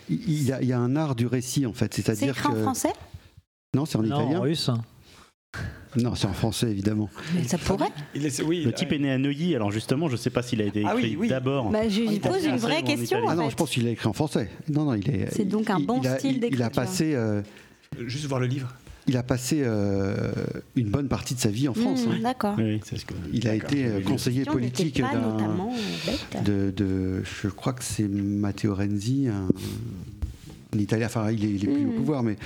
[0.08, 1.94] il y, a, il y a un art du récit en fait.
[1.94, 2.92] C'est écrit en que français?
[3.74, 4.40] Non, c'est en Non, en italien.
[4.40, 4.70] russe.
[5.96, 7.08] Non, c'est en français évidemment.
[7.34, 7.88] Mais ça pourrait.
[8.14, 10.60] Il est- oui, Le type est né à Neuilly, alors justement, je sais pas s'il
[10.60, 11.28] a été écrit Ah oui, oui.
[11.28, 11.70] d'abord.
[11.70, 13.18] Bah, je lui En pose une vraie en question.
[13.26, 14.50] Ah en non, je pense qu'il a écrit en français.
[14.68, 15.32] Non, non, il est.
[15.32, 16.70] C'est donc un bon il style il- Il a d'écriture.
[16.72, 17.42] passé, euh,
[18.06, 18.68] Juste voir le livre.
[19.08, 20.30] Il a passé euh,
[20.76, 22.06] une bonne partie de sa vie en France.
[22.06, 22.18] Hmm, hein.
[22.22, 22.54] D'accord.
[22.58, 22.80] Oui.
[23.32, 26.44] Il a été euh, conseiller politique pas notamment euh, bête.
[26.44, 29.48] de, de- je crois que c'est Matteo Renzi, un,
[30.74, 31.94] un Italien, enfin il est, il est plus au Mhm.
[31.94, 32.36] pouvoir, mais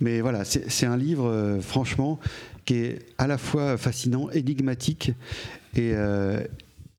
[0.00, 2.18] Mais voilà, c'est c'est un livre, euh, franchement,
[2.64, 5.12] qui est à la fois fascinant, énigmatique,
[5.74, 6.42] et, euh,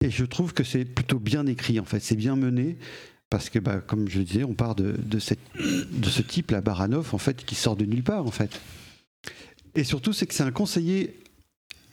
[0.01, 1.99] et je trouve que c'est plutôt bien écrit, en fait.
[1.99, 2.77] C'est bien mené,
[3.31, 6.51] parce que, bah, comme je le disais, on part de, de, cette, de ce type,
[6.51, 8.59] la Baranov, en fait, qui sort de nulle part, en fait.
[9.73, 11.17] Et surtout, c'est que c'est un conseiller.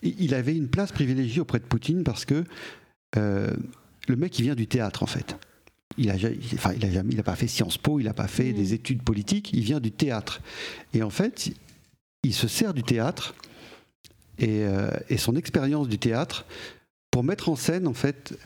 [0.03, 2.45] il avait une place privilégiée auprès de Poutine parce que
[3.17, 3.55] euh,
[4.09, 5.37] le mec, il vient du théâtre, en fait.
[5.97, 8.05] Il a, ja- il- enfin, il a jamais, il a pas fait Sciences Po, il
[8.07, 10.41] n'a pas fait des études politiques, il vient du théâtre.
[10.93, 11.53] Et en fait,
[12.25, 13.35] il se sert du théâtre
[14.39, 16.47] et, euh, et son expérience du théâtre
[17.13, 18.37] pour mettre en scène, en fait,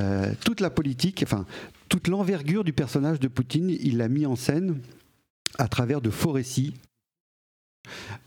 [0.00, 1.46] euh, toute la politique, enfin,
[1.92, 4.80] toute l'envergure du personnage de Poutine, il l'a mis en scène
[5.58, 6.72] à travers de faux récits,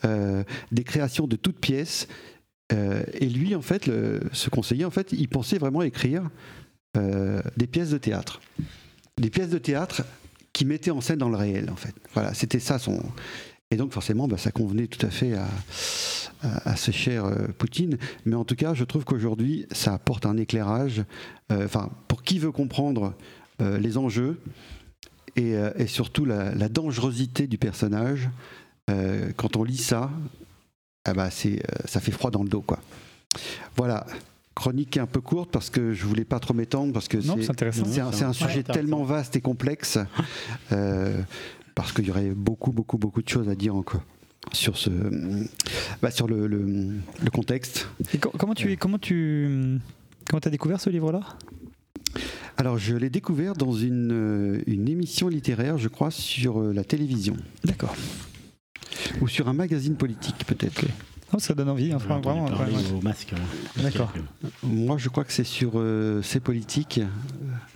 [0.05, 2.07] euh, des créations de toutes pièces.
[2.73, 3.89] Euh, et lui, en fait,
[4.33, 6.29] ce conseiller, en fait, il pensait vraiment écrire
[6.95, 8.39] euh, des pièces de théâtre.
[9.19, 10.03] Des pièces de théâtre
[10.53, 11.95] qui mettaient en scène dans le réel, en fait.
[12.13, 13.01] Voilà, c'était ça son.
[13.71, 15.47] Et donc, forcément, bah, ça convenait tout à fait à,
[16.43, 17.97] à, ce cher Poutine.
[18.25, 21.03] Mais en tout cas, je trouve qu'aujourd'hui, ça apporte un éclairage.
[21.49, 23.15] Enfin, pour qui veut comprendre
[23.59, 24.39] les enjeux
[25.35, 28.29] et, euh, et surtout la, la dangerosité du personnage,
[28.89, 30.09] euh, quand on lit ça,
[31.05, 32.79] ah bah, euh, ça fait froid dans le dos, quoi.
[33.75, 34.05] Voilà.
[34.55, 38.31] Chronique un peu courte parce que je voulais pas trop m'étendre parce que c'est un,
[38.31, 39.99] sujet tellement vaste et complexe
[40.71, 41.21] euh,
[41.75, 44.01] parce qu'il y aurait beaucoup beaucoup beaucoup de choses à dire encore
[44.53, 44.89] sur ce
[46.01, 47.89] bah, sur le, le- le contexte.
[48.13, 49.77] Et co- comment tu comment tu
[50.29, 51.19] comment as découvert ce livre-là?
[52.57, 56.83] Alors je l'ai découvert dans une, euh, une émission littéraire, je crois, sur euh, la
[56.83, 57.93] télévision D'accord.
[59.21, 60.85] ou sur un magazine politique peut-être.
[61.33, 62.45] Oh, ça donne envie, hein, entendu vraiment.
[62.45, 62.97] parler ouais, ouais.
[62.97, 63.33] au masque.
[63.33, 63.81] hein.
[63.81, 64.13] D'accord.
[64.63, 67.01] Moi, je crois que c'est sur euh, C'est politique,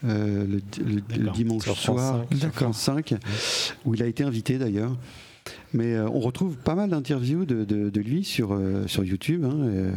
[0.05, 1.33] euh, le, le- le D'accord.
[1.33, 2.37] dimanche Sur soir, 5.
[2.39, 3.15] sur France 5,
[3.85, 4.95] où il a été invité d'ailleurs.
[5.73, 9.43] Mais euh, on retrouve pas mal d'interviews de, de- de lui sur, euh, sur YouTube,
[9.43, 9.91] hein, euh,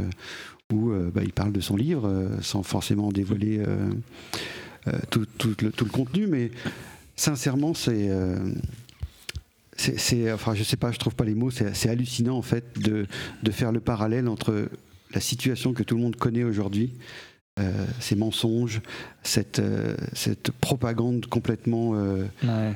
[0.72, 3.62] où euh, bah, il parle de son livre, euh, sans forcément dévoiler
[5.10, 6.26] tout, tout le, tout le contenu.
[6.26, 6.50] Mais
[7.16, 8.08] sincèrement, c'est.
[8.10, 8.36] euh,
[9.76, 11.50] c'est, c'est- enfin, je sais pas, je trouve pas les mots.
[11.50, 13.06] C'est, hallucinant en fait de,
[13.42, 14.68] de faire le parallèle entre
[15.14, 16.92] la situation que tout le monde connaît aujourd'hui,
[17.58, 18.80] euh, ces mensonges,
[19.22, 22.72] cette, euh, cette propagande complètement euh, Ouais.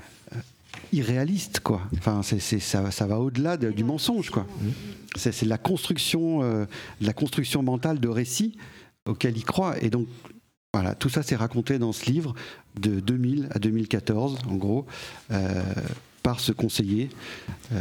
[0.92, 1.82] irréaliste, quoi.
[1.98, 4.46] Enfin, c'est, c'est- ça, ça va au-delà de- du mensonge, quoi.
[5.16, 6.64] C'est, c'est la construction, euh,
[7.00, 8.56] la construction mentale de récits
[9.06, 9.82] auxquels il croit.
[9.82, 10.06] Et donc,
[10.80, 12.34] voilà, tout ça c'est raconté dans ce livre
[12.80, 14.84] de 2000 à 2014, en gros,
[15.30, 15.62] euh,
[16.22, 17.08] par ce conseiller,
[17.72, 17.80] euh,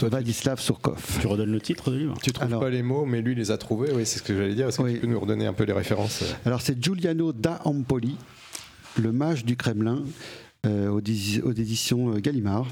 [0.00, 1.18] Vladislav Surkov.
[1.20, 2.14] Tu redonnes le titre du livre?
[2.22, 3.90] Tu trouves Alors- pas les mots, mais lui les a trouvés.
[3.94, 4.68] Oui, c'est ce que j'allais dire.
[4.68, 4.94] Est-ce que Oui.
[4.94, 6.24] tu peux nous redonner un peu les références?
[6.44, 8.16] Alors c'est Giuliano da Empoli,
[8.96, 10.02] le mage du Kremlin,
[10.66, 12.66] euh, aux, éditions euh, Gallimard.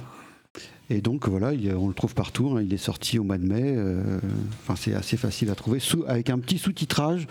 [0.89, 2.55] Et donc voilà, il- on le trouve partout.
[2.57, 3.75] hein, il est sorti au mois de mai.
[3.77, 4.19] euh,
[4.63, 7.27] Enfin, c'est assez facile à trouver, sous- avec un petit sous-titrage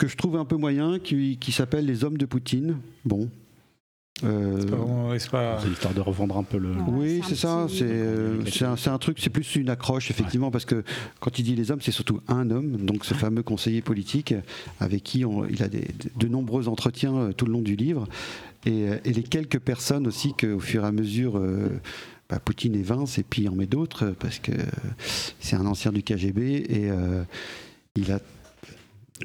[0.00, 2.78] que je trouve un peu moyen, qui, qui s'appelle Les Hommes de Poutine.
[3.04, 3.28] Bon.
[4.22, 6.72] Euh, C'est pas l'histoire de revendre un peu le.
[6.88, 7.66] oui, c'est ça.
[7.70, 10.84] C'est euh, c'est un, truc, c'est plus une accroche, effectivement, parce que
[11.20, 14.34] quand il dit les hommes, c'est surtout un homme, donc ce fameux conseiller politique
[14.78, 18.06] avec qui on- il a des- de nombreux entretiens euh, tout le long du livre,
[18.66, 21.36] et, euh, et les quelques personnes aussi qu'au fur et à mesure.
[21.38, 21.68] euh,
[22.28, 24.52] bah, Poutine évince et puis il en met d'autres parce que
[25.40, 27.24] c'est un ancien du KGB et euh,
[27.96, 28.20] il a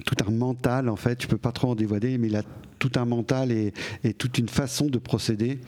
[0.06, 2.44] tout un mental en fait, je peux pas trop en dévoiler, mais il a
[2.80, 3.74] tout un mental et,
[4.18, 5.60] toute une façon de procéder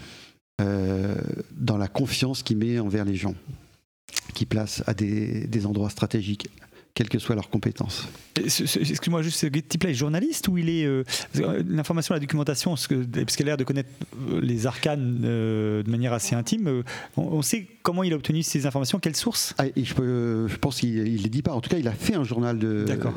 [0.61, 1.15] euh,
[1.51, 3.35] dans la confiance qu'il met envers les gens,
[4.33, 6.49] qu'il place à des endroits stratégiques,
[6.97, 8.07] quelles que soient leurs compétences.
[8.35, 10.83] Excuse-moi, juste, ce type-là est journaliste ou il est.
[10.83, 11.03] euh,
[11.37, 13.89] euh, L'information, la documentation, parce que- parce qu'elle a l'air de connaître
[14.31, 16.81] euh, les arcanes euh, de manière assez intime,
[17.15, 19.53] on, on sait comment il a obtenu ces informations, quelle source?
[19.59, 21.53] Ah, je, peux- je pense qu'il ne les dit pas.
[21.53, 22.83] En tout cas, il a fait un journal de.
[22.87, 23.13] D'accord.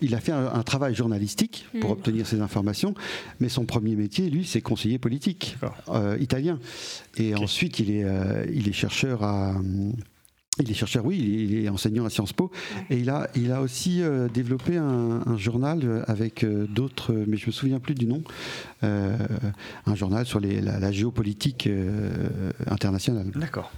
[0.00, 1.92] Il a fait un, un travail journalistique pour Mm.
[1.94, 2.94] obtenir ces informations,
[3.40, 5.56] mais son premier métier, lui, c'est conseiller politique
[5.88, 6.60] euh, italien.
[7.16, 9.56] Et ensuite, il est, euh, il est chercheur à.
[10.60, 12.50] Il est chercheur, oui, il est, enseignant à Sciences Po.
[12.88, 17.12] Et il a, il a aussi euh, développé un, un journal euh, avec euh, d'autres,
[17.26, 18.22] mais je me souviens plus du nom,
[18.84, 19.16] euh,
[19.86, 21.68] un journal sur les- la, la géopolitique
[22.68, 23.26] internationale.
[23.34, 23.72] D'accord.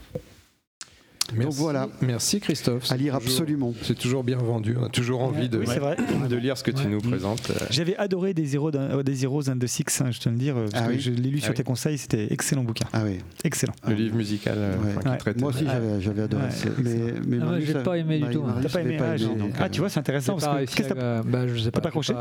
[1.35, 2.91] Donc voilà, Merci Christophe.
[2.93, 3.75] à lire C'est toujours- absolument.
[3.83, 4.77] C'est toujours bien vendu.
[4.81, 5.97] On a toujours envie de, Oui, c'est vrai.
[6.29, 7.51] de lire ce que tu nous présentes.
[7.71, 10.67] J'avais adoré des Zero, euh, des and the Six, hein, je te le dire, euh,
[10.71, 11.57] parce Ah que oui je l'ai lu sur Ah oui.
[11.57, 12.87] tes conseils, c'était excellent bouquin.
[12.93, 13.19] Ah oui.
[13.45, 13.75] Excellent.
[13.89, 14.95] Le livre musical euh, Ouais.
[14.99, 15.41] enfin, qui.
[15.41, 15.65] Moi aussi,
[16.01, 16.45] j'avais adoré.
[16.79, 16.95] Mais,
[17.27, 18.43] mais Ah, j'ai pas aimé du Marie- tout.
[18.43, 20.95] Marius T'as pas aimé, ah, donc, ah, tu vois, c'est intéressant bah, je sais t'as
[20.95, 21.81] pas.
[21.81, 22.15] pas accroché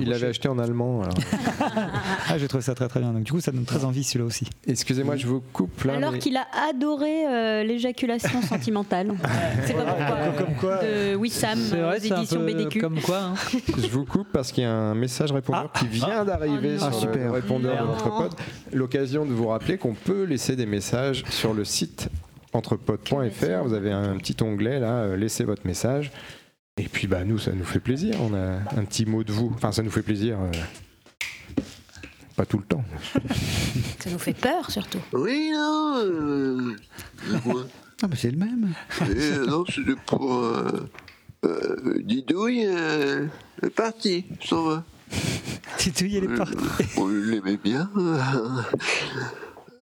[0.00, 1.02] Il l'avait acheté en allemand.
[1.02, 1.14] alors.
[2.30, 3.12] Ah, j'ai trouvé ça très très bien.
[3.12, 4.46] Donc du coup, ça donne très envie celui-là aussi.
[4.66, 5.94] Excusez-moi, je vous coupe là.
[5.96, 7.64] Alors qu'il a adoré euh,
[8.38, 9.12] l'éjaculation sentimentale.
[9.66, 10.28] C'est pas pourquoi.
[10.44, 10.78] Comme quoi.
[10.82, 12.80] De Wissam aux éditions peu BDQ.
[12.80, 13.18] comme quoi.
[13.18, 13.34] hein.
[13.78, 16.92] Je vous coupe parce qu'il y a un message répondeur qui vient d'arriver Oh non.
[16.92, 17.32] sur Ah, le super.
[17.32, 17.92] répondeur de Non.
[17.92, 18.32] Entrepod.
[18.72, 22.08] L'occasion de vous rappeler qu'on peut laisser des messages sur le site
[22.52, 23.62] entrepod.fr.
[23.64, 26.10] Vous avez un petit onglet là, euh, laissez votre message.
[26.76, 28.14] Et puis bah nous, ça nous fait plaisir.
[28.22, 29.50] On a un petit mot de vous.
[29.54, 30.38] Enfin, ça nous fait plaisir.
[30.40, 30.50] euh,
[32.36, 32.84] Pas tout le temps.
[33.98, 35.00] Ça nous fait peur surtout.
[35.12, 35.94] Oui, non.
[35.96, 36.76] Euh,
[38.00, 38.74] moi, Ah, mais c'est le même.
[39.02, 40.34] euh, non, c'était pour.
[40.34, 40.88] Euh,
[41.44, 43.26] euh, Didouille, euh,
[43.62, 44.84] est parti, s'en va.
[45.78, 46.56] Titouille, elle est partie.
[46.96, 47.88] On l'aimait bien.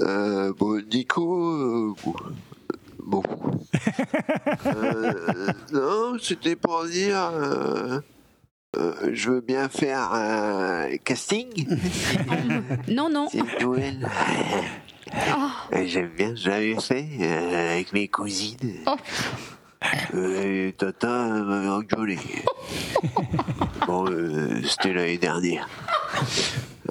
[0.02, 2.14] Euh, bon, Nico, euh, bon.
[3.00, 3.24] bon.
[4.66, 5.14] Euh,
[5.72, 7.30] non, c'était pour dire.
[7.34, 8.00] euh,
[8.78, 11.66] euh, je veux bien faire un casting.
[12.90, 13.30] Non, non.
[13.32, 14.06] C'est Noël.
[15.74, 18.84] Euh, J'aime bien, j'avais fait euh, avec mes cousines.
[18.86, 18.96] Oh.
[20.14, 22.18] Euh, Tata m'avait engueulé.
[23.88, 25.68] bon, euh, c'était l'année dernière.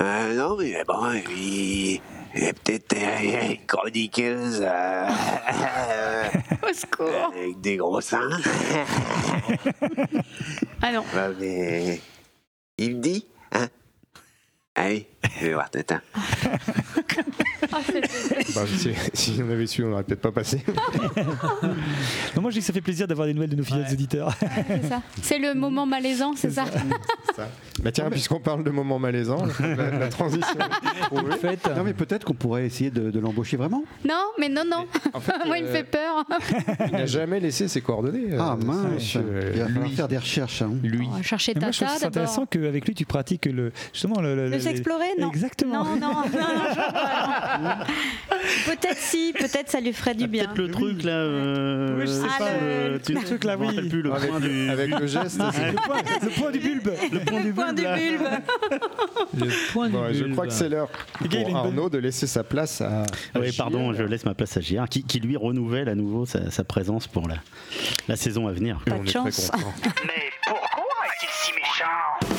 [0.00, 2.00] Euh, non, mais bon, il,
[2.36, 7.32] il peut-être une chroniqueuse Au secours.
[7.34, 8.28] avec des gros seins.
[10.82, 11.04] Ah non.
[11.40, 12.00] Mais
[12.78, 13.66] il me dit, hein
[14.76, 15.08] Allez,
[15.40, 16.00] vais voir Tata.
[17.72, 17.78] Ah,
[18.54, 20.62] Bah, si, si on avait su, on n'aurait peut-être pas passé.
[22.36, 24.32] Non, moi, je dis que ça fait plaisir d'avoir des nouvelles de nos fidèles auditeurs.
[24.68, 25.02] c'est ça.
[25.22, 26.64] C'est le moment malaisant, c'est ça
[27.82, 30.58] Bah tiens, puisqu'on parle de moments malaisants, la, la transition.
[30.58, 31.36] est trouvée.
[31.36, 31.66] Faites.
[31.76, 33.84] Non, mais peut-être qu'on pourrait essayer de, de l'embaucher vraiment.
[34.06, 34.86] Non, mais non, non.
[35.12, 36.24] En fait, Moi, il me euh, fait peur.
[36.86, 38.36] Il n'a jamais laissé ses coordonnées.
[38.38, 38.92] Ah euh, mince.
[38.94, 39.94] monsieur, euh, Il va falloir lui.
[39.96, 40.62] faire des recherches.
[40.62, 40.70] hein.
[40.82, 41.08] Lui.
[41.10, 44.34] Va chercher Tata c'est intéressant qu'avec lui, tu pratiques le, justement le.
[44.34, 45.84] Le les- s'explorer, non Exactement.
[45.84, 47.70] Non, non, non, non.
[48.66, 50.44] Peut-être si, peut-être ça lui ferait du bien.
[50.46, 51.12] Peut-être le truc là.
[51.12, 53.66] euh, Oui, je sais Ah, pas, le- le, tu- le truc, là, oui.
[53.68, 54.70] rappelle plus le Avec, point du.
[54.70, 55.40] avec le geste.
[55.52, 56.90] c'est- Le point, le point du bulbe.
[57.12, 58.28] le point du Point bulbe, bulbe.
[59.38, 60.32] Le point du Bon, je bulbe.
[60.32, 63.02] crois que c'est l'heure pour Arnaud de laisser sa place à.
[63.02, 66.26] à Oui, pardon, je laisse ma place à JR, qui, qui lui renouvelle à nouveau
[66.26, 67.36] sa, sa présence pour la,
[68.08, 68.80] la saison à venir.
[68.86, 69.50] Pas On de est chance.
[70.04, 72.33] Mais pourquoi est-il si méchant?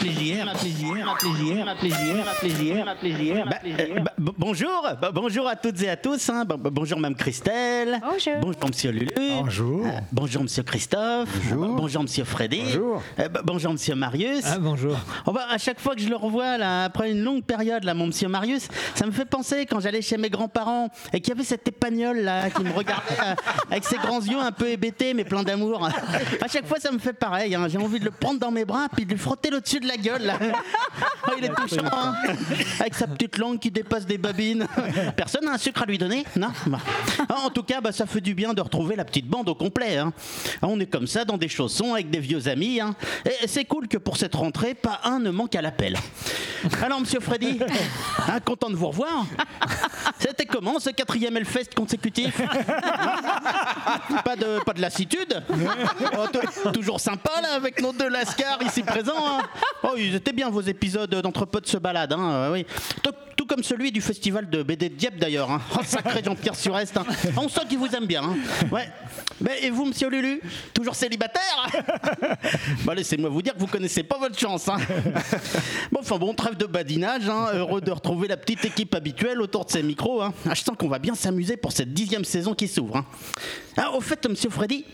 [0.00, 3.74] Vous pouvez m'appeler JR, m'appeler JR, m'appeler JR, m'appeler JR, m'appeler JR, m'appeler
[4.20, 6.28] Euh, bonjour, bonjour à toutes et à tous.
[6.28, 6.44] hein.
[6.46, 8.00] Bonjour Mme Christelle.
[8.02, 8.34] Bonjour.
[8.40, 9.08] Bonjour Monsieur Lulu.
[9.42, 9.86] Bonjour.
[9.86, 11.28] Euh, bonjour Monsieur Christophe.
[11.50, 11.68] Bonjour.
[11.68, 12.62] Bah, bonjour Monsieur Freddy.
[12.64, 13.02] Bonjour.
[13.18, 14.42] Euh, bonjour Monsieur Marius.
[14.44, 14.96] Ah bonjour.
[15.26, 17.94] Oh bah, à chaque fois que je le revois, là, après une longue période, là,
[17.94, 21.36] mon monsieur Marius, ça me fait penser quand j'allais chez mes grands-parents et qu'il y
[21.36, 23.34] avait cette épagnole là qui me regardait euh,
[23.70, 25.86] avec ses grands yeux un peu hébétés mais plein d'amour.
[25.86, 27.54] À chaque fois, ça me fait pareil.
[27.54, 27.66] hein.
[27.68, 29.88] J'ai envie de le prendre dans mes bras puis de lui frotter le dessus de
[29.88, 30.22] la gueule.
[30.22, 30.38] Là.
[31.28, 32.14] Oh, il est touchant, hein.
[32.80, 34.66] avec sa petite langue qui dépasse des babines.
[35.16, 36.78] Personne n'a un sucre à lui donner Non Bah.
[37.28, 39.54] Ah, En tout cas, bah, ça fait du bien de retrouver la petite bande au
[39.54, 39.98] complet.
[39.98, 40.12] hein.
[40.62, 42.80] On est comme ça dans des chaussons avec des vieux amis.
[42.80, 42.94] hein.
[43.24, 45.96] Et c'est cool que pour cette rentrée, pas un ne manque à l'appel.
[46.82, 47.60] Alors, monsieur Freddy,
[48.28, 49.24] hein, content de vous revoir.
[50.18, 52.40] C'était comment ce quatrième Hellfest consécutif?
[54.24, 55.42] Pas de, pas de lassitude?
[56.18, 59.38] Oh, Toujours sympa là avec nos deux lascars ici présents.
[59.82, 62.12] Oh, ils étaient bien vos épisodes d'entrepôt de se balade.
[62.12, 62.66] Euh, oui.
[63.02, 65.50] Tout, tout comme celui du festival de BD de Dieppe d'ailleurs.
[65.50, 65.60] hein.
[65.78, 66.96] Oh, sacré Jean-Pierre Surest.
[66.96, 67.06] hein.
[67.36, 68.22] On sent qu'il vous aime bien.
[68.22, 68.36] hein.
[68.70, 68.88] Ouais.
[69.40, 70.40] Mais, et vous, monsieur Lulu
[70.74, 71.66] Toujours célibataire?
[72.94, 74.68] Laissez-moi vous dire que vous connaissez pas votre chance.
[74.68, 74.76] hein.
[75.92, 77.22] Bon, enfin bon, trêve de badinage.
[77.54, 80.22] Heureux de retrouver la petite équipe habituelle autour de ces micros.
[80.22, 83.04] Ah, je sens qu'on va bien s'amuser pour cette dixième saison qui s'ouvre.
[83.76, 84.84] Ah, au fait, monsieur Freddy,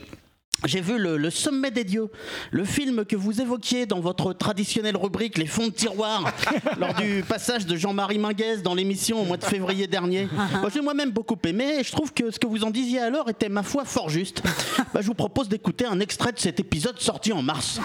[0.65, 2.09] j'ai vu le, le Sommet des Dieux,
[2.51, 6.33] le film que vous évoquiez dans votre traditionnelle rubrique Les fonds de tiroir,
[6.79, 10.29] lors du passage de Jean-Marie Minguez dans l'émission au mois de février dernier.
[10.61, 13.29] Moi, J'ai moi-même beaucoup aimé et je trouve que ce que vous en disiez alors
[13.29, 14.43] était, ma foi, fort juste.
[14.95, 17.81] Bah, je vous propose d'écouter un extrait de cet épisode sorti en mars.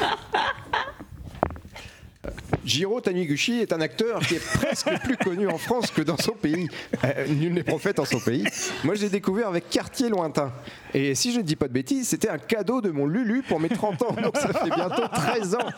[2.64, 6.34] Jiro Taniguchi est un acteur qui est presque plus connu en France que dans son
[6.34, 6.68] pays.
[7.03, 8.45] Euh, nul n'est prophète en son pays.
[8.84, 10.52] Moi, je l'ai découvert avec Quartier Lointain.
[10.93, 13.60] Et si je ne dis pas de bêtises, c'était un cadeau de mon Lulu pour
[13.60, 14.15] mes 30 ans.
[14.22, 15.69] Donc ça fait bientôt 13 ans.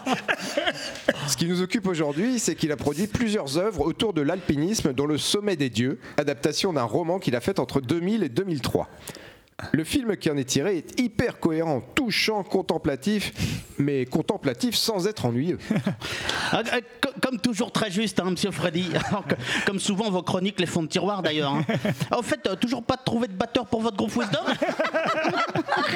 [1.27, 5.05] Ce qui nous occupe aujourd'hui, c'est qu'il a produit plusieurs œuvres autour de l'alpinisme, dont
[5.05, 8.89] Le Sommet des Dieux, adaptation d'un roman qu'il a fait entre 2000 et 2003.
[9.71, 13.31] Le film qui en est tiré est hyper cohérent, touchant, contemplatif,
[13.77, 15.59] mais contemplatif sans être ennuyeux.
[16.55, 16.61] Ah,
[17.01, 18.85] co- Comme toujours très juste, hein, monsieur Freddy.
[19.65, 21.51] Comme souvent vos chroniques les fonds de tiroir d'ailleurs.
[21.55, 21.65] hein.
[22.11, 24.37] Ah, Au fait, euh, toujours pas de trouver de batteur pour votre groupe Wisdom?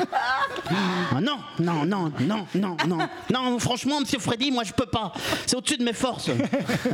[1.11, 2.97] Ah, Non, non, non, non, non, non.
[3.31, 5.13] Non, franchement, monsieur Freddy, moi je peux pas.
[5.45, 6.29] C'est au-dessus de mes forces.
[6.29, 6.35] Euh,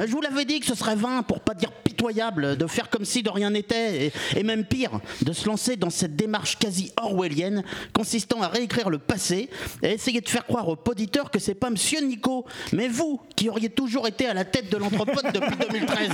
[0.05, 3.05] Je vous l'avais dit que ce serait vain, pour pas dire pitoyable, de faire comme
[3.05, 4.11] si de rien n'était.
[4.35, 7.63] Et même pire, de se lancer dans cette démarche quasi orwellienne
[7.93, 9.49] consistant à réécrire le passé
[9.81, 13.49] et essayer de faire croire aux auditeurs que c'est pas monsieur Nico, mais vous qui
[13.49, 16.09] auriez toujours été à la tête de l'entrepôt depuis 2013.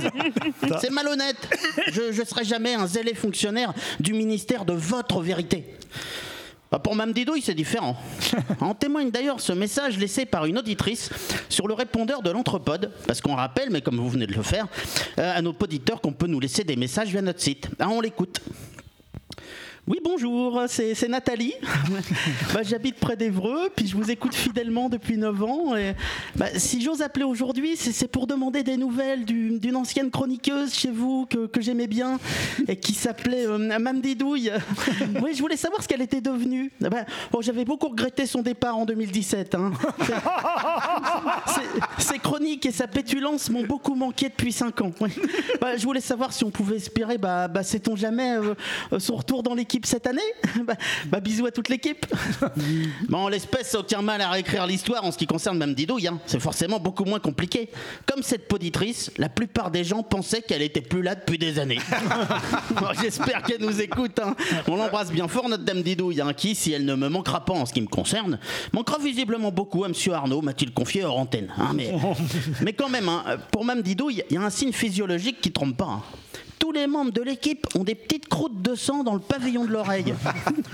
[0.80, 1.36] C'est malhonnête.
[1.92, 5.64] Je ne serai jamais un zélé fonctionnaire du ministère de votre vérité.
[6.70, 7.96] Bah, pour Mme Didouille, c'est différent.
[8.60, 11.10] En témoigne d'ailleurs ce message laissé par une auditrice
[11.48, 14.68] sur le répondeur de l'entrepode, parce qu'on rappelle, mais comme vous venez de le faire,
[15.18, 17.68] euh, à nos auditeurs qu'on peut nous laisser des messages via notre site.
[17.80, 18.40] Ah, on l'écoute.
[19.88, 21.54] Oui, bonjour, c'est Nathalie.
[22.54, 25.76] Bah, J'habite près d'Evreux, puis je vous écoute fidèlement depuis 9 ans.
[25.76, 25.94] Et,
[26.36, 30.90] bah, si j'ose appeler aujourd'hui, c'est pour demander des nouvelles du- d'une ancienne chroniqueuse chez
[30.90, 32.18] vous que, que j'aimais bien
[32.68, 34.52] et qui s'appelait euh, Mme Didouille.
[35.22, 36.70] Oui, je voulais savoir ce qu'elle était devenue.
[36.84, 39.54] Ah bah, bon, J'avais beaucoup regretté son départ en 2017.
[39.56, 39.72] hein.
[41.98, 44.92] Ses- chroniques et sa pétulance m'ont beaucoup manqué depuis 5 ans.
[45.76, 48.54] Je voulais savoir si on pouvait espérer, bah, sait-on jamais, euh,
[48.92, 50.20] euh, son retour dans l'équipe cette année
[50.66, 50.74] bah,
[51.06, 52.04] bah, Bisous à toute l'équipe.
[53.08, 56.08] Bon, l'espèce, aucun mal à réécrire l'histoire en ce qui concerne Mme Didouille.
[56.08, 56.18] hein.
[56.26, 57.70] C'est forcément beaucoup moins compliqué.
[58.06, 61.78] Comme cette poditrice, la plupart des gens pensaient qu'elle était plus là depuis des années.
[62.80, 64.18] Bon, J'espère qu'elle nous écoute.
[64.20, 64.34] hein.
[64.66, 67.52] On l'embrasse bien fort, notre Dame Didouille, hein, qui, si elle ne me manquera pas
[67.54, 68.38] en ce qui me concerne,
[68.72, 71.52] manquera visiblement beaucoup à Monsieur Arnaud, m'a-t-il confié hors antenne.
[71.58, 71.72] hein.
[71.74, 71.92] mais,
[72.62, 75.76] mais quand même, hein, pour Mme Didouille, il y a un signe physiologique qui trompe
[75.76, 76.02] pas.
[76.60, 79.70] Tous les membres de l'équipe ont des petites croûtes de sang dans le pavillon de
[79.72, 80.14] l'oreille.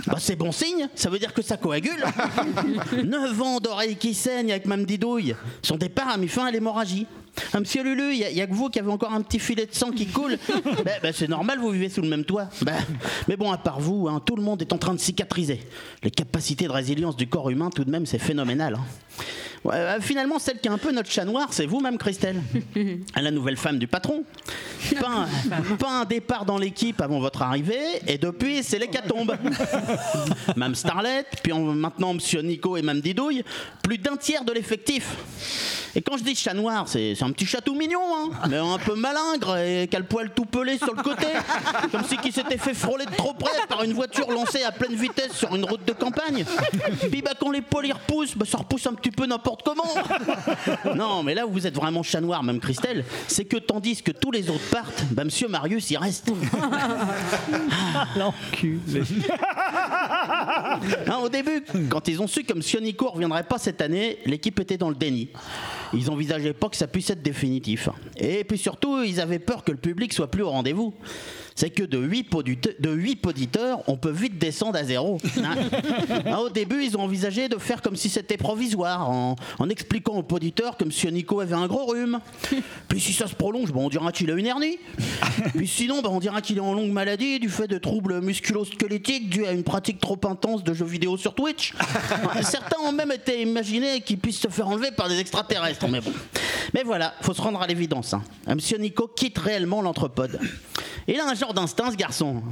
[0.06, 2.04] Bah, c'est bon signe, ça veut dire que ça coagule.
[3.04, 5.34] 9 ans d'oreilles qui saignent avec Mme Didouille.
[5.62, 7.06] Son départ a mis fin à l'hémorragie.
[7.52, 9.74] Ah, monsieur Lulu, il n'y a, que vous qui avez encore un petit filet de
[9.74, 10.38] sang qui coule.
[10.84, 12.48] Bah, bah, c'est normal, vous vivez sous le même toit.
[12.62, 12.72] Bah,
[13.28, 15.60] mais bon, à part vous, hein, tout le monde est en train de cicatriser.
[16.02, 18.74] Les capacités de résilience du corps humain, tout de même, c'est phénoménal.
[18.74, 18.84] hein.
[19.72, 22.40] Euh, finalement, celle qui est un peu notre chat noir, c'est vous-même, Christelle.
[23.16, 24.22] La nouvelle femme du patron.
[25.00, 29.34] Pas un, pas un départ dans l'équipe avant votre arrivée, et depuis, c'est l'hécatombe.
[30.56, 33.42] Mme Starlet, puis en- maintenant Monsieur Nico et Mme Didouille,
[33.82, 35.16] plus d'un tiers de l'effectif.
[35.96, 38.76] Et quand je dis chat noir, c'est un petit chat tout mignon, hein, mais un
[38.76, 41.26] peu malingre et qui a le poil tout pelé sur le côté,
[41.90, 44.94] comme si qui s'était fait frôler de trop près par une voiture lancée à pleine
[44.94, 46.44] vitesse sur une route de campagne.
[47.10, 49.94] Puis bah, quand les poils y repoussent, bah, ça repousse un petit peu n'importe comment.
[50.94, 54.12] Non, mais là où vous êtes vraiment chat noir, même Christelle, c'est que tandis que
[54.12, 56.30] tous les autres partent, bah, Monsieur Marius y reste.
[58.18, 58.80] L'enculé.
[61.06, 62.84] Hein, au début, quand ils ont su que M.
[62.84, 65.30] Nico reviendrait pas cette année, l'équipe était dans le déni.
[65.92, 67.88] Ils envisageaient pas que ça puisse être définitif.
[68.16, 70.94] Et puis surtout, ils avaient peur que le public soit plus au rendez-vous.
[71.56, 72.30] C'est que de 8,
[72.80, 75.18] de auditeurs, on peut vite descendre à zéro.
[75.38, 75.54] hein.
[76.26, 80.14] Hein, au début, ils ont envisagé de faire comme si c'était provisoire, en, en expliquant
[80.18, 80.90] aux auditeurs que M.
[81.14, 82.20] Nico avait un gros rhume.
[82.88, 84.78] Puis si ça se prolonge, bon, on dira qu'il a une hernie.
[85.56, 89.30] Puis sinon, bah, on dira qu'il est en longue maladie du fait de troubles musculo-squelettiques
[89.30, 91.72] dus à une pratique trop intense de jeux vidéo sur Twitch.
[92.42, 95.88] Certains ont même été imaginés qu'il puisse se faire enlever par des extraterrestres.
[95.88, 96.12] Mais bon.
[96.74, 98.12] Mais voilà, faut se rendre à l'évidence.
[98.14, 98.22] hein.
[98.54, 100.38] Monsieur Nico quitte réellement l'entrepode.
[101.08, 102.42] Il a un genre d'instinct, ce garçon.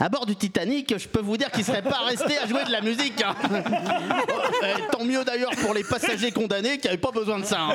[0.00, 2.70] À bord du Titanic, je peux vous dire qu'il serait pas resté à jouer de
[2.72, 3.22] la musique.
[3.22, 3.34] hein.
[4.60, 7.60] Eh, tant mieux d'ailleurs pour les passagers condamnés qui n'avaient pas besoin de ça.
[7.60, 7.74] hein.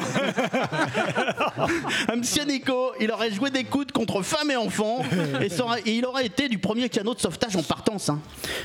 [2.18, 5.02] Monsieur Nico, il aurait joué des coudes contre femmes et enfants
[5.42, 8.10] et, ça aurait- et il aurait été du premier canot de sauvetage en partance.
[8.10, 8.20] hein.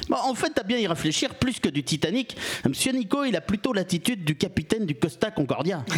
[0.09, 2.36] Bon, en fait, à bien y réfléchir, plus que du Titanic,
[2.66, 5.85] Monsieur Nico, il a plutôt l'attitude du capitaine du Costa Concordia.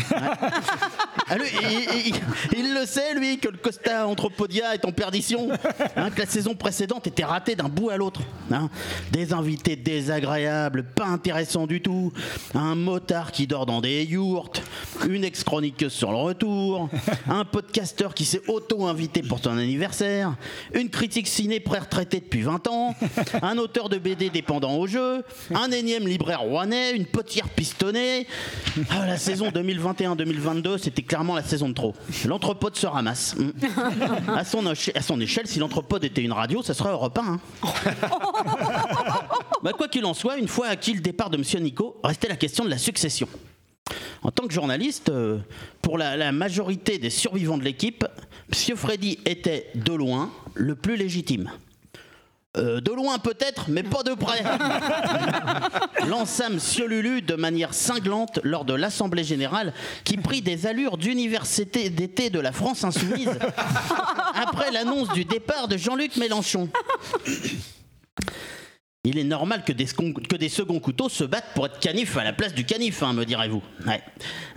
[1.33, 5.49] Ah, lui, il, il- il le sait, lui, que le Costa Anthropodia est en perdition,
[5.97, 8.21] hein, que la saison précédente était ratée d'un bout à l'autre.
[8.51, 8.69] hein.
[9.13, 12.13] Des invités désagréables, pas intéressants du tout,
[12.55, 14.63] un motard qui dort dans des yourtes,
[15.09, 16.89] une ex-chroniqueuse sur le retour,
[17.29, 20.35] un podcasteur qui s'est auto-invité pour son anniversaire,
[20.75, 22.95] une critique ciné pré-retraité depuis 20 ans,
[23.43, 25.25] un auteur de BD dépendant au jeu,
[25.55, 28.27] un énième libraire rouennais, une potière pistonnée.
[28.91, 31.95] Ah, la saison 2021-2022, c'était clairement la saison de trop.
[32.27, 33.35] L'anthropode se ramasse.
[33.37, 33.51] Mm.
[34.37, 37.23] À son, à son échelle, si l'anthropode était une radio, ça serait Europe 1.
[37.23, 37.41] hein.
[39.63, 41.63] Bah, quoi qu'il en soit, une fois acquis le départ de M.
[41.63, 43.29] Nico, restait la question de la succession.
[44.23, 45.39] En tant que journaliste, euh,
[45.83, 48.05] pour la, la majorité des survivants de l'équipe,
[48.53, 48.77] M.
[48.77, 51.51] Freddy était de loin le plus légitime.
[52.57, 54.43] Euh, de loin peut-être, mais pas de près.
[56.09, 56.59] Lança M.
[56.89, 59.73] Lulu de manière cinglante lors de l'Assemblée Générale
[60.03, 63.31] qui prit des allures d'université d'été de la France insoumise
[64.35, 66.69] après l'annonce du départ de Jean-Luc Mélenchon.
[69.05, 72.25] Il est normal que des, que des seconds couteaux se battent pour être canif à
[72.25, 73.63] la place du canif, hein, me direz-vous.
[73.87, 74.03] Ouais.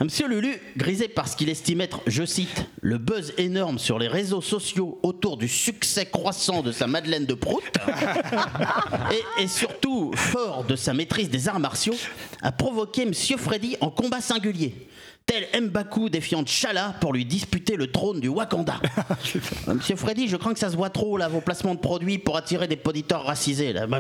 [0.01, 4.09] Monsieur Lulu, grisé par ce qu'il estime être, je cite, le buzz énorme sur les
[4.09, 7.63] réseaux sociaux autour du succès croissant de sa Madeleine de Prout,
[9.39, 11.95] et, et surtout fort de sa maîtrise des arts martiaux,
[12.41, 14.89] a provoqué Monsieur Freddy en combat singulier.
[15.25, 18.75] Tel Mbaku défiant Chala pour lui disputer le trône du Wakanda.
[19.67, 22.35] Monsieur Freddy, je crains que ça se voit trop là, vos placements de produits pour
[22.35, 23.73] attirer des auditeurs racisés.
[23.73, 23.87] Là.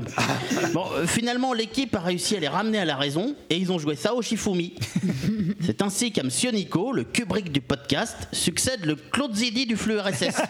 [0.73, 3.79] Bon, euh, finalement, l'équipe a réussi à les ramener à la raison et ils ont
[3.79, 4.75] joué ça au Shifumi.
[5.61, 9.99] C'est ainsi qu'à Monsieur Nico, le Kubrick du podcast, succède le Claude Zidi du flux
[9.99, 10.41] RSS.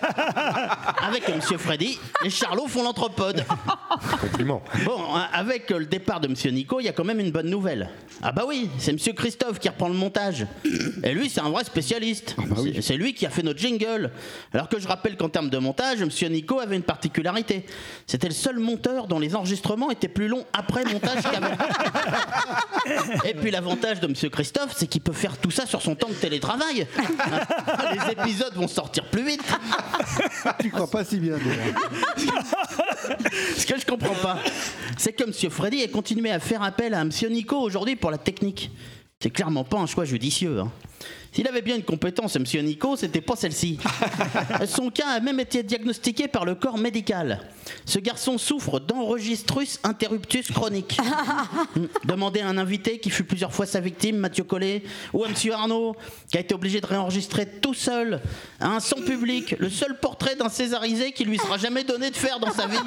[1.05, 3.45] Avec Monsieur Freddy, les Charlots font l'anthropode.
[4.21, 4.61] Compliment.
[4.85, 7.49] Bon, hein, avec le départ de Monsieur Nico, il y a quand même une bonne
[7.49, 7.89] nouvelle.
[8.21, 10.45] Ah bah oui, c'est Monsieur Christophe qui reprend le montage.
[11.03, 12.35] Et lui, c'est un vrai spécialiste.
[12.63, 14.11] C'est- C'est lui qui a fait notre jingle.
[14.53, 17.65] Alors que je rappelle qu'en termes de montage, Monsieur Nico avait une particularité.
[18.07, 21.55] C'était le seul monteur dont les enregistrements étaient plus longs après montage qu'avant.
[23.25, 26.09] Et puis l'avantage de Monsieur Christophe, c'est qu'il peut faire tout ça sur son temps
[26.09, 26.87] de télétravail.
[27.93, 29.41] Les épisodes vont sortir plus vite.
[30.61, 31.35] Tu crois pas si bien.
[33.57, 34.39] Ce que je comprends pas,
[34.97, 35.51] c'est que M.
[35.51, 37.09] Freddy a continué à faire appel à M.
[37.29, 38.71] Nico aujourd'hui pour la technique.
[39.23, 40.59] C'est clairement pas un choix judicieux.
[40.59, 40.69] hein.
[41.33, 42.43] S'il avait bien une compétence, M.
[42.63, 43.79] Nico, c'était pas celle-ci.
[44.67, 47.39] Son cas a même été diagnostiqué par le corps médical.
[47.85, 50.97] Ce garçon souffre d'enregistrus interruptus chronique.
[51.75, 51.85] Hmm.
[52.05, 54.83] Demandez à un invité qui fut plusieurs fois sa victime, Mathieu Collet,
[55.13, 55.33] ou à M.
[55.51, 55.95] Arnaud,
[56.29, 58.21] qui a été obligé de réenregistrer tout seul,
[58.59, 62.39] hein, sans public, le seul portrait d'un césarisé qui lui sera jamais donné de faire
[62.39, 62.77] dans sa vie.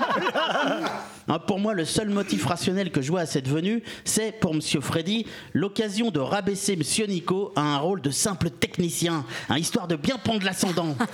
[1.27, 4.55] Hein, pour moi, le seul motif rationnel que je vois à cette venue, c'est pour
[4.55, 9.86] Monsieur Freddy l'occasion de rabaisser Monsieur Nico à un rôle de simple technicien, hein, histoire
[9.88, 10.96] de bien prendre l'ascendant.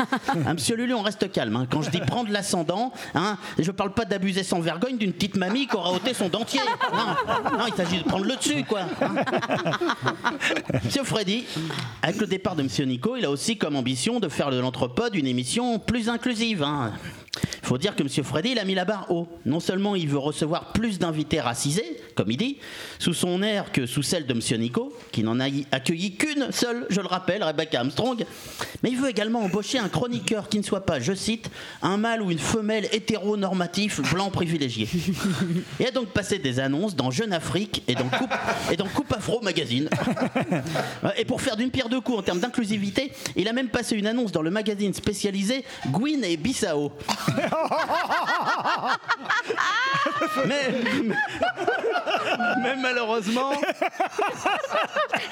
[0.44, 1.56] Hein, Monsieur Lulu, on reste calme.
[1.56, 1.66] hein.
[1.70, 5.66] Quand je dis prendre l'ascendant, hein, je parle pas d'abuser sans vergogne d'une petite mamie
[5.66, 6.60] qui aura ôté son dentier.
[6.92, 8.80] Non, non, il s'agit de prendre le dessus, quoi.
[9.00, 9.14] hein.
[10.84, 11.44] Monsieur Freddy,
[12.02, 15.14] avec le départ de Monsieur Nico, il a aussi comme ambition de faire de l'anthropode
[15.14, 16.64] une émission plus inclusive.
[17.34, 19.26] Il faut dire que Monsieur Freddy, il a mis la barre haut.
[19.46, 22.58] Non seulement il veut recevoir plus d'invités racisés, comme il dit,
[22.98, 26.86] sous son air que sous celle de Monsieur Nico, qui n'en a accueilli qu'une seule,
[26.90, 28.26] je le rappelle, Rebecca Armstrong,
[28.82, 31.50] mais il veut également embaucher un chroniqueur qui ne soit pas, je cite,
[31.80, 34.88] un mâle ou une femelle hétéronormatif blanc privilégié.
[35.80, 38.34] Et a donc passé des annonces dans Jeune Afrique et dans Coupe,
[38.70, 39.88] et dans Coupe Afro Magazine.
[41.16, 44.06] Et pour faire d'une pierre deux coups en termes d'inclusivité, il a même passé une
[44.06, 46.92] annonce dans le magazine spécialisé Gwyn et Bissau.
[50.46, 50.68] mais,
[52.62, 53.52] mais, malheureusement,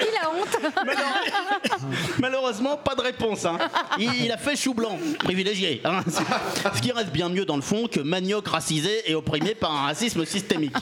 [0.00, 0.58] Il a honte.
[2.18, 3.44] malheureusement, pas de réponse.
[3.44, 3.58] hein.
[3.98, 5.80] Il, il a fait chou blanc, privilégié.
[5.84, 6.02] hein.
[6.74, 9.86] Ce qui reste bien mieux dans le fond que manioc racisé et opprimé par un
[9.86, 10.74] racisme systémique.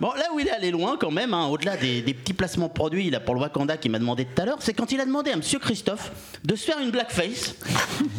[0.00, 2.68] Bon, là où il est allé loin quand même, hein, au-delà des, des petits placements
[2.68, 5.04] produits là, pour le Wakanda qu'il m'a demandé tout à l'heure, c'est quand il a
[5.04, 6.10] demandé à Monsieur Christophe
[6.44, 7.54] de se faire une blackface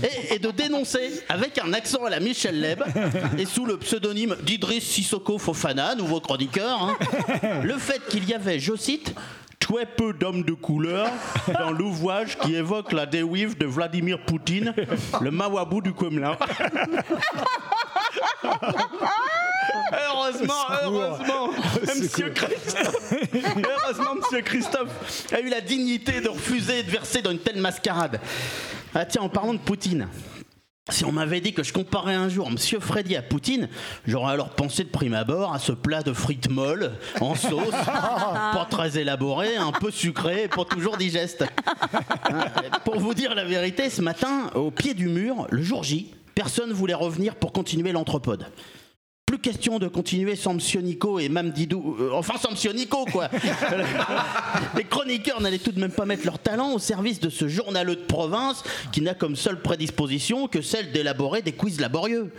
[0.04, 2.84] et, et de dénoncer avec un accent à la Michel Leb
[3.38, 6.98] et sous le pseudonyme d'Idriss Sissoko Fofana, nouveau chroniqueur, hein,
[7.64, 9.14] le fait qu'il y avait, je cite,
[9.60, 11.10] très peu d'hommes de couleur
[11.58, 14.74] dans l'ouvrage qui évoque la déwive de Vladimir Poutine,
[15.22, 16.38] le Mawabou du Kremlin.
[19.94, 20.54] Heureusement,
[20.84, 21.50] heureusement,
[21.82, 27.40] Monsieur Christophe, heureusement, Monsieur Christophe a eu la dignité de refuser de verser dans une
[27.40, 28.20] telle mascarade.
[28.94, 30.08] Ah tiens, en parlant de Poutine.
[30.90, 33.70] Si on m'avait dit que je comparais un jour Monsieur Freddy à Poutine,
[34.06, 36.92] j'aurais alors pensé de prime abord à ce plat de frites molles,
[37.22, 41.46] en sauce, pas très élaboré, un peu sucré, pas toujours digeste.
[42.84, 46.74] Pour vous dire la vérité, ce matin, au pied du mur, le jour J, personne
[46.74, 48.46] voulait revenir pour continuer l'anthropode.
[49.34, 51.98] Plus question de continuer sans Monsieur Nico et Mme Didou.
[52.00, 53.30] euh, enfin, sans Monsieur Nico, quoi.
[54.78, 57.96] Les chroniqueurs n'allaient tout de même pas mettre leur talent au service de ce journaleux
[57.96, 58.62] de province
[58.92, 62.32] qui n'a comme seule prédisposition que celle d'élaborer des quiz laborieux.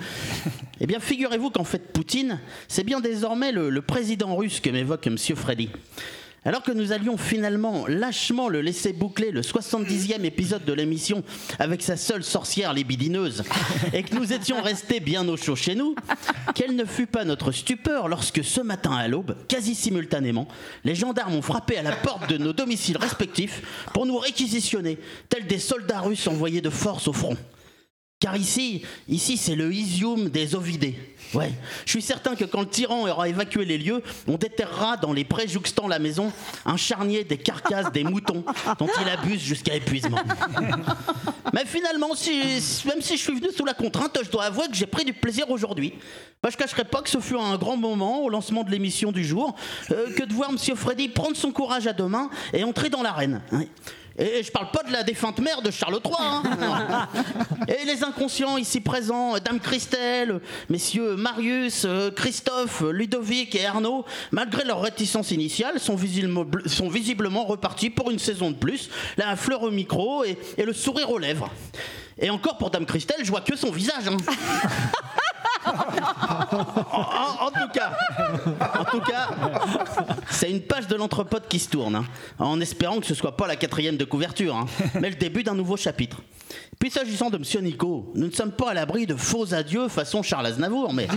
[0.79, 2.39] Eh bien, figurez-vous qu'en fait, Poutine,
[2.69, 5.71] c'est bien désormais le, le président russe que m'évoque Monsieur Freddy.
[6.47, 11.25] Alors que nous allions finalement lâchement le laisser boucler le 70e épisode de l'émission
[11.59, 13.45] avec sa seule sorcière libidineuse
[13.95, 15.95] et que nous étions restés bien au chaud chez nous,
[16.55, 20.47] quelle ne fut pas notre stupeur lorsque ce matin à l'aube, quasi simultanément,
[20.85, 24.99] les gendarmes ont frappé à la porte de nos domiciles respectifs pour nous réquisitionner,
[25.31, 27.39] tels des soldats russes envoyés de force au front.
[28.21, 30.99] Car ici, ici c'est le Isium des Ovidés.
[31.35, 31.53] Ouais,
[31.85, 35.25] je suis certain que quand le tyran aura évacué les lieux, on déterrera dans les
[35.25, 36.33] prés jouxtant la maison
[36.65, 38.45] un charnier des carcasses des moutons
[38.79, 40.19] dont il abuse jusqu'à épuisement.
[41.53, 42.41] Mais finalement, si,
[42.87, 45.13] même si je suis venu sous la contrainte, je dois avouer que j'ai pris du
[45.13, 45.95] plaisir aujourd'hui.
[46.43, 49.25] Bah, je cacherai pas que ce fut un grand moment au lancement de l'émission du
[49.25, 49.55] jour
[49.91, 53.03] euh, que de voir Monsieur Freddy prendre son courage à deux mains et entrer dans
[53.03, 53.41] l'arène.
[53.53, 53.69] Ouais.
[54.17, 56.15] Et je parle pas de la défunte mère de Charles III.
[56.21, 57.09] hein.
[57.69, 64.65] Et les inconscients ici présents, Dame Christelle, messieurs Marius, euh, Christophe, Ludovic et Arnaud, malgré
[64.65, 69.63] leur réticence initiale, sont, visiblement- sont visiblement repartis pour une saison de plus, la fleur
[69.65, 71.51] au micro et, et le sourire aux lèvres.
[72.17, 74.07] Et encore pour Dame Christelle, je vois que son visage.
[74.07, 74.17] hein.
[75.67, 77.93] En, en- en tout cas,
[78.95, 79.29] tout cas,
[80.31, 82.05] c'est une page de l'entrepode qui se tourne, hein,
[82.39, 84.67] en espérant que ce soit pas la quatrième de couverture, hein,
[85.01, 86.19] mais le début d'un nouveau chapitre.
[86.79, 90.23] Puis s'agissant de Monsieur Nico, nous ne sommes pas à l'abri de faux adieux façon
[90.23, 91.09] Charles Aznavour, mais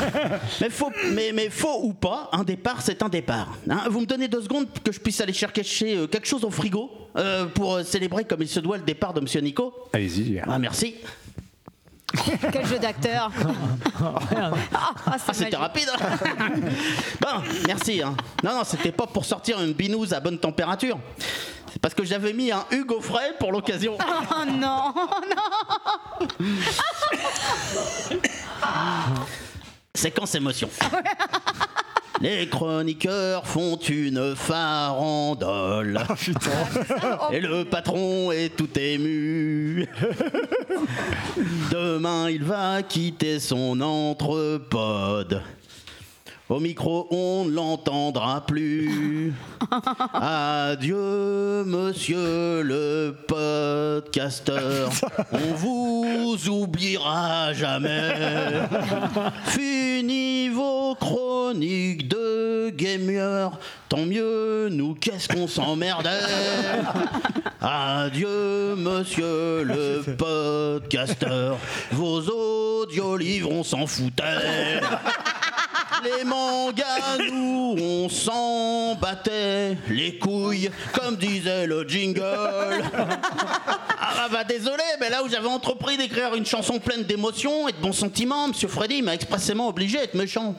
[0.60, 3.56] mais faux, mais, mais faux ou pas, un départ c'est un départ.
[3.70, 3.84] hein.
[3.90, 6.90] vous me donnez deux secondes que je puisse aller chercher euh, quelque chose au frigo
[7.16, 9.72] euh, pour euh, célébrer comme il se doit le départ de Monsieur Nico?
[9.92, 10.40] Allez-y.
[10.46, 10.96] Ah merci.
[12.52, 13.30] Quel jeu d'acteur
[14.74, 15.90] Ah, Ah, c'était rapide.
[15.98, 16.18] hein.
[17.20, 18.02] bon, merci.
[18.02, 18.14] hein.
[18.42, 20.98] Non, non, c'était pas pour sortir une binouse à bonne température.
[21.72, 23.96] C'est parce que j'avais mis un Hugo frais pour l'occasion.
[24.30, 24.92] Oh non,
[25.30, 26.28] non
[29.94, 30.68] Séquence émotion.
[32.22, 35.98] Les chroniqueurs font une farandole.
[37.32, 39.88] Et le patron est tout ému.
[41.72, 45.42] Demain, il va quitter son entrepode.
[46.52, 49.32] Au micro, on ne l'entendra plus.
[50.12, 54.90] Adieu, monsieur le podcasteur.
[55.32, 58.12] On vous oubliera jamais.
[59.46, 63.58] Fini vos chroniques de gamer.
[63.88, 66.10] Tant mieux, nous, qu'est-ce qu'on s'emmerdait.
[67.62, 71.56] Adieu, monsieur le podcasteur.
[71.92, 74.80] Vos audiolivres, on s'en foutait.
[76.02, 82.22] Les mangas, nous, on s'en battait les couilles, comme disait le jingle.
[83.98, 87.78] Ah bah désolé, mais là où j'avais entrepris d'écrire une chanson pleine d'émotions et de
[87.78, 90.54] bons sentiments, Monsieur Freddy m'a expressément obligé à être méchant.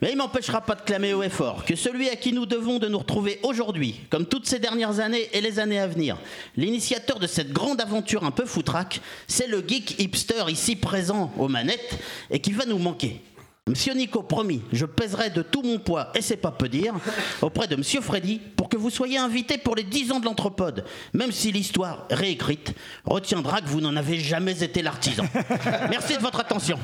[0.00, 2.78] Mais il m'empêchera pas de clamer haut et fort que celui à qui nous devons
[2.78, 6.16] de nous retrouver aujourd'hui, comme toutes ces dernières années et les années à venir,
[6.56, 11.48] l'initiateur de cette grande aventure un peu foutraque, c'est le geek hipster ici présent aux
[11.48, 11.98] manettes
[12.30, 13.20] et qui va nous manquer.
[13.68, 16.94] Monsieur Nico, promis, je pèserai de tout mon poids, et c'est pas peu dire,
[17.42, 20.84] auprès de Monsieur Freddy pour que vous soyez invité pour les 10 ans de l'Anthropode,
[21.12, 22.74] même si l'histoire réécrite
[23.04, 25.24] retiendra que vous n'en avez jamais été l'artisan.
[25.90, 26.78] Merci de votre attention.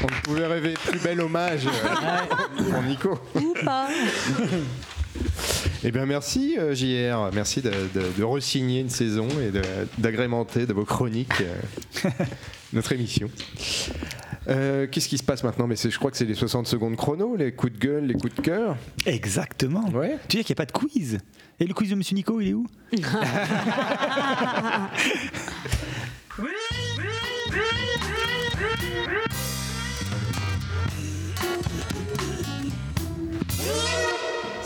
[0.00, 3.18] On ne pouvait rêver plus bel hommage euh, pour Nico.
[3.34, 3.88] Ou pas.
[5.84, 7.30] Eh bien, merci euh, JR.
[7.34, 9.50] Merci de, de, de re-signer une saison et
[9.98, 12.10] d'agrémenter de, vos chroniques euh,
[12.72, 13.28] notre émission.
[14.48, 15.66] Euh, Qu'est-ce qui se passe maintenant?
[15.66, 18.14] Mais c'est- je crois que c'est les 60 secondes chrono, les coups de gueule, les
[18.14, 18.76] coups de cœur.
[19.06, 19.88] Exactement.
[19.90, 20.16] Ouais.
[20.28, 21.18] Tu veux dire qu'il n'y a pas de quiz?
[21.60, 22.66] Et le quiz de Monsieur Nico, il est où?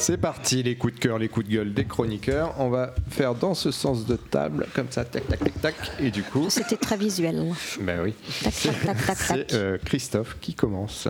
[0.02, 2.56] C'est parti, les coups de cœur, les coups de gueule des chroniqueurs.
[2.58, 5.74] On va faire dans ce sens de table, comme ça, tac, tac, tac, tac.
[6.00, 7.52] Et du coup, C'était très visuel.
[7.80, 8.12] ben oui,
[8.42, 11.06] Tac, tac, tac, tac, c'est euh, Christophe qui commence.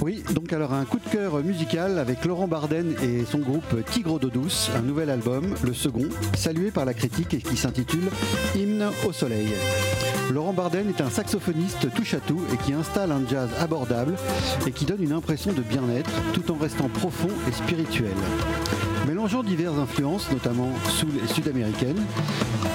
[0.00, 4.18] Oui, donc alors un coup de cœur musical avec Laurent Barden et son groupe Tigre
[4.18, 8.08] d'eau douce, un nouvel album, le second, salué par la critique et qui s'intitule
[8.56, 9.48] Hymne au soleil.
[10.30, 14.14] Laurent Barden est un saxophoniste touche à tout et qui installe un jazz abordable
[14.66, 18.14] et qui donne une impression de bien-être tout en restant profond et spirituel.
[19.06, 22.00] Mélangeant diverses influences, notamment soul et sud-américaines,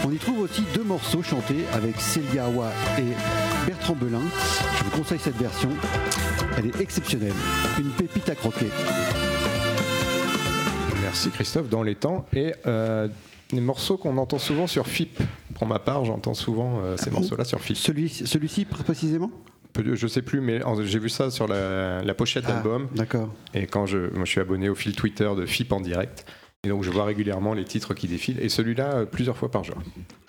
[0.05, 3.15] on y trouve aussi deux morceaux chantés avec Célia Awa et
[3.65, 4.21] Bertrand Belin.
[4.77, 5.69] Je vous conseille cette version,
[6.57, 7.33] elle est exceptionnelle,
[7.79, 8.67] une pépite à croquer.
[11.01, 12.25] Merci Christophe, dans les temps.
[12.33, 13.07] Et euh,
[13.51, 15.19] des morceaux qu'on entend souvent sur FIP.
[15.55, 17.77] Pour ma part, j'entends souvent euh, ces morceaux-là sur FIP.
[17.77, 19.31] Celui, celui-ci précisément?
[19.79, 22.87] Je sais plus, mais j'ai vu ça sur la, la pochette Ah, d'album.
[22.95, 23.29] D'accord.
[23.53, 26.25] Et quand je, moi, je suis abonné au fil Twitter de FIP en direct.
[26.67, 28.41] Et donc je vois régulièrement les titres qui défilent.
[28.41, 29.77] Et celui-là, euh, plusieurs fois par jour.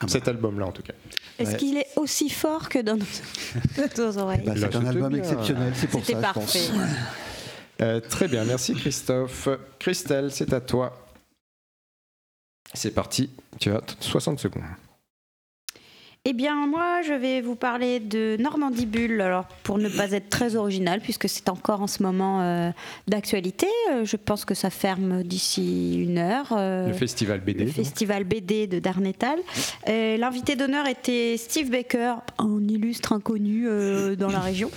[0.07, 0.93] Cet album-là, en tout cas.
[1.41, 1.57] Est-ce Ouais.
[1.57, 3.05] qu'il est aussi fort que dans nos,
[3.99, 6.35] nos oreilles Bah, c'est un album exceptionnel, c'est pour ça, C'était je pense.
[6.45, 6.69] parfait.
[7.83, 9.49] Euh, très bien, merci Christophe.
[9.81, 10.97] Christelle, c'est à toi.
[12.73, 14.63] C'est parti, tu as 60 secondes.
[16.31, 19.19] Eh bien, moi, je vais vous parler de Normandie Bulle.
[19.23, 22.69] Alors, pour ne pas être très original, puisque c'est encore en ce moment euh,
[23.07, 26.49] d'actualité, euh, je pense que ça ferme d'ici une heure.
[26.53, 27.65] euh, Le festival BD.
[27.65, 29.39] le festival BD de Darnétal.
[29.89, 33.67] Euh, L'invité d'honneur était Steve Baker, un illustre inconnu
[34.19, 34.71] dans la région.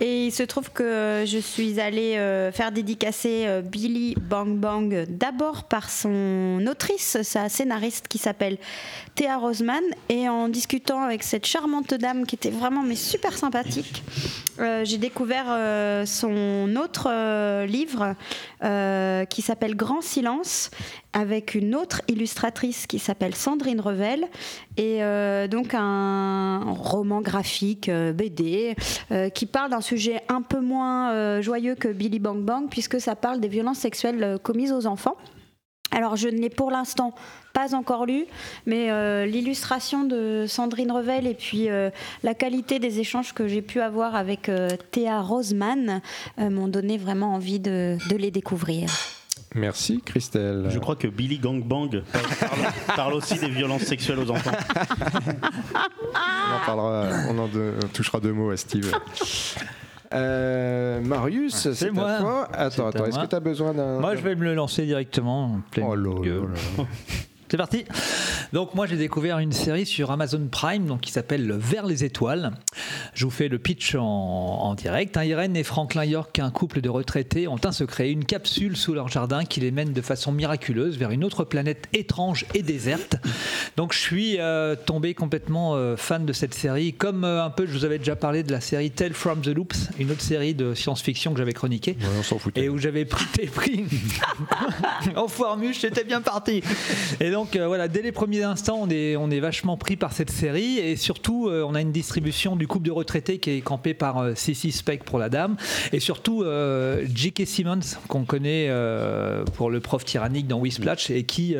[0.00, 5.06] Et il se trouve que je suis allée euh, faire dédicacer euh, Billy Bang Bang
[5.08, 8.58] d'abord par son autrice, sa scénariste qui s'appelle
[9.14, 9.82] Théa Roseman.
[10.08, 14.02] Et en discutant avec cette charmante dame qui était vraiment mais super sympathique,
[14.60, 18.14] euh, j'ai découvert euh, son autre euh, livre
[19.28, 20.70] qui s'appelle Grand Silence
[21.12, 24.26] avec une autre illustratrice qui s'appelle Sandrine Revel
[24.78, 25.00] et
[25.48, 28.74] donc un roman graphique BD
[29.34, 33.38] qui parle d'un sujet un peu moins joyeux que Billy Bang Bang puisque ça parle
[33.38, 35.18] des violences sexuelles commises aux enfants.
[35.94, 37.14] Alors je ne l'ai pour l'instant
[37.52, 38.26] pas encore lu,
[38.66, 41.90] mais euh, l'illustration de Sandrine Revel et puis euh,
[42.24, 46.00] la qualité des échanges que j'ai pu avoir avec euh, Théa Roseman
[46.40, 48.90] euh, m'ont donné vraiment envie de, de les découvrir.
[49.54, 50.66] Merci Christelle.
[50.68, 54.50] Je crois que Billy Gangbang parle, parle aussi des violences sexuelles aux enfants.
[55.32, 58.92] On en parlera, on en de- on touchera deux mots à Steve.
[60.14, 62.18] Euh, Marius, c'est moi.
[62.20, 62.48] toi.
[62.52, 63.98] Attends, attends, est-ce que tu as besoin d'un.
[63.98, 65.44] Moi, je vais me le lancer directement.
[65.44, 66.54] en pleine Oh là là gueule.
[67.54, 67.84] C'est parti.
[68.52, 72.50] Donc moi j'ai découvert une série sur Amazon Prime donc qui s'appelle Vers les étoiles.
[73.14, 75.16] Je vous fais le pitch en, en direct.
[75.16, 75.22] hein.
[75.22, 79.06] Irène et Franklin York, un couple de retraités, ont un secret, une capsule sous leur
[79.06, 83.18] jardin qui les mène de façon miraculeuse vers une autre planète étrange et déserte.
[83.76, 87.66] Donc je suis euh, tombé complètement euh, fan de cette série, comme euh, un peu
[87.66, 90.54] je vous avais déjà parlé de la série Tale from the Loops, une autre série
[90.54, 91.96] de science-fiction que j'avais chroniquée.
[92.18, 92.64] on s'en foutait.
[92.64, 93.84] Et où j'avais pris tes prix.
[95.16, 96.60] Enfoirmuche, j'étais bien parti.
[97.20, 100.78] Et donc euh, voilà, dès les premiers instants, on est, vachement pris par cette série.
[100.78, 104.18] Et surtout, euh, on a une distribution du couple de retraités qui est campé par
[104.18, 105.56] euh, Speck pour la dame.
[105.92, 107.46] Et surtout, euh, J.K.
[107.46, 108.70] Simmons, qu'on connaît
[109.54, 111.56] pour le prof tyrannique dans Whiplash, et qui,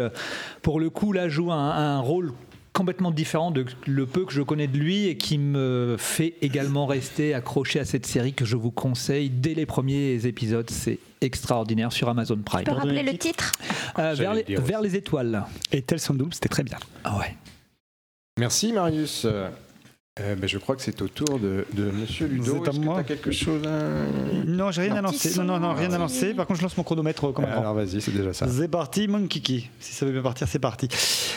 [0.63, 2.33] pour le coup, là, joue un rôle
[2.75, 6.87] complètement différent de le peu que je connais de lui et qui me fait également
[6.87, 10.69] rester accroché à cette série que je vous conseille dès les premiers épisodes.
[10.69, 12.65] C'est extraordinaire sur Amazon Prime.
[12.65, 13.53] Tu peux rappeler le titre?
[13.99, 15.45] Euh, vers, les, vers étoiles.
[15.73, 16.79] Et Loop, c'était très bien.
[17.05, 17.37] Ah ouais.
[18.39, 19.25] Merci Marius.
[20.21, 22.63] Euh, ben, je crois que c'est au tour de, de Monsieur Ludo.
[22.63, 24.47] C'est à Est-ce que as quelque chose à...
[24.47, 25.37] Non, j'ai rien à lancer.
[25.41, 26.35] Non, non, non, rien à lancer.
[26.35, 27.61] Par contre, je lance mon chronomètre comme un grand.
[27.63, 28.47] Alors vas-y, c'est déjà ça.
[28.47, 29.69] C'est parti, mon kiki.
[29.81, 30.87] Si ça veut bien partir, c'est parti.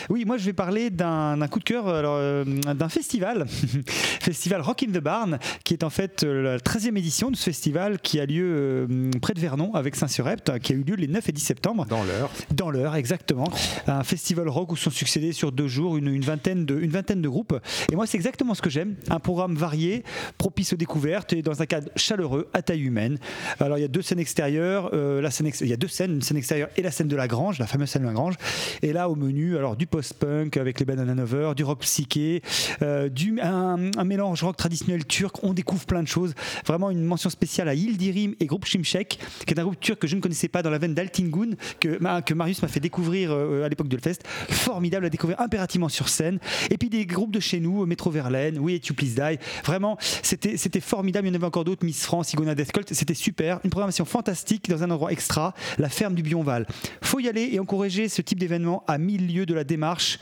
[0.08, 3.46] Oui, moi je vais parler d'un coup de cœur, alors, euh, d'un festival,
[4.20, 7.42] festival Rock in the Barn, qui est en fait euh, la 13e édition de ce
[7.42, 11.08] festival qui a lieu euh, près de Vernon avec Saint-Surept, qui a eu lieu les
[11.08, 11.84] 9 et 10 septembre.
[11.86, 12.30] Dans l'heure.
[12.54, 13.48] Dans l'heure, exactement.
[13.88, 17.20] Un festival rock où sont succédés sur deux jours une, une vingtaine, de, une vingtaine
[17.20, 17.58] de groupes.
[17.90, 18.96] Et moi, c'est exactement ce que j'aime.
[19.10, 20.04] Un programme varié,
[20.38, 23.18] propice aux découvertes et dans un cadre chaleureux, à taille humaine.
[23.60, 24.90] Alors, il y a deux scènes extérieures.
[24.92, 27.08] euh, la scène ex- il y a deux scènes, une scène extérieure et la scène
[27.08, 28.34] de la Grange, la fameuse scène de la Grange.
[28.82, 32.42] Et là, au menu, alors du post-punk avec les Banana Nover, du rock psyché,
[32.82, 33.08] euh,
[33.42, 35.42] un, mélange rock traditionnel turc.
[35.42, 36.34] On découvre plein de choses.
[36.66, 40.06] Vraiment une mention spéciale à Yildirim et groupe Şimşek, qui est un groupe turc que
[40.06, 41.50] je ne connaissais pas dans la veine d'Altingun,
[41.80, 44.20] que, que Marius m'a fait découvrir euh, à l'époque de Hellfest.
[44.48, 46.38] Formidable à découvrir impérativement sur scène.
[46.70, 48.10] Et puis des groupes de chez nous, euh, Metro
[48.58, 49.38] Verlaine, We Hate You Please Die.
[49.64, 51.26] Vraiment, c'était c'était formidable.
[51.26, 52.92] Il y en avait encore d'autres, Miss France, Igona Death Cult.
[52.92, 53.60] C'était super.
[53.64, 56.66] Une programmation fantastique dans un endroit extra, la ferme du Bionval.
[57.02, 60.18] Faut y aller et encourager ce type d'événement à mille lieues de la démarche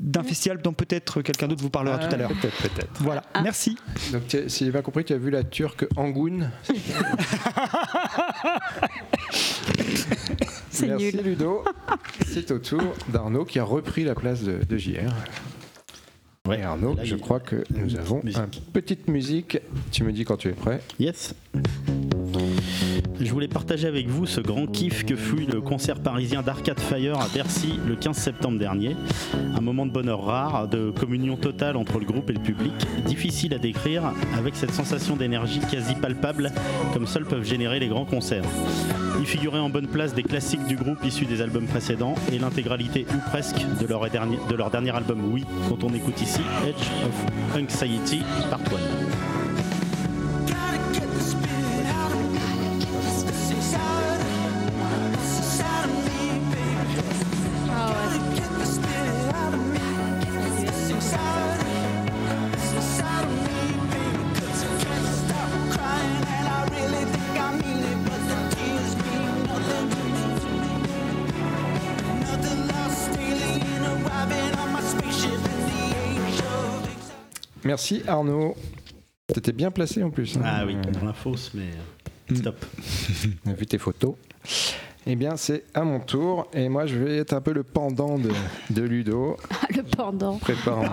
[0.00, 2.30] d'un festival dont peut-être quelqu'un d'autre vous parlera tout à l'heure.
[2.30, 2.88] Peut-être, peut-être.
[3.00, 3.76] Voilà, merci.
[4.12, 6.50] Donc, tu as- si j'ai bien compris, tu as vu la turque Angoun.
[10.70, 11.20] C'est Merci nul.
[11.24, 11.64] Ludo.
[12.26, 15.12] C'est au tour d'Arnaud qui a repris la place de, de JR.
[16.50, 18.40] Et Arnaud, Là, je il- crois que nous avons Musique.
[18.42, 19.58] une petite musique.
[19.92, 20.80] Tu me dis quand tu es prêt.
[20.98, 21.36] Yes.
[23.20, 27.18] Je voulais partager avec vous ce grand kiff que fut le concert parisien d'Arcade Fire
[27.20, 28.96] à Bercy le 15 septembre dernier.
[29.56, 32.72] Un moment de bonheur rare, de communion totale entre le groupe et le public,
[33.06, 36.50] difficile à décrire avec cette sensation d'énergie quasi palpable
[36.92, 38.44] comme seuls peuvent générer les grands concerts.
[39.20, 43.06] Y figuraient en bonne place des classiques du groupe issus des albums précédents et l'intégralité
[43.14, 46.88] ou presque de leur, dernier, de leur dernier album Oui, dont on écoute ici Edge
[47.06, 48.20] of Anxiety
[48.50, 49.31] Part 1.
[77.64, 78.54] Merci Arnaud.
[79.32, 80.36] T'étais bien placé en plus.
[80.36, 80.42] hein.
[80.44, 81.70] Ah oui, dans la fosse, mais
[82.32, 82.64] euh, stop.
[83.46, 84.14] On a vu tes photos.
[85.06, 86.46] Eh bien, c'est à mon tour.
[86.52, 88.30] Et moi, je vais être un peu le pendant de,
[88.70, 89.36] de Ludo.
[89.74, 90.36] Le pendant.
[90.38, 90.84] Préparant.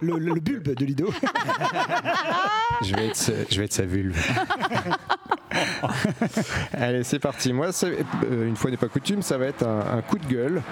[0.00, 1.10] Le, le- le bulbe de Ludo.
[2.82, 4.14] Je vais être, sa- je vais être sa vulve.
[6.74, 7.52] Allez, c'est parti.
[7.54, 7.96] Moi, c'est-
[8.30, 10.62] euh, une fois n'est pas coutume, ça va être un, un coup de gueule.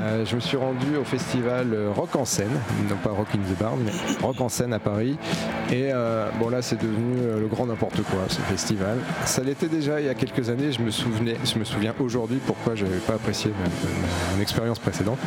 [0.00, 2.50] Euh, je me suis rendu au festival euh, Rock en scène,
[2.88, 3.92] non pas Rock in the Barn, mais
[4.22, 5.18] Rock en scène à Paris.
[5.70, 8.98] Et euh, bon, là, c'est devenu le grand n'importe quoi, ce festival.
[9.26, 10.72] Ça l'était déjà il y a quelques années.
[10.72, 13.52] Je me souvenais, je me souviens aujourd'hui pourquoi je n'avais pas apprécié
[14.34, 15.18] mon expérience précédente.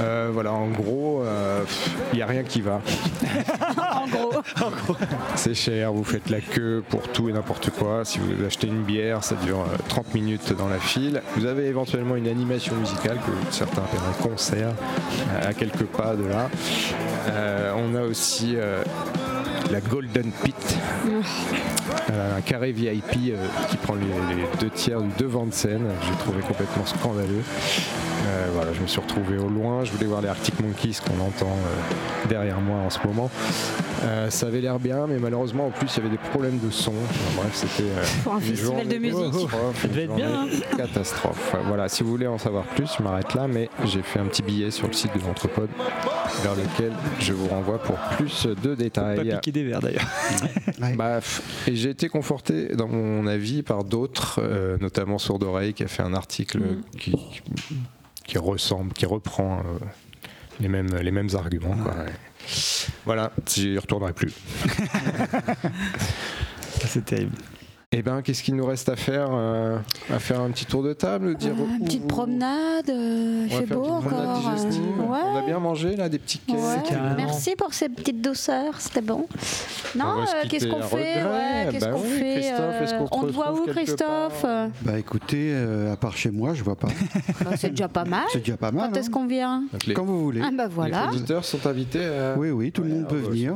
[0.00, 1.64] Euh, voilà, en gros, euh,
[2.12, 2.80] il n'y a rien qui va.
[3.94, 4.30] en gros.
[5.34, 8.04] C'est cher, vous faites la queue pour tout et n'importe quoi.
[8.04, 11.22] Si vous achetez une bière, ça dure euh, 30 minutes dans la file.
[11.36, 16.14] Vous avez éventuellement une animation musicale que certains appellent un concert euh, à quelques pas
[16.14, 16.48] de là.
[17.30, 18.82] Euh, on a aussi euh,
[19.70, 20.78] la Golden Pit,
[22.10, 24.06] euh, un carré VIP euh, qui prend les,
[24.60, 25.86] deux tiers du devant de scène.
[26.06, 27.42] J'ai trouvé complètement scandaleux.
[28.28, 29.84] Euh, voilà, je me suis retrouvé au loin.
[29.84, 33.30] Je voulais voir les Arctic Monkeys qu'on entend euh, derrière moi en ce moment.
[34.04, 36.70] Euh, ça avait l'air bien, mais malheureusement, en plus, il y avait des problèmes de
[36.70, 36.92] son.
[36.92, 39.32] Enfin, bref, c'était euh, Pour un une festival journée de musique.
[39.48, 41.56] catastrophe, Ça devait une être bien, journée Catastrophe.
[41.66, 44.42] Voilà, si vous voulez en savoir plus, je m'arrête là, mais j'ai fait un petit
[44.42, 45.70] billet sur le site de l'Entrepode
[46.42, 49.30] vers lequel je vous renvoie pour plus de Pas détails.
[49.36, 50.06] piquer des verres d'ailleurs.
[50.96, 51.18] Bah,
[51.66, 55.88] et j'ai été conforté dans mon avis par d'autres, euh, notamment Sourd Oreille qui a
[55.88, 56.60] fait un article
[56.98, 57.12] qui,
[58.28, 59.78] qui ressemble, qui reprend euh,
[60.60, 61.76] les, mêmes, les mêmes arguments.
[61.76, 61.94] quoi.
[63.04, 64.32] Voilà, j'y retournerai plus.
[66.86, 67.36] C'est terrible.
[67.98, 69.76] Eh ben, qu'est-ce qu'il nous reste à faire euh,
[70.08, 73.50] À faire un petit tour de table dire Euh, une où- petite promenade, euh, il
[73.52, 74.12] fait une beau encore.
[74.56, 75.18] euh, ouais.
[75.34, 76.54] On a bien mangé là, des petits cakes.
[76.54, 77.16] Ouais, carrément.
[77.16, 79.26] merci pour ces petites douceurs, c'était bon.
[79.96, 81.22] Non, euh, qu'est-ce qu'on fait?
[81.22, 81.24] Regret.
[81.24, 84.46] ouais, Qu'est-ce Bah qu'on oui, fait Christophe, On te voit où, Christophe?
[84.82, 86.88] Bah écoutez, euh, à part chez moi, je vois pas.
[87.44, 88.24] Bah, C'est déjà pas mal.
[88.32, 88.90] C'est déjà pas mal.
[88.90, 89.12] Quand est-ce hein.
[89.12, 89.64] qu'on vient?
[89.88, 90.40] Les, Quand vous voulez.
[90.44, 91.06] Ah bah voilà.
[91.10, 92.36] les auditeurs sont invités à...
[92.38, 93.54] Oui, oui, tout le monde peut ah bah, venir.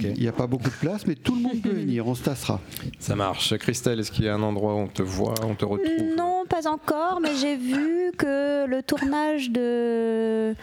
[0.00, 2.06] Il n'y a pas beaucoup de place, mais tout le monde peut venir.
[2.06, 2.58] On se tassera.
[2.98, 3.52] Ça marche.
[3.82, 6.14] Christelle, est-ce qu'il y a un endroit où on te voit, on te retrouve?
[6.16, 10.54] Non, pas encore, mais j'ai vu que le tournage de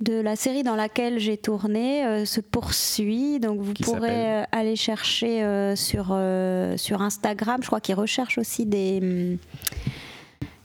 [0.00, 3.40] de la série dans laquelle j'ai tourné euh, se poursuit.
[3.40, 7.58] Donc vous Qui pourrez euh, aller chercher euh, sur, euh, sur Instagram.
[7.60, 9.00] Je crois qu'ils recherchent aussi des...
[9.02, 9.38] hum,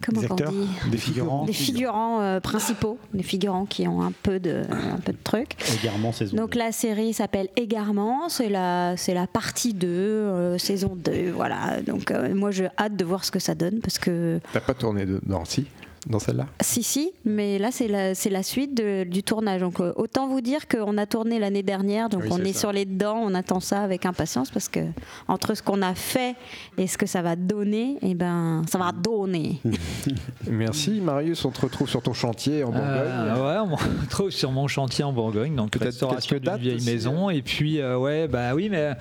[0.05, 1.45] Comment Des on acteurs, dit des figurants.
[1.45, 5.55] Des figurants euh, principaux, des figurants qui ont un peu de, un peu de trucs.
[5.81, 6.37] Égarement saison.
[6.37, 11.81] Donc la série s'appelle Égarement, c'est la, c'est la partie 2, euh, saison 2, voilà.
[11.81, 14.75] Donc euh, moi j'ai hâte de voir ce que ça donne parce que T'as pas
[14.75, 15.19] tourné de...
[15.25, 15.65] dans si
[16.07, 19.61] dans celle-là si si, mais là c'est la, suite de- du tournage.
[19.61, 22.71] Donc euh, autant vous dire qu'on a tourné l'année dernière, donc Oui, on est sur
[22.71, 24.79] les dents, on attend ça avec impatience parce que
[25.27, 26.35] entre ce qu'on a fait
[26.77, 29.61] et ce que ça va donner, et ben ça va donner.
[30.49, 32.89] Merci Marius, on te retrouve sur ton chantier en Bourgogne.
[32.89, 36.75] Euh, ouais, on me retrouve sur mon chantier en Bourgogne, donc Peut-être restauration d'une vieille
[36.75, 37.29] aussi, maison.
[37.29, 38.93] Et puis, euh, ouais, bah oui, mais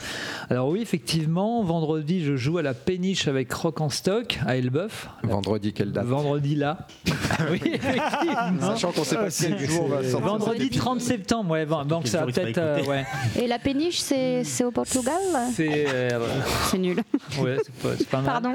[0.50, 5.08] alors oui, effectivement, vendredi, je joue à la péniche avec Rock en stock à Elbeuf.
[5.22, 6.06] Vendredi, quelle date?
[6.06, 6.86] Vendredi là.
[7.50, 8.60] Oui, effectivement.
[8.60, 10.20] Sachant qu'on sait pas quel jour va sortir.
[10.20, 12.58] Vendredi 30 septembre, ouais, bon, donc ça va peut-être.
[12.58, 13.04] euh, ouais,
[13.40, 15.14] Et la péniche c'est, c'est au Portugal
[15.54, 15.86] c'est.
[15.88, 16.18] euh,
[16.70, 17.02] C'est nul.
[17.40, 18.26] ouais, c'est pas, c'est pas mal.
[18.26, 18.52] Pardon.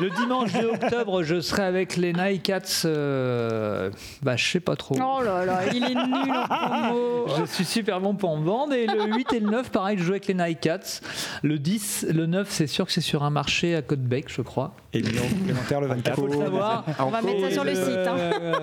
[0.00, 3.90] Le dimanche 2 octobre, je serai avec les Nike Cats, euh,
[4.22, 4.94] bah je sais pas trop.
[4.96, 7.26] Oh là là, il est nul en promo.
[7.40, 8.74] Je suis super bon pour me vendre.
[8.74, 11.00] Et le 8 et le 9, pareil, je joue avec les Nike Cats.
[11.42, 14.72] Le 10, le 9, c'est sûr que c'est sur un marché à Côte-Bec, je crois.
[14.92, 16.16] Et numéro complémentaire le 24.
[16.16, 16.84] Faut le savoir.
[16.98, 18.06] On va mettre ça sur le site.
[18.08, 18.16] hein.
[18.18, 18.54] Euh,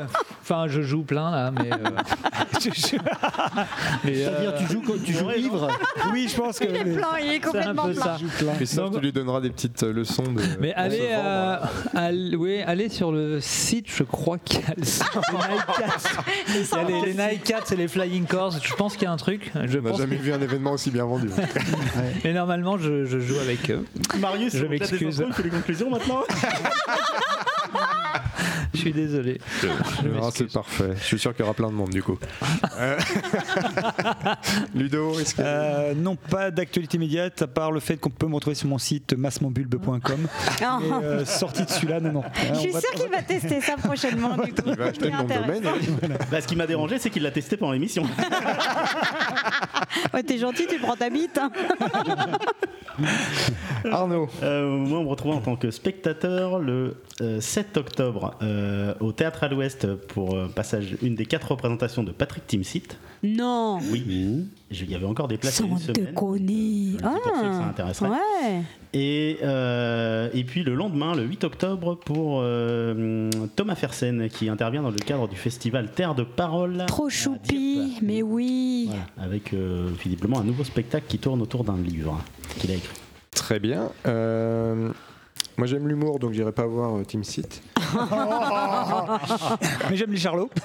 [0.49, 1.69] Enfin, je joue plein là, mais.
[1.73, 1.77] euh,
[4.05, 5.67] mais, C'est-à-dire, euh, tu joues, tu joues ivre
[6.13, 6.65] Oui, je pense que.
[6.69, 8.03] Il est plein, il est c'est un complètement peu plein.
[8.03, 8.17] ça.
[8.55, 10.41] Christophe, tu lui donneras des petites euh, leçons de.
[10.61, 11.57] Mais allez, euh,
[11.95, 15.73] allez- oui, allez sur le site, je crois qu'il y a le site des Nike
[15.77, 16.13] Cats.
[16.53, 18.51] Il y a les, les Nike Cats et les Flying Cars.
[18.63, 19.51] Je pense qu'il y a un truc.
[19.65, 21.29] Je On n'a jamais que- vu un événement aussi bien vendu.
[22.23, 23.83] Et normalement, je, je joue avec eux.
[24.19, 25.23] Marius, Je m'excuse.
[25.33, 26.21] fait les conclusions maintenant?
[28.91, 29.39] Suis désolé.
[29.63, 30.31] M'excuse.
[30.33, 30.91] c'est parfait.
[30.97, 32.17] Je suis sûr qu'il y aura plein de monde du coup.
[32.77, 32.97] Euh,
[34.75, 35.41] Ludo, est-ce que.
[35.43, 38.77] Euh, non, pas d'actualité immédiate, à part le fait qu'on peut me retrouver sur mon
[38.77, 40.27] site massmonbulbe.com.
[40.61, 40.79] Ah.
[41.03, 42.23] Euh, sorti de celui-là, non, non.
[42.53, 44.35] Je suis sûre qu'il va tester ça prochainement.
[44.37, 44.61] Du coup.
[44.65, 45.63] Il va acheter le nom de domaine.
[46.31, 48.03] Bah, Ce qui m'a dérangé, c'est qu'il l'a testé pendant l'émission.
[50.13, 51.37] Ouais, T'es gentil, tu prends ta bite.
[51.37, 51.51] hein.
[53.91, 54.27] Arnaud.
[54.43, 59.11] Euh, moi, on me retrouve en tant que spectateur le euh, 7 octobre euh, au
[59.11, 62.97] Théâtre à l'Ouest pour euh, passage une des quatre représentations de Patrick Timsit.
[63.23, 63.79] Non.
[63.91, 66.13] Oui, il y avait encore des places Sans une semaine.
[66.97, 68.09] C'est pour ça que ça Ah, intéresserait.
[68.09, 68.61] ouais.
[68.93, 74.81] Et, euh, et puis le lendemain, le 8 octobre, pour euh, Thomas Fersen qui intervient
[74.83, 76.83] dans le cadre du festival Terre de Parole.
[76.87, 78.85] Trop choupi, mais oui.
[78.87, 82.19] Voilà, avec euh, visiblement un nouveau spectacle qui tourne autour d'un livre
[82.59, 82.97] qu'il a écrit.
[83.31, 83.89] Très bien.
[85.57, 87.61] Moi j'aime l'humour donc j'irai pas voir euh, Team Seat.
[89.89, 90.49] Mais j'aime les charlots.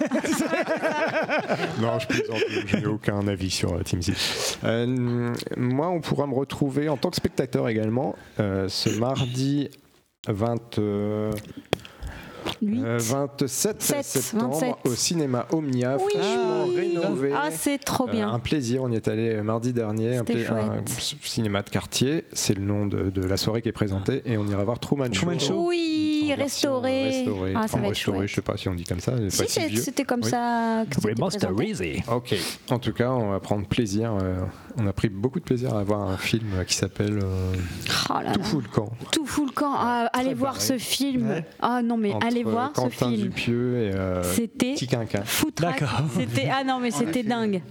[1.81, 2.37] Non, je plaisante,
[2.67, 4.59] je n'ai aucun avis sur euh, Team Seat.
[4.65, 9.69] Euh, moi on pourra me retrouver en tant que spectateur également euh, ce mardi
[10.29, 11.33] 20, euh, Huit.
[11.33, 11.33] euh,
[12.63, 14.75] 27 Sept, septembre 27.
[14.85, 16.13] au cinéma Omnia, Oui.
[16.15, 17.33] fraîchement rénové.
[17.35, 18.29] Ah, c'est trop Euh, bien.
[18.33, 20.83] un plaisir, on y est allé euh, mardi dernier, un, un
[21.23, 24.47] cinéma de quartier, c'est le nom de, de la soirée qui est présentée, et on
[24.47, 25.67] ira voir Truman, Truman Show.
[25.69, 27.05] Oui, restauré.
[27.05, 27.53] restaurée.
[27.57, 28.29] Ah, ça va être restaurée, chouette.
[28.29, 29.13] je sais pas si on dit comme ça.
[29.29, 30.31] Si, c'était comme Oui.
[30.31, 32.11] ça que.
[32.15, 32.35] Ok.
[32.71, 34.13] En tout cas, on va prendre plaisir.
[34.23, 34.37] euh,
[34.79, 37.53] on a pris beaucoup de plaisir à voir un film qui s'appelle euh,
[38.11, 38.91] Oh Tout fout le camp.
[39.11, 39.73] Tout fout le camp.
[39.77, 41.29] Ah, allez voir ce film.
[41.29, 41.45] Ouais.
[41.61, 43.23] Ah non, mais allez euh, voir ce Quentin film.
[43.29, 45.23] Dupieux et euh, C'était Petit Quinquin.
[45.25, 45.81] foutraque.
[45.81, 46.01] D'accord.
[46.19, 47.63] C'était ah non mais c'était dingue.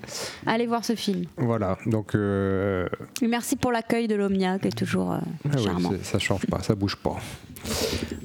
[0.45, 1.25] Allez voir ce film.
[1.37, 1.77] Voilà.
[1.87, 2.87] Donc, euh,
[3.21, 6.61] Et merci pour l'accueil de l'Omnia qui est toujours euh, ah oui, ça change pas,
[6.61, 7.17] ça bouge pas.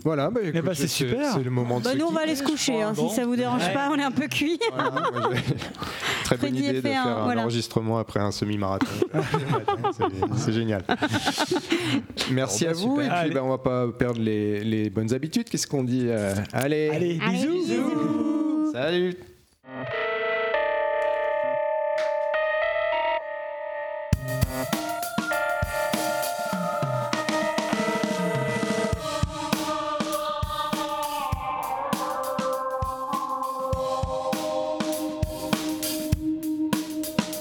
[0.02, 1.32] Voilà, bah, écoute, bah, c'est super.
[1.34, 3.08] C'est le moment de Bah nous on va aller se coucher hein, Bon.
[3.08, 3.74] si ça vous dérange Ouais.
[3.74, 4.58] pas, on est un peu cuit.
[4.72, 5.54] Voilà, moi, j'ai-
[6.24, 7.42] Très bonne idée de fait faire un- un voilà.
[7.42, 8.86] enregistrement après un semi-marathon.
[10.38, 10.84] C'est- génial.
[12.32, 12.90] Merci Bon, à bah, vous.
[13.00, 13.04] super.
[13.04, 13.34] Et puis, Allez.
[13.34, 15.48] ben, on va pas perdre les, les bonnes habitudes.
[15.48, 17.68] Qu'est-ce qu'on dit euh, Allez, Allez, Allez, bisous.
[17.68, 18.72] bisous.
[18.72, 19.16] salut.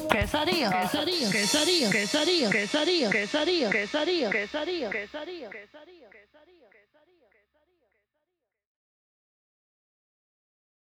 [0.10, 6.05] Quesadilla, quesadilla, quesadilla, quesadilla, quesadilla, quesadilla, quesadilla, quesadilla, quesadilla, quesadilla.